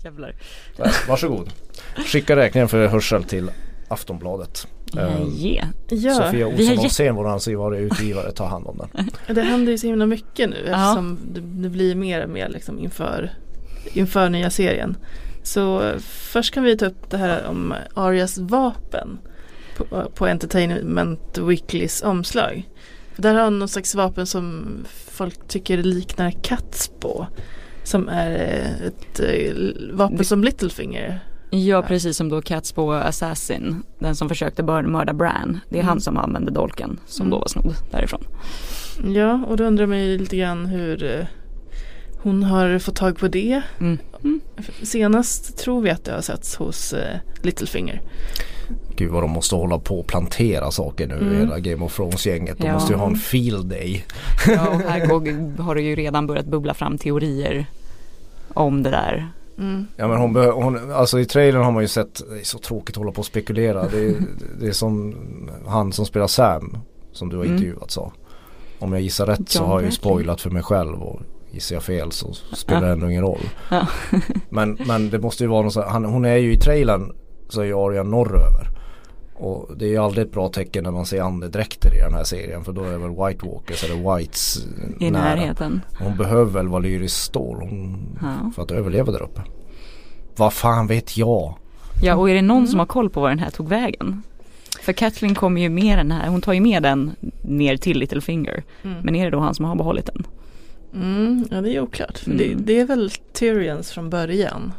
Jävlar. 0.03 0.35
Där, 0.77 0.91
Varsågod. 1.07 1.49
Skicka 2.05 2.35
räkningen 2.35 2.67
för 2.67 2.87
hörsel 2.87 3.23
till 3.23 3.51
Aftonbladet. 3.87 4.67
Yeah. 4.99 5.67
Ja, 5.89 6.13
Sofia 6.13 6.31
vi 6.31 6.41
har 6.43 6.49
Olsson 6.51 6.65
jätte- 6.65 6.81
Olsén, 6.83 7.15
vår 7.15 7.27
ansvarige 7.27 7.81
utgivare, 7.81 8.31
tar 8.31 8.45
hand 8.47 8.67
om 8.67 8.77
den. 8.77 9.09
det 9.35 9.41
händer 9.41 9.71
ju 9.71 9.77
så 9.77 9.87
himla 9.87 10.05
mycket 10.05 10.49
nu 10.49 10.55
Ja. 10.55 10.61
eftersom 10.71 11.17
det, 11.33 11.39
det 11.41 11.69
blir 11.69 11.95
mer 11.95 12.23
och 12.23 12.29
mer 12.29 12.49
liksom 12.49 12.79
inför, 12.79 13.33
inför 13.93 14.29
nya 14.29 14.49
serien. 14.49 14.97
Så 15.43 15.93
först 16.07 16.53
kan 16.53 16.63
vi 16.63 16.77
ta 16.77 16.85
upp 16.85 17.09
det 17.09 17.17
här 17.17 17.47
om 17.47 17.73
Arias 17.93 18.37
vapen 18.37 19.17
på, 19.77 20.11
på 20.15 20.27
Entertainment 20.27 21.37
Weeklys 21.37 22.01
omslag. 22.03 22.69
Där 23.17 23.33
har 23.33 23.41
han 23.41 23.59
någon 23.59 23.67
slags 23.69 23.95
vapen 23.95 24.25
som 24.25 24.65
folk 25.11 25.47
tycker 25.47 25.77
liknar 25.83 26.31
Catspå. 26.31 27.27
Som 27.83 28.09
är 28.09 28.35
ett 28.87 29.19
eh, 29.19 29.55
vapen 29.93 30.25
som 30.25 30.43
Littlefinger. 30.43 31.19
Ja 31.55 31.81
precis 31.81 32.17
som 32.17 32.29
då 32.29 32.41
Cats 32.41 32.71
på 32.71 32.93
Assassin. 32.93 33.83
Den 33.99 34.15
som 34.15 34.29
försökte 34.29 34.63
mörda 34.63 35.13
Bran. 35.13 35.59
Det 35.69 35.75
är 35.75 35.79
Mm. 35.79 35.89
han 35.89 36.01
som 36.01 36.17
använde 36.17 36.51
dolken 36.51 36.99
som 37.05 37.23
Mm. 37.25 37.31
då 37.31 37.39
var 37.39 37.47
snodd 37.47 37.75
därifrån. 37.91 38.23
Ja, 39.15 39.45
och 39.47 39.57
då 39.57 39.63
undrar 39.63 39.85
man 39.85 39.99
ju 39.99 40.17
lite 40.17 40.37
grann 40.37 40.65
hur 40.65 41.03
eh, 41.03 41.25
hon 42.23 42.43
har 42.43 42.79
fått 42.79 42.95
tag 42.95 43.17
på 43.17 43.27
det. 43.27 43.61
Mm. 43.79 43.97
Mm. 44.23 44.41
Senast 44.83 45.57
tror 45.57 45.81
vi 45.81 45.89
att 45.89 46.03
det 46.05 46.11
har 46.11 46.21
setts 46.21 46.55
hos 46.55 46.93
eh, 46.93 47.17
Littlefinger. 47.41 48.01
Gud 48.97 49.11
vad 49.11 49.23
de 49.23 49.31
måste 49.31 49.55
hålla 49.55 49.79
på 49.79 49.99
och 49.99 50.07
plantera 50.07 50.71
saker 50.71 51.07
nu, 51.07 51.15
Mm. 51.15 51.39
hela 51.39 51.59
Game 51.59 51.85
of 51.85 51.95
Thrones-gänget. 51.95 52.57
De 52.57 52.67
Ja. 52.67 52.73
måste 52.73 52.93
ju 52.93 52.99
ha 52.99 53.07
en 53.07 53.15
field 53.15 53.65
day. 53.65 54.05
Ja, 54.47 54.67
och 54.69 54.81
här 54.81 55.05
går, 55.07 55.61
har 55.61 55.75
det 55.75 55.81
ju 55.81 55.95
redan 55.95 56.27
börjat 56.27 56.45
bubbla 56.45 56.73
fram 56.73 56.97
teorier 56.97 57.65
om 58.53 58.83
det 58.83 58.89
där. 58.89 59.27
Mm. 59.57 59.85
Ja 59.95 60.07
men 60.07 60.17
hon, 60.17 60.35
hon 60.35 60.91
alltså 60.91 61.19
i 61.19 61.25
trailern 61.25 61.63
har 61.63 61.71
man 61.71 61.83
ju 61.83 61.87
sett, 61.87 62.21
det 62.29 62.39
är 62.39 62.43
så 62.43 62.57
tråkigt 62.59 62.89
att 62.95 62.97
hålla 62.97 63.11
på 63.11 63.19
och 63.19 63.25
spekulera. 63.25 63.87
Det 63.87 63.99
är, 64.05 64.15
det 64.59 64.67
är 64.67 64.71
som 64.71 65.15
han 65.67 65.93
som 65.93 66.05
spelar 66.05 66.27
Sam, 66.27 66.77
som 67.11 67.29
du 67.29 67.37
har 67.37 67.43
Mm. 67.43 67.55
intervjuat 67.57 67.91
sa. 67.91 68.11
Om 68.79 68.93
jag 68.93 69.01
gissar 69.01 69.25
rätt 69.25 69.49
så 69.49 69.59
John 69.59 69.67
har 69.69 69.79
jag 69.79 69.85
ju 69.85 69.91
spoilat 69.91 70.41
för 70.41 70.49
mig 70.49 70.63
själv 70.63 71.01
och 71.03 71.21
gissar 71.51 71.75
jag 71.75 71.83
fel 71.83 72.11
så 72.11 72.33
spelar 72.33 72.81
det 72.81 72.87
Ja. 72.87 72.93
ändå 72.93 73.09
ingen 73.09 73.21
roll. 73.21 73.49
Ja. 73.71 73.87
Men, 74.49 74.77
men 74.87 75.09
det 75.09 75.19
måste 75.19 75.43
ju 75.43 75.47
vara 75.49 75.61
något 75.61 75.73
så 75.73 75.81
här, 75.81 75.89
han, 75.89 76.05
hon 76.05 76.25
är 76.25 76.35
ju 76.35 76.53
i 76.53 76.57
trailern 76.57 77.11
så 77.49 77.61
är 77.61 77.65
ju 77.65 77.73
Arya 77.73 78.03
norröver. 78.03 78.69
Och 79.37 79.77
det 79.77 79.85
är 79.85 79.89
ju 79.89 79.97
aldrig 79.97 80.25
ett 80.27 80.31
bra 80.33 80.49
tecken 80.49 80.83
när 80.83 80.91
man 80.91 81.05
ser 81.05 81.21
andedräkter 81.21 81.95
i 81.95 81.99
den 81.99 82.13
här 82.13 82.23
serien 82.23 82.63
för 82.63 82.71
då 82.73 82.83
är 82.83 82.97
väl 82.97 83.09
White 83.09 83.45
Walkers 83.45 83.83
eller 83.83 84.15
Whites 84.17 84.57
eh, 84.99 85.07
I 85.07 85.11
nära. 85.11 85.23
närheten. 85.35 85.81
Hon 85.99 86.17
behöver 86.17 86.51
väl 86.51 86.67
valyriskt 86.67 87.17
stål 87.23 87.57
hon, 87.59 87.97
Ja. 88.21 88.51
för 88.55 88.61
att 88.63 88.71
överleva 88.71 89.11
där 89.11 89.21
uppe. 89.23 89.41
Vad 90.35 90.53
fan 90.53 90.87
vet 90.87 91.17
jag? 91.17 91.53
Ja 92.03 92.15
och 92.15 92.29
är 92.29 92.33
det 92.33 92.41
någon 92.41 92.57
Mm. 92.57 92.67
som 92.67 92.79
har 92.79 92.85
koll 92.85 93.09
på 93.09 93.21
var 93.21 93.29
den 93.29 93.39
här 93.39 93.49
tog 93.49 93.69
vägen? 93.69 94.23
För 94.81 94.93
Kathleen 94.93 95.35
kommer 95.35 95.61
ju 95.61 95.69
med 95.69 95.97
den 95.97 96.11
här, 96.11 96.29
hon 96.29 96.41
tar 96.41 96.53
ju 96.53 96.61
med 96.61 96.83
den 96.83 97.11
ner 97.41 97.77
till 97.77 97.99
Littlefinger. 97.99 98.63
Mm. 98.83 98.97
Men 99.03 99.15
är 99.15 99.25
det 99.25 99.31
då 99.31 99.39
han 99.39 99.55
som 99.55 99.65
har 99.65 99.75
behållit 99.75 100.05
den? 100.05 100.25
Mm, 100.93 101.45
ja 101.51 101.61
det 101.61 101.75
är 101.75 101.79
oklart. 101.81 102.25
Mm. 102.27 102.37
det, 102.37 102.53
det 102.55 102.79
är 102.79 102.85
väl 102.85 103.11
Tyrions 103.33 103.91
från 103.91 104.09
början. 104.09 104.73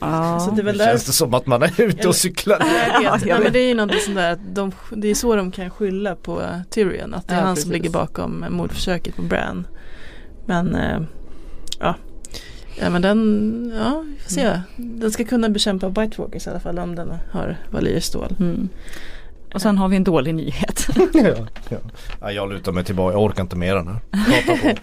Ja. 0.00 0.40
Så 0.40 0.50
det 0.50 0.62
är 0.62 0.64
väl 0.64 0.78
där 0.78 0.86
Känns 0.86 1.04
det 1.04 1.12
som 1.12 1.34
att 1.34 1.46
man 1.46 1.62
är 1.62 1.80
ute 1.80 2.08
och 2.08 2.16
cyklar? 2.16 2.58
Jag 2.60 3.02
Ja, 3.04 3.12
vet, 3.12 3.26
jag 3.26 3.34
Nej, 3.34 3.44
men 3.44 3.52
det 3.52 3.58
är 3.58 3.68
ju 3.68 3.74
någonting 3.74 4.00
sånt 4.00 4.16
där 4.16 4.32
att 4.32 4.54
de, 4.54 4.72
det 4.90 5.08
är 5.08 5.14
så 5.14 5.36
de 5.36 5.50
kan 5.50 5.70
skylla 5.70 6.16
på 6.16 6.42
Tyrion. 6.70 7.14
Att 7.14 7.28
det 7.28 7.34
är 7.34 7.38
Ja, 7.38 7.44
han 7.44 7.54
precis. 7.54 7.64
som 7.64 7.72
ligger 7.72 7.90
bakom 7.90 8.44
mordförsöket 8.50 9.16
på 9.16 9.22
Bran. 9.22 9.66
Men 10.46 10.74
eh, 10.74 11.00
ja. 11.80 11.94
Ja 12.80 12.90
men 12.90 13.02
den, 13.02 13.72
ja 13.78 14.04
vi 14.06 14.22
får 14.22 14.30
se. 14.30 14.40
Mm. 14.42 14.60
Den 14.76 15.10
ska 15.10 15.24
kunna 15.24 15.48
bekämpa 15.48 15.88
White 15.88 16.20
Walkers 16.22 16.46
i 16.46 16.50
alla 16.50 16.60
fall 16.60 16.78
om 16.78 16.94
den 16.94 17.12
har 17.30 17.56
valyrsstål. 17.70 18.36
Mm. 18.40 18.68
Och 19.54 19.62
sen 19.62 19.78
har 19.78 19.88
vi 19.88 19.96
en 19.96 20.04
dålig 20.04 20.34
nyhet. 20.34 20.88
ja, 21.14 21.34
ja. 21.68 21.76
Ja, 22.20 22.32
jag 22.32 22.52
lutar 22.52 22.72
mig 22.72 22.84
tillbaka, 22.84 23.14
jag 23.14 23.22
orkar 23.22 23.42
inte 23.42 23.56
mer 23.56 23.74
den 23.74 23.88
här. 23.88 24.00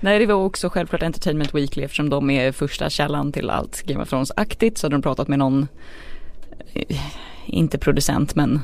Nej 0.00 0.18
det 0.18 0.26
var 0.26 0.34
också 0.34 0.68
självklart 0.68 1.02
Entertainment 1.02 1.54
Weekly 1.54 1.84
eftersom 1.84 2.10
de 2.10 2.30
är 2.30 2.52
första 2.52 2.90
källan 2.90 3.32
till 3.32 3.50
allt 3.50 3.82
Game 3.82 4.02
of 4.02 4.08
Thrones-aktigt 4.08 4.78
så 4.78 4.86
hade 4.86 4.96
de 4.96 5.02
pratat 5.02 5.28
med 5.28 5.38
någon, 5.38 5.68
eh, 6.72 7.00
inte 7.46 7.78
producent 7.78 8.34
men 8.34 8.60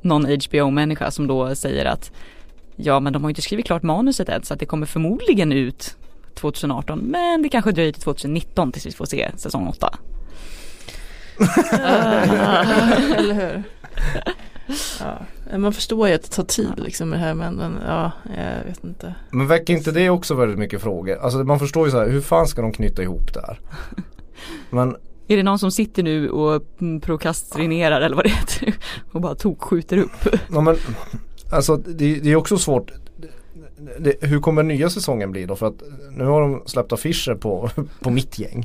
någon 0.00 0.24
HBO-människa 0.24 1.10
som 1.10 1.26
då 1.26 1.54
säger 1.54 1.84
att 1.84 2.12
ja 2.76 3.00
men 3.00 3.12
de 3.12 3.22
har 3.22 3.28
ju 3.28 3.32
inte 3.32 3.42
skrivit 3.42 3.66
klart 3.66 3.82
manuset 3.82 4.28
än 4.28 4.42
så 4.42 4.54
att 4.54 4.60
det 4.60 4.66
kommer 4.66 4.86
förmodligen 4.86 5.52
ut 5.52 5.96
2018 6.34 6.98
men 6.98 7.42
det 7.42 7.48
kanske 7.48 7.72
dröjer 7.72 7.92
till 7.92 8.02
2019 8.02 8.72
tills 8.72 8.86
vi 8.86 8.92
får 8.92 9.04
se 9.04 9.30
säsong 9.36 9.66
8. 9.66 9.98
Eller 13.16 13.34
hur? 13.34 13.62
Ja. 15.00 15.58
Man 15.58 15.72
förstår 15.72 16.08
ju 16.08 16.14
att 16.14 16.22
det 16.22 16.28
tar 16.28 16.42
tid 16.42 16.72
liksom 16.76 17.08
med 17.08 17.18
det 17.18 17.24
här 17.24 17.34
men, 17.34 17.54
men 17.54 17.78
ja, 17.86 18.12
jag 18.36 18.64
vet 18.64 18.84
inte. 18.84 19.14
Men 19.30 19.46
väcker 19.46 19.72
inte 19.72 19.92
det 19.92 20.10
också 20.10 20.34
väldigt 20.34 20.58
mycket 20.58 20.82
frågor? 20.82 21.18
Alltså 21.18 21.44
man 21.44 21.58
förstår 21.58 21.86
ju 21.86 21.90
så 21.90 21.98
här, 21.98 22.08
hur 22.08 22.20
fan 22.20 22.46
ska 22.46 22.62
de 22.62 22.72
knyta 22.72 23.02
ihop 23.02 23.34
det 23.34 23.40
här? 23.40 23.60
Men 24.70 24.96
Är 25.28 25.36
det 25.36 25.42
någon 25.42 25.58
som 25.58 25.70
sitter 25.70 26.02
nu 26.02 26.30
och 26.30 26.62
prokrastinerar 27.02 28.00
eller 28.00 28.16
vad 28.16 28.24
det 28.24 28.30
heter 28.30 28.74
och 29.12 29.20
bara 29.20 29.34
tokskjuter 29.34 29.96
upp? 29.96 30.28
Ja 30.52 30.60
men 30.60 30.76
alltså 31.52 31.76
det, 31.76 32.14
det 32.14 32.32
är 32.32 32.36
också 32.36 32.58
svårt 32.58 32.90
det, 33.98 34.14
hur 34.20 34.40
kommer 34.40 34.62
nya 34.62 34.90
säsongen 34.90 35.32
bli 35.32 35.46
då? 35.46 35.56
För 35.56 35.66
att 35.66 35.82
nu 36.10 36.24
har 36.24 36.40
de 36.40 36.62
släppt 36.66 36.92
affischer 36.92 37.34
på, 37.34 37.70
på 38.00 38.10
mitt 38.10 38.38
gäng. 38.38 38.64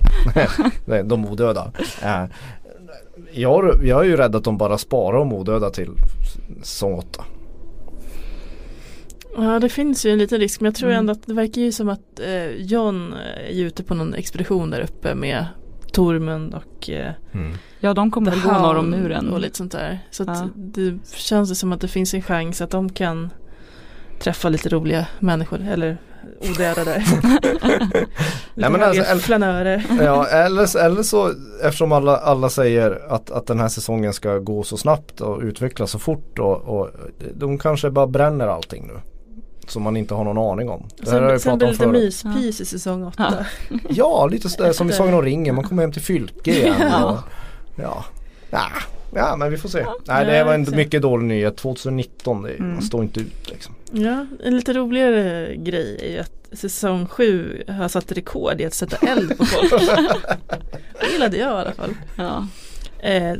Nej, 0.85 1.03
de 1.03 1.25
odöda. 1.25 1.71
Jag, 3.38 3.85
jag 3.85 3.99
är 4.01 4.03
ju 4.05 4.17
rädd 4.17 4.35
att 4.35 4.43
de 4.43 4.57
bara 4.57 4.77
sparar 4.77 5.17
de 5.17 5.33
odöda 5.33 5.69
till 5.69 5.89
säsong 6.63 6.93
8. 6.93 7.23
Ja 9.38 9.59
det 9.59 9.69
finns 9.69 10.05
ju 10.05 10.11
en 10.11 10.17
liten 10.17 10.39
risk 10.39 10.61
men 10.61 10.65
jag 10.65 10.75
tror 10.75 10.89
Mm. 10.89 10.99
ändå 10.99 11.11
att 11.11 11.27
det 11.27 11.33
verkar 11.33 11.61
ju 11.61 11.71
som 11.71 11.89
att 11.89 12.19
eh, 12.19 12.45
John 12.47 13.13
är 13.49 13.63
ute 13.63 13.83
på 13.83 13.95
någon 13.95 14.13
expedition 14.13 14.69
där 14.69 14.81
uppe 14.81 15.15
med 15.15 15.45
Tormund 15.91 16.53
och 16.53 16.89
eh, 16.89 17.11
Ja 17.79 17.93
de 17.93 18.11
kommer 18.11 18.31
väl 18.31 18.41
gå 18.41 18.51
norr 18.51 18.75
om 18.75 18.89
muren. 18.89 19.29
och 19.29 19.39
lite 19.39 19.57
sånt 19.57 19.71
där. 19.71 19.99
Så 20.11 20.23
att 20.23 20.29
Ja. 20.29 20.49
det 20.55 20.97
känns 21.15 21.49
det 21.49 21.55
som 21.55 21.71
att 21.71 21.81
det 21.81 21.88
finns 21.88 22.13
en 22.13 22.21
chans 22.21 22.61
att 22.61 22.69
de 22.71 22.89
kan 22.89 23.29
träffa 24.19 24.49
lite 24.49 24.69
roliga 24.69 25.07
människor 25.19 25.61
eller 25.71 25.97
odödade. 26.51 26.91
Nej, 28.55 28.70
men 28.70 28.84
alltså, 28.84 29.01
Lite 29.01 29.26
flanörer. 29.26 29.86
Ja 30.01 30.28
eller, 30.28 30.78
eller 30.78 31.03
så 31.03 31.34
eftersom 31.63 31.91
alla, 31.91 32.18
alla 32.18 32.49
säger 32.49 33.01
att, 33.09 33.32
att 33.32 33.47
den 33.47 33.59
här 33.59 33.68
säsongen 33.68 34.13
ska 34.13 34.38
gå 34.38 34.63
så 34.63 34.78
snabbt 34.78 35.22
och 35.22 35.41
utvecklas 35.41 35.91
så 35.91 35.99
fort 35.99 36.39
och, 36.39 36.61
och 36.61 36.89
de 37.34 37.57
kanske 37.57 37.89
bara 37.89 38.07
bränner 38.07 38.47
allting 38.47 38.88
nu. 38.88 38.99
Som 39.68 39.84
man 39.84 39.97
inte 39.97 40.13
har 40.13 40.24
någon 40.24 40.51
aning 40.51 40.70
om. 40.70 40.88
Det 40.97 41.11
här 41.11 41.22
har 41.22 41.30
Sen, 41.30 41.39
sen 41.39 41.57
blir 41.57 41.68
det 41.68 41.72
lite 41.72 41.88
myspis 41.88 42.61
i 42.61 42.65
säsong 42.65 43.03
åtta. 43.03 43.45
Ja 43.89 44.28
lite 44.28 44.49
sådär 44.49 44.72
som 44.72 44.89
i 44.89 44.93
Sagan 44.93 45.13
om 45.13 45.22
ringen, 45.22 45.55
man 45.55 45.63
kommer 45.63 45.84
hem 45.84 45.91
till 45.91 46.01
Fylke 46.01 46.51
igen. 46.51 46.76
Ja. 46.80 47.05
Och, 47.05 47.18
ja. 47.76 48.05
Nah. 48.49 48.96
Ja 49.15 49.35
men 49.35 49.51
vi 49.51 49.57
får 49.57 49.69
se. 49.69 49.85
Nej 50.07 50.25
det 50.25 50.43
var 50.43 50.53
en 50.53 50.65
mycket 50.75 51.01
dålig 51.01 51.25
nyhet. 51.25 51.57
2019, 51.57 52.41
det, 52.43 52.49
Mm. 52.53 52.73
man 52.73 52.81
står 52.81 53.03
inte 53.03 53.19
ut 53.19 53.49
liksom. 53.49 53.75
Ja, 53.91 54.25
en 54.43 54.55
lite 54.55 54.73
roligare 54.73 55.55
grej 55.55 55.97
är 56.01 56.11
ju 56.11 56.19
att 56.19 56.59
säsong 56.59 57.05
7 57.07 57.63
har 57.67 57.87
satt 57.87 58.11
rekord 58.11 58.61
i 58.61 58.65
att 58.65 58.73
sätta 58.73 59.07
eld 59.07 59.37
på 59.37 59.45
folk. 59.45 59.71
det 61.01 61.11
gillade 61.11 61.37
jag 61.37 61.47
i 61.49 61.61
alla 61.61 61.71
fall. 61.71 61.95
Ja. 62.17 62.47
Eh, 62.99 63.33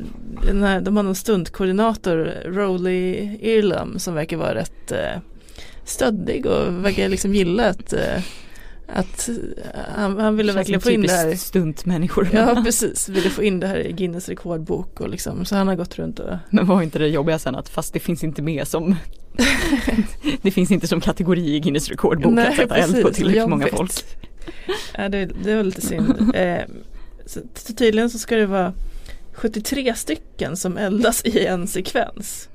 den 0.47 0.63
här, 0.63 0.82
de 0.82 0.95
har 0.97 1.03
någon 1.03 1.15
stundkoordinator, 1.15 2.34
Rowley 2.45 3.30
Irlam, 3.41 3.99
som 3.99 4.13
verkar 4.13 4.38
vara 4.38 4.55
rätt 4.55 4.91
eh, 4.91 5.22
stöddig 5.84 6.45
och 6.45 6.86
verkar 6.86 7.09
liksom 7.09 7.34
gilla 7.34 7.70
att, 7.70 7.93
eh, 7.93 8.22
att 8.88 9.30
eh, 9.30 9.36
han, 9.96 10.18
han 10.18 10.38
ville 10.38 10.54
verkligen 10.54 10.82
få 10.82 10.90
in 10.92 11.02
det 11.02 11.12
här. 11.12 11.36
stuntmänniskor. 11.36 12.30
Ja 12.34 12.62
precis, 12.66 13.10
ville 13.10 13.30
få 13.30 13.44
in 13.44 13.60
det 13.60 13.68
här 13.68 13.78
i 13.88 13.92
Guinness 13.92 14.30
rekordbok 14.30 15.02
och 15.02 15.10
liksom, 15.10 15.46
så 15.46 15.56
han 15.56 15.68
har 15.68 15.76
gått 15.76 15.96
runt 15.96 16.20
och 16.20 16.38
Men 16.50 16.66
var 16.66 16.82
inte 16.82 17.00
det 17.00 17.08
jobbiga 17.08 17.40
sen 17.40 17.56
att 17.56 17.70
fast 17.70 17.94
det 17.94 18.00
finns 18.00 18.24
inte 18.24 18.42
med 18.42 18.68
som 18.68 18.96
Det 20.42 20.52
finns 20.52 20.72
inte 20.72 20.88
som 20.88 21.02
kategori 21.02 21.56
i 21.56 21.60
Guinness 21.60 21.90
rekordbok 21.90 22.40
att 22.40 22.56
sätta 22.56 22.76
eld 22.76 23.02
på 23.02 23.10
tillräckligt 23.10 23.50
många 23.50 23.68
jobbigt. 23.68 23.78
folk. 23.78 23.92
Ja, 24.98 25.10
det, 25.10 25.26
det 25.44 25.56
var 25.56 25.64
lite 25.64 25.82
synd. 25.82 26.32
Eh, 26.36 26.64
så, 27.26 27.40
så 27.56 27.74
tydligen 27.74 28.10
så 28.10 28.20
ska 28.20 28.36
det 28.36 28.46
vara 28.46 28.74
73 29.34 29.94
stycken 29.96 30.58
som 30.58 30.78
eldas 30.78 31.26
i 31.26 31.46
en 31.46 31.68
sekvens. 31.68 32.50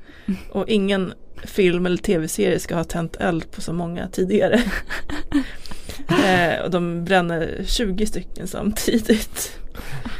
Och 0.51 0.69
ingen 0.69 1.13
film 1.45 1.87
eller 1.87 1.97
tv-serie 1.97 2.59
ska 2.59 2.75
ha 2.75 2.85
tänt 2.85 3.17
eld 3.17 3.51
på 3.51 3.61
så 3.61 3.73
många 3.73 4.09
tidigare. 4.09 4.63
eh, 6.25 6.65
och 6.65 6.71
de 6.71 7.05
bränner 7.05 7.61
20 7.67 8.07
stycken 8.07 8.47
samtidigt. 8.47 9.59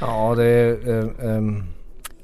Ja 0.01 0.35
det 0.35 0.45
är 0.45 0.89
eh, 0.89 1.31
ehm, 1.37 1.65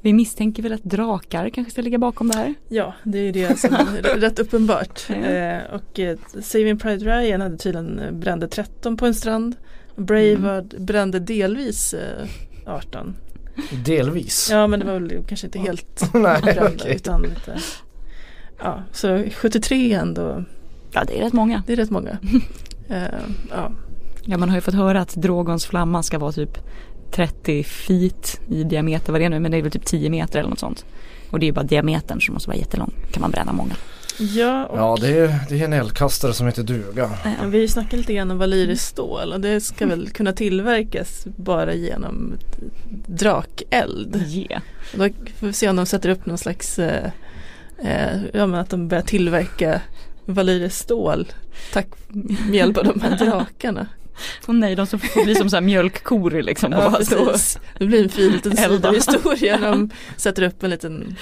Vi 0.01 0.13
misstänker 0.13 0.63
väl 0.63 0.73
att 0.73 0.83
drakar 0.83 1.49
kanske 1.49 1.71
ska 1.71 1.81
ligga 1.81 1.97
bakom 1.97 2.27
det 2.29 2.37
här. 2.37 2.53
Ja, 2.67 2.93
det 3.03 3.17
är 3.19 3.33
det 3.33 3.59
som 3.59 3.73
är 3.73 4.01
rätt 4.19 4.39
uppenbart. 4.39 5.09
Eh, 5.09 5.57
och 5.73 5.99
eh, 5.99 6.17
Saving 6.41 6.77
Pride 6.79 7.05
Ryan 7.05 7.41
hade 7.41 7.57
tydligen 7.57 7.99
eh, 7.99 8.11
brände 8.11 8.47
13 8.47 8.97
på 8.97 9.05
en 9.05 9.13
strand. 9.13 9.55
Braveheart 9.95 10.65
brände 10.77 11.19
delvis 11.19 11.93
eh, 11.93 12.27
18. 12.65 13.15
delvis. 13.85 14.47
Ja 14.51 14.67
men 14.67 14.79
det 14.79 14.85
var 14.85 14.93
väl 14.93 15.23
kanske 15.27 15.47
inte 15.47 15.59
helt 15.59 16.09
Nej 16.13 16.41
brända 16.41 16.65
okej. 16.75 16.95
utan 16.95 17.21
lite 17.21 17.59
Ja, 18.59 18.83
så 18.91 19.23
73 19.35 19.93
ändå, 19.93 20.43
Ja 20.91 21.03
det 21.07 21.19
är 21.19 21.23
rätt 21.23 21.33
många. 21.33 21.63
det 21.67 21.73
är 21.73 21.77
rätt 21.77 21.89
många. 21.89 22.17
Eh, 22.89 23.03
ja. 23.49 23.71
Ja 24.25 24.37
man 24.37 24.49
har 24.49 24.57
ju 24.57 24.61
fått 24.61 24.73
höra 24.73 25.01
att 25.01 25.15
Drogons 25.15 25.65
flamma 25.65 26.03
ska 26.03 26.19
vara 26.19 26.31
typ 26.31 26.57
30 27.11 27.63
feet 27.63 28.39
i 28.49 28.63
diameter, 28.63 29.11
vad 29.11 29.21
det 29.21 29.25
är 29.25 29.29
nu, 29.29 29.39
men 29.39 29.51
det 29.51 29.57
är 29.57 29.61
väl 29.61 29.71
typ 29.71 29.85
10 29.85 30.09
meter 30.09 30.39
eller 30.39 30.49
något 30.49 30.59
sånt. 30.59 30.85
Och 31.31 31.39
det 31.39 31.45
är 31.45 31.47
ju 31.47 31.53
bara 31.53 31.65
diametern 31.65 32.21
som 32.21 32.33
måste 32.33 32.49
vara 32.49 32.57
jättelång. 32.57 32.93
kan 33.11 33.21
man 33.21 33.31
bränna 33.31 33.53
många. 33.53 33.75
Ja, 34.19 34.65
och 34.65 34.77
Ja 34.79 34.97
det 35.01 35.07
är, 35.07 35.39
det 35.49 35.59
är 35.61 35.65
en 35.65 35.73
eldkastare 35.73 36.33
som 36.33 36.47
heter 36.47 36.63
duga. 36.63 37.09
Ja, 37.23 37.47
Vi 37.47 37.67
snackade 37.67 37.97
lite 37.97 38.13
grann 38.13 38.31
om 38.31 38.37
valyriskt 38.37 38.85
stål 38.87 39.33
och 39.33 39.41
det 39.41 39.61
ska 39.61 39.85
väl 39.85 40.09
kunna 40.09 40.33
tillverkas 40.33 41.25
bara 41.25 41.73
genom 41.73 42.33
drakeld. 43.07 44.23
Yeah. 44.27 44.61
Och 44.93 44.99
då 44.99 45.09
får 45.39 45.47
vi 45.47 45.53
se 45.53 45.69
om 45.69 45.75
de 45.75 45.85
sätter 45.85 46.09
upp 46.09 46.25
någon 46.25 46.37
slags, 46.37 46.79
eh, 46.79 47.11
eh, 47.83 48.21
ja 48.33 48.47
men 48.47 48.59
att 48.59 48.69
de 48.69 48.87
börjar 48.87 49.03
tillverka 49.03 49.81
valyriskt 50.33 50.79
stål 50.79 51.27
tack 51.73 51.87
med 52.47 52.55
hjälp 52.55 52.77
av 52.77 52.83
de 52.83 53.01
här 53.01 53.17
drakarna. 53.25 53.87
Och 54.45 54.55
nej, 54.55 54.75
de 54.75 54.87
som 54.87 54.99
får 54.99 55.23
bli 55.23 55.35
som 55.35 55.49
så 55.49 55.55
här 55.55 55.61
mjölkkor 55.61 56.41
liksom. 56.41 56.71
Ja, 56.71 56.91
precis. 56.97 57.59
Det 57.77 57.85
blir 57.85 58.03
en 58.03 58.09
fin 58.09 58.31
liten 58.31 58.57
sidohistoria 58.57 59.57
när 59.57 59.69
de 59.71 59.89
sätter 60.17 60.43
upp 60.43 60.63
en 60.63 60.69
liten 60.69 61.15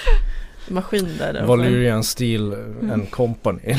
maskin 0.70 1.08
där. 1.18 1.44
Valyrian 1.46 2.04
Steel 2.04 2.54
and 2.92 3.10
Company. 3.10 3.60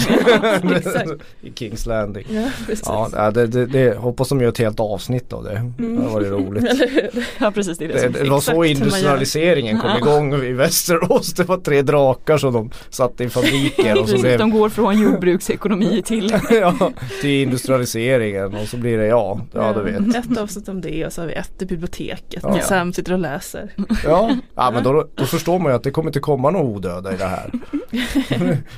I 1.42 1.52
Kings 1.56 1.86
Landing. 1.86 2.26
Ja, 2.30 2.50
precis. 2.68 2.84
Ja 2.88 3.32
det, 3.32 3.48
det, 3.48 3.66
det, 3.66 3.98
hoppas 3.98 4.30
de 4.30 4.42
gör 4.42 4.50
ett 4.50 4.58
helt 4.58 4.80
avsnitt 4.80 5.34
av 5.34 5.44
det. 5.44 5.72
Det 5.78 6.08
var 6.08 6.22
det 6.22 6.30
roligt. 6.30 6.66
Ja 7.40 7.52
precis, 7.52 7.78
det 7.78 7.86
är 7.86 8.10
det 8.10 8.24
Det, 8.24 8.30
var 8.30 8.40
så 8.40 8.64
industrialiseringen 8.64 9.80
kom 9.80 9.98
igång 9.98 10.34
i 10.34 10.54
Västerås. 10.54 11.34
Det 11.34 11.44
var 11.44 11.58
tre 11.58 11.82
drakar 11.82 12.38
som 12.38 12.54
de 12.54 12.72
satte 12.90 13.24
i 13.24 13.30
fabriker 13.30 14.02
och 14.02 14.10
så 14.10 14.18
blev 14.18 14.40
de 14.40 14.50
går 14.50 14.70
från 14.70 15.02
jordbruksekonomi 15.02 16.02
till 16.06 16.36
ja, 16.52 16.92
till 17.22 17.30
industrialiseringen 17.30 18.56
och 18.56 18.68
så 18.68 18.78
blir 18.78 18.98
det 18.98 19.06
ja, 19.06 19.42
ja 19.54 19.74
du 19.74 19.92
vet. 19.92 20.16
Ett 20.16 20.38
avsnitt 20.38 20.70
om 20.70 20.82
det 20.82 21.06
och 21.06 21.14
så 21.14 21.22
har 21.22 21.28
vi 21.28 21.34
ett 21.34 21.62
i 21.62 21.66
biblioteket. 21.66 22.44
Ja. 22.44 22.54
När 22.54 22.62
Sam 22.62 22.94
sitter 22.94 23.14
och 23.14 23.20
läser. 23.20 23.72
Ja, 24.04 24.38
ja 24.56 24.72
men 24.72 24.84
då, 24.84 25.08
då 25.16 25.26
förstår 25.26 25.60
man 25.60 25.72
ju 25.72 25.76
att 25.76 25.84
det 25.84 25.92
kommer 25.92 26.10
inte 26.10 26.20
komma 26.20 26.52
några 26.52 26.66
odöda 26.80 27.14
i 27.14 27.18
det 27.18 27.26
här. 27.26 27.52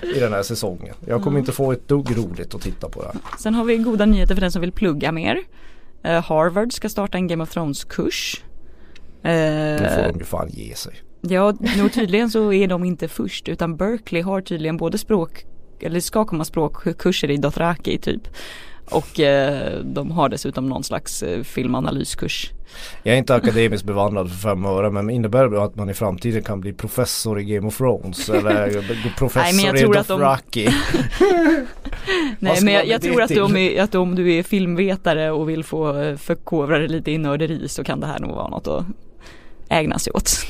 I 0.16 0.20
den 0.20 0.34
här 0.34 0.44
säsongen. 0.44 0.96
Jag 1.08 1.24
kommer 1.24 1.40
inte 1.40 1.52
få 1.52 1.72
ett 1.72 1.88
dugg 1.88 2.18
roligt 2.18 2.56
att 2.56 2.62
titta 2.62 2.90
på 2.90 3.02
det 3.02 3.08
här. 3.08 3.18
Sen 3.40 3.54
har 3.56 3.64
vi 3.66 3.78
goda 3.78 4.06
nyheter 4.06 4.36
för 4.36 4.42
den 4.42 4.52
som 4.52 4.62
vill 4.62 4.72
plugga 4.72 5.12
mer. 5.12 5.40
Eh, 6.04 6.24
Harvard 6.24 6.74
ska 6.74 6.90
starta 6.90 7.18
en 7.18 7.28
Game 7.28 7.44
of 7.44 7.50
Thrones-kurs. 7.52 8.44
Då 9.24 9.30
Eh, 9.30 9.96
får 9.96 10.12
de 10.14 10.20
ju 10.20 10.26
fan 10.26 10.50
ge 10.50 10.76
sig. 10.76 10.94
ja, 11.22 11.54
nog 11.78 11.94
tydligen 11.94 12.30
så 12.30 12.54
är 12.54 12.68
de 12.68 12.84
inte 12.84 13.08
först 13.08 13.50
utan 13.50 13.78
Berkeley 13.78 14.22
har 14.22 14.42
tydligen 14.42 14.78
både 14.78 14.98
språk, 14.98 15.46
eller 15.80 16.00
ska 16.00 16.26
komma 16.26 16.46
språkkurser 16.46 17.32
i 17.32 17.38
Dothraki 17.38 17.98
typ. 17.98 18.22
Och 18.92 19.20
eh, 19.20 19.80
de 19.84 20.12
har 20.12 20.30
dessutom 20.30 20.70
någon 20.70 20.84
slags 20.84 21.24
eh, 21.24 21.44
filmanalyskurs. 21.44 22.52
Jag 23.04 23.14
är 23.14 23.18
inte 23.18 23.36
akademiskt 23.36 23.86
bevandrad 23.86 24.30
för 24.30 24.38
fem 24.38 24.66
öre 24.66 24.92
men 24.92 25.10
innebär 25.10 25.48
det 25.48 25.64
att 25.64 25.76
man 25.76 25.90
i 25.90 25.94
framtiden 25.94 26.44
kan 26.44 26.62
bli 26.62 26.74
professor 26.74 27.40
i 27.40 27.44
Game 27.44 27.68
of 27.68 27.78
Thrones 27.78 28.30
eller 28.30 28.68
professor 29.18 29.72
Nej, 29.74 29.82
i 29.82 29.86
att 29.98 30.08
de- 30.08 30.14
Dothraki? 30.14 30.70
Nej 32.40 32.58
men 32.62 32.74
jag, 32.74 32.88
jag 32.88 33.02
tror 33.02 33.22
att, 33.22 33.30
de 33.36 33.58
är, 33.58 33.82
att 33.84 33.96
om 33.96 34.16
du 34.16 34.34
är 34.34 34.44
filmvetare 34.44 35.32
och 35.32 35.50
vill 35.50 35.64
få 35.64 36.02
eh, 36.02 36.18
förkovra 36.18 36.78
dig 36.80 36.88
lite 36.88 37.12
i 37.12 37.18
nörderi 37.18 37.68
så 37.68 37.84
kan 37.84 38.00
det 38.00 38.08
här 38.08 38.20
nog 38.20 38.32
vara 38.32 38.48
något 38.48 38.68
att 38.68 38.86
ägna 39.70 40.00
sig 40.00 40.14
åt. 40.14 40.46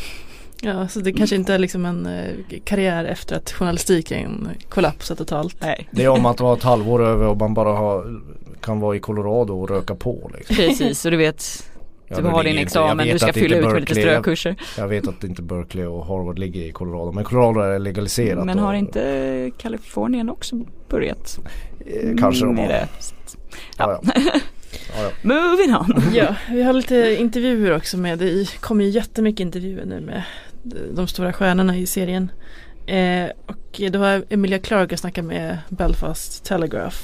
Ja, 0.64 0.88
så 0.88 1.00
det 1.00 1.14
kanske 1.14 1.36
inte 1.36 1.54
är 1.54 1.60
liksom 1.60 1.86
en 1.86 2.06
eh, 2.06 2.60
karriär 2.64 3.06
efter 3.06 3.36
att 3.36 3.52
journalistiken 3.52 4.48
kollapsat 4.70 5.18
totalt. 5.18 5.56
Nej. 5.62 5.88
Det 5.92 6.04
är 6.04 6.10
om 6.10 6.26
att 6.26 6.40
ha 6.40 6.54
ett 6.54 6.64
halvår 6.64 7.04
över 7.04 7.28
och 7.28 7.38
man 7.38 7.54
bara 7.54 7.70
har, 7.74 8.22
kan 8.62 8.80
vara 8.80 8.96
i 8.96 9.00
Colorado 9.00 9.54
och 9.54 9.70
röka 9.70 9.96
på 9.96 10.32
liksom. 10.38 10.56
Precis, 10.56 11.06
och 11.06 11.12
du 11.12 11.18
vet 11.18 11.68
Ja, 12.08 12.16
du 12.18 12.24
nu 12.24 12.30
har 12.30 12.44
din 12.44 12.58
examen, 12.58 13.08
du 13.08 13.20
ska 13.20 13.34
fylla 13.34 13.58
ut 13.58 13.66
med 13.66 13.80
lite 13.82 13.94
Berkeley- 13.94 13.98
jag- 14.06 14.14
strökurser. 14.14 14.56
Jag 14.78 14.88
vet 14.88 15.08
att 15.08 15.24
inte 15.24 15.42
Berkeley 15.42 15.86
och 15.86 16.06
Harvard 16.06 16.40
ligger 16.40 16.62
i 16.62 16.72
Colorado 16.72 17.12
men 17.12 17.24
Colorado 17.24 17.60
är 17.60 17.80
legaliserat. 17.80 18.46
Men 18.46 18.60
har 18.60 18.74
och- 18.74 18.80
inte 18.80 19.52
Kalifornien 19.58 20.30
också 20.30 20.56
börjat? 20.90 21.40
eh, 21.86 22.16
Kanske 22.20 22.46
de 22.46 22.56
med 22.56 22.64
har. 22.66 22.72
det? 22.74 22.88
Ja, 23.78 24.02
ja. 24.06 24.12
Ja, 24.96 25.02
ja. 25.04 25.10
Moving 25.22 25.76
on! 25.76 26.04
Ja, 26.14 26.36
vi 26.52 26.64
har 26.64 26.74
lite 26.74 27.16
intervjuer 27.20 27.76
också 27.76 27.98
med. 27.98 28.20
Det 28.20 28.60
kommer 28.62 28.84
ju 28.86 28.90
jättemycket 28.92 29.40
intervjuer 29.40 29.86
nu 29.86 30.02
med 30.02 30.24
de 30.92 31.08
stora 31.08 31.34
stjärnorna 31.34 31.78
i 31.78 31.86
serien. 31.86 32.32
Eh, 32.86 33.30
och 33.46 33.82
då 33.92 34.00
har 34.00 34.24
Emilia 34.30 34.60
Clarke 34.60 34.98
snackat 34.98 35.26
med 35.26 35.58
Belfast 35.70 36.44
Telegraph. 36.44 36.98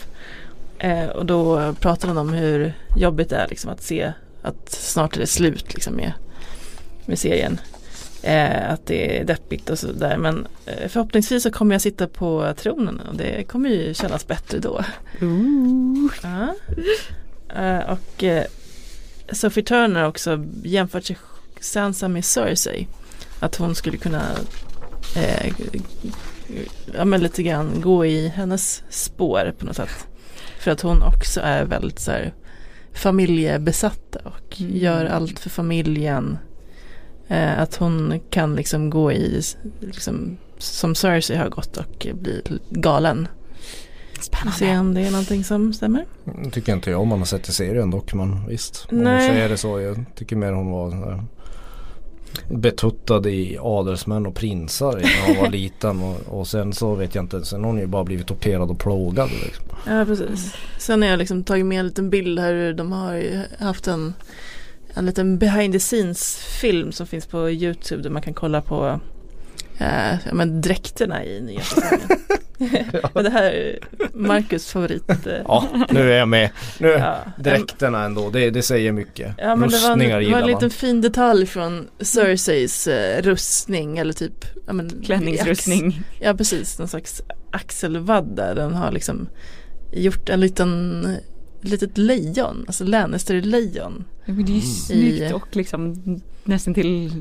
Eh, 0.80 1.05
och 1.05 1.26
då 1.26 1.74
pratar 1.80 2.08
hon 2.08 2.18
om 2.18 2.34
hur 2.34 2.74
jobbigt 2.97 3.30
det 3.30 3.36
är 3.36 3.47
liksom, 3.47 3.72
att 3.72 3.84
se 3.84 4.14
att 4.41 4.70
snart 4.70 5.16
är 5.16 5.20
det 5.20 5.28
slut 5.28 5.74
liksom, 5.74 5.93
med, 5.93 6.14
med 7.05 7.20
serien. 7.20 7.60
Eh, 8.24 8.72
att 8.72 8.86
det 8.86 9.20
är 9.20 9.24
deppigt 9.24 9.70
och 9.70 9.80
sådär. 9.80 10.18
Men 10.18 10.47
eh, 10.66 10.88
förhoppningsvis 10.89 11.43
så 11.43 11.51
kommer 11.51 11.76
jag 11.76 11.82
sitta 11.82 12.08
på 12.08 12.53
tronen 12.58 12.99
och 12.99 13.16
det 13.16 13.43
kommer 13.43 13.70
ju 13.70 13.93
kännas 13.93 14.28
bättre 14.28 14.60
då. 14.60 14.84
Ja. 16.24 16.55
Eh, 17.55 17.89
och 17.89 18.24
eh, 18.24 18.43
Sophie 19.32 19.64
Turner 19.64 19.99
har 19.99 20.08
också 20.08 20.45
jämfört 20.64 21.03
sig 21.03 21.18
Sansa 21.60 22.08
med 22.08 22.26
Cersei. 22.26 22.88
Att 23.39 23.55
hon 23.55 23.75
skulle 23.75 23.97
kunna 23.97 24.23
eh, 25.15 25.53
ja, 26.97 27.05
men 27.05 27.21
lite 27.21 27.43
grann 27.43 27.81
gå 27.81 28.05
i 28.05 28.27
hennes 28.27 28.83
spår 28.89 29.53
på 29.59 29.65
något 29.65 29.75
sätt. 29.75 30.07
För 30.59 30.71
att 30.71 30.81
hon 30.81 31.03
också 31.03 31.41
är 31.41 31.65
väldigt 31.65 31.99
så 31.99 32.11
här 32.11 32.33
familjebesatta 32.93 34.19
och 34.23 34.61
Mm. 34.61 34.77
gör 34.77 35.05
allt 35.05 35.39
för 35.39 35.49
familjen. 35.49 36.38
Eh, 37.27 37.59
att 37.59 37.75
hon 37.75 38.19
kan 38.29 38.55
liksom 38.55 38.89
gå 38.89 39.11
i, 39.11 39.41
liksom, 39.79 40.38
som 40.57 40.95
Cersei 40.95 41.38
har 41.38 41.49
gått 41.49 41.77
och 41.77 42.07
bli 42.13 42.41
galen. 42.69 43.27
Får 44.15 44.21
se 44.51 44.55
Spännande. 44.55 44.79
om 44.79 44.93
det 44.93 45.01
är 45.07 45.11
någonting 45.11 45.43
som 45.43 45.73
stämmer. 45.73 46.05
Det 46.43 46.51
tycker 46.51 46.73
inte 46.73 46.89
jag 46.91 47.01
om 47.01 47.07
man 47.07 47.19
har 47.19 47.25
sett 47.25 47.49
i 47.49 47.51
serien 47.51 47.91
dock 47.91 48.13
men 48.13 48.47
visst. 48.47 48.88
Om 48.91 48.95
hon 48.97 49.03
Nej. 49.03 49.29
säger 49.29 49.49
det 49.49 49.57
så. 49.57 49.79
Jag 49.79 50.05
tycker 50.15 50.35
mer 50.35 50.51
hon 50.51 50.71
var 50.71 51.23
betuttad 52.49 53.25
i 53.30 53.57
adelsmän 53.61 54.25
och 54.25 54.36
prinsar 54.36 54.93
när 54.93 55.28
hon 55.28 55.43
var 55.43 55.49
liten 55.49 56.03
och, 56.03 56.39
och 56.39 56.47
sen 56.47 56.73
så 56.73 56.95
vet 56.95 57.15
jag 57.15 57.23
inte. 57.23 57.45
Sen 57.45 57.63
har 57.63 57.71
hon 57.71 57.80
ju 57.80 57.88
bara 57.88 58.03
blivit 58.03 58.28
torterad 58.28 58.69
och 58.69 58.80
plågad. 58.80 59.30
Liksom. 59.30 59.65
Ja 59.88 60.05
precis. 60.05 60.55
Sen 60.78 61.01
har 61.01 61.09
jag 61.09 61.19
liksom 61.19 61.43
tagit 61.43 61.65
med 61.65 61.80
en 61.80 61.88
liten 61.88 62.09
bild 62.09 62.39
här. 62.39 62.53
hur 62.53 62.73
De 62.73 62.91
har 62.91 63.43
haft 63.63 63.88
en, 63.88 64.13
en 64.93 65.05
liten 65.05 65.38
behind 65.38 65.73
the 65.73 65.80
scenes 65.80 66.38
film 66.61 66.91
som 66.91 67.07
finns 67.07 67.25
på 67.25 67.49
YouTube 67.49 68.03
där 68.03 68.09
man 68.09 68.21
kan 68.21 68.34
kolla 68.34 68.61
på 68.61 68.99
ja, 69.78 70.17
men 70.34 70.61
dräkterna 70.61 71.25
i 71.25 71.41
nya 71.41 71.61
säsongen. 71.61 72.07
men 73.13 73.23
det 73.23 73.30
här 73.30 73.43
är 73.51 73.80
Marcus 74.13 74.71
favorit. 74.71 75.09
Eh, 75.09 75.34
Ja, 75.45 75.67
nu 75.89 76.11
är 76.11 76.17
jag 76.17 76.28
med. 76.28 76.49
Nu, 76.80 76.88
ja. 76.88 77.17
dräkterna 77.39 78.03
ändå, 78.03 78.30
det, 78.30 78.49
det 78.49 78.61
säger 78.61 78.91
mycket. 78.91 79.36
Ja 79.38 79.55
men 79.55 79.69
det 79.69 79.78
var 79.78 79.91
en, 79.91 79.99
Rustningar 79.99 80.19
det 80.19 80.30
var 80.30 80.38
en 80.38 80.41
man. 80.41 80.49
liten 80.49 80.69
fin 80.69 81.01
detalj 81.01 81.45
från 81.45 81.88
Cerseis 81.99 82.88
eh, 82.88 83.21
rustning 83.21 83.97
eller 83.97 84.13
typ 84.13 84.45
ja, 84.67 84.73
men, 84.73 85.03
Klänningsrustning. 85.05 86.01
Ja 86.19 86.34
precis, 86.34 86.80
någon 86.80 86.88
slags 86.88 87.21
axelvadd 87.51 88.36
där 88.36 88.55
den 88.55 88.73
har 88.73 88.91
liksom 88.91 89.30
gjort 89.93 90.30
en 90.30 90.39
liten 90.39 91.07
litet 91.62 91.97
lejon, 91.97 92.64
alltså 92.68 92.84
Lannister-lejon. 92.84 94.03
Det 94.26 94.32
är 94.32 94.55
ju 94.55 94.62
snyggt 94.62 95.34
och 95.34 95.55
liksom 95.55 95.95
nästan 96.43 96.74
till 96.74 97.12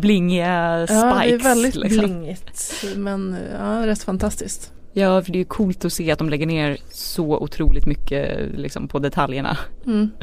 blingiga 0.00 0.86
spikes. 0.86 1.02
Ja 1.02 1.20
det 1.24 1.34
är 1.34 1.38
väldigt 1.38 1.74
liksom. 1.74 1.98
blingigt 1.98 2.84
men 2.96 3.36
ja, 3.58 3.86
rätt 3.86 4.02
fantastiskt. 4.02 4.72
Ja, 4.92 5.22
för 5.22 5.32
det 5.32 5.36
är 5.36 5.40
ju 5.40 5.44
coolt 5.44 5.84
att 5.84 5.92
se 5.92 6.10
att 6.10 6.18
de 6.18 6.28
lägger 6.30 6.46
ner 6.46 6.78
så 6.92 7.38
otroligt 7.38 7.86
mycket 7.86 8.38
liksom, 8.54 8.88
på 8.88 8.98
detaljerna. 8.98 9.58
Mm. 9.86 10.10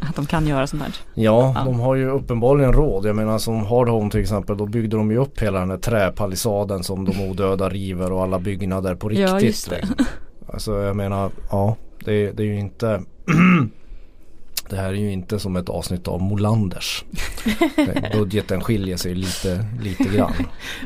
Att 0.00 0.16
de 0.16 0.26
kan 0.26 0.46
göra 0.46 0.66
sånt 0.66 0.82
här. 0.82 0.94
Ja, 1.14 1.52
Ja. 1.56 1.64
de 1.64 1.80
har 1.80 1.94
ju 1.94 2.10
uppenbarligen 2.10 2.72
råd. 2.72 3.06
Jag 3.06 3.16
menar 3.16 3.38
som 3.38 3.66
Hard 3.66 3.88
Home 3.88 4.10
till 4.10 4.20
exempel, 4.20 4.56
då 4.56 4.66
byggde 4.66 4.96
de 4.96 5.10
ju 5.10 5.16
upp 5.18 5.42
hela 5.42 5.60
den 5.60 5.70
här 5.70 5.78
träpalisaden 5.78 6.84
som 6.84 7.04
de 7.04 7.30
odöda 7.30 7.68
river 7.68 8.12
och 8.12 8.22
alla 8.22 8.38
byggnader 8.38 8.94
på 8.94 9.08
riktigt. 9.08 9.28
Ja, 9.28 9.40
just 9.40 9.70
det. 9.70 9.76
liksom. 9.76 10.06
Alltså 10.52 10.72
jag 10.82 10.96
menar, 10.96 11.30
ja, 11.50 11.76
det, 12.04 12.32
det 12.32 12.42
är 12.42 12.46
ju 12.46 12.58
inte 12.58 13.02
Det 14.70 14.76
här 14.76 14.88
är 14.88 14.92
ju 14.94 15.12
inte 15.12 15.38
som 15.38 15.56
ett 15.56 15.68
avsnitt 15.68 16.08
av 16.08 16.22
Molanders. 16.22 17.04
Budgeten 18.12 18.60
skiljer 18.60 18.96
sig 18.96 19.14
lite, 19.14 19.66
lite 19.82 20.04
grann. 20.04 20.32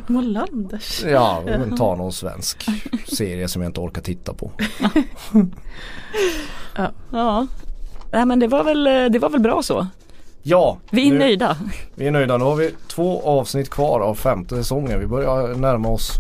Molanders. 0.07 1.05
Ja, 1.05 1.43
men 1.47 1.77
ta 1.77 1.95
någon 1.97 2.13
svensk 2.13 2.67
serie 3.09 3.49
som 3.49 3.63
jag 3.63 3.69
inte 3.69 3.81
orkar 3.81 4.03
titta 4.03 4.35
på. 4.35 4.51
Ja. 7.13 7.47
Nej 8.13 8.27
men 8.27 8.39
det 8.39 8.47
var 8.49 8.65
väl, 8.65 8.85
det 9.13 9.19
var 9.19 9.31
väl 9.31 9.41
bra 9.41 9.63
så. 9.63 9.87
Ja, 10.43 10.79
Vi 10.91 11.07
är 11.09 11.13
nu- 11.13 11.19
nöjda. 11.19 11.57
Vi 11.95 12.07
är 12.07 12.11
nöjda. 12.11 12.39
Nu 12.39 12.45
har 12.45 12.57
vi 12.57 12.71
två 12.89 13.23
avsnitt 13.23 13.71
kvar 13.71 14.01
av 14.01 14.15
femte 14.15 14.57
säsongen. 14.57 15.01
Vi 15.01 15.07
börjar 15.07 15.55
närma 15.55 15.89
oss 15.89 16.11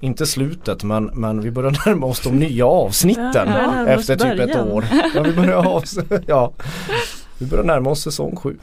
inte 0.00 0.26
slutet 0.26 0.84
men, 0.84 1.04
men 1.04 1.40
vi 1.40 1.50
börjar 1.50 1.70
närma 1.86 2.06
oss 2.06 2.20
de 2.20 2.38
nya 2.38 2.66
avsnitten 2.66 3.48
Ja, 3.48 3.82
oss 3.82 3.88
efter 4.10 4.16
typ 4.16 4.40
ett 4.40 4.52
början. 4.52 4.68
år. 4.68 4.84
Ja, 5.14 5.22
vi, 5.22 5.32
börjar 5.32 5.62
avs- 5.62 6.22
ja. 6.26 6.52
vi 7.38 7.46
börjar 7.46 7.64
närma 7.64 7.90
oss 7.90 8.02
säsong 8.02 8.36
sju. 8.36 8.56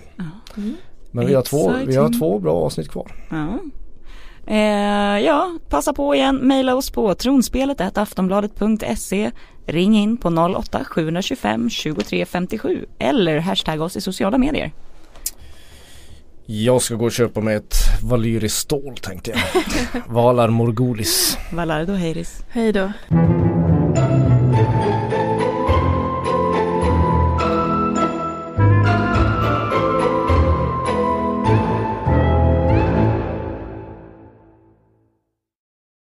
Men 1.12 1.28
vi 1.28 1.34
har, 1.34 1.42
två, 1.42 1.74
vi 1.88 1.96
har 1.96 2.20
två 2.20 2.40
bra 2.40 2.54
avsnitt 2.54 2.90
kvar. 2.90 3.12
Ja. 3.30 3.48
Eh, 4.48 5.20
ja, 5.26 5.52
passa 5.70 5.94
på 5.94 6.16
igen. 6.16 6.40
Maila 6.48 6.76
oss 6.76 6.90
på 6.90 7.16
tronspelet 7.16 7.98
aftonbladet.se. 7.98 9.32
Ring 9.68 9.98
in 9.98 10.18
på 10.18 10.30
08-725 10.30 11.70
23 11.70 12.26
57 12.26 12.86
eller 13.00 13.40
hashtag 13.40 13.82
oss 13.82 13.96
i 13.96 14.02
sociala 14.02 14.38
medier. 14.38 14.72
Jag 16.46 16.82
ska 16.82 16.96
gå 16.96 17.06
och 17.06 17.12
köpa 17.12 17.42
mig 17.42 17.56
ett 17.56 17.76
valyriskt 18.04 18.60
stål 18.60 18.98
tänkte 19.02 19.32
jag. 19.32 19.40
Valar 20.08 20.50
Morgulis. 20.50 21.38
Valardo 21.52 21.94
Heiris. 21.94 22.44
Hej 22.50 22.74
då. 22.74 22.92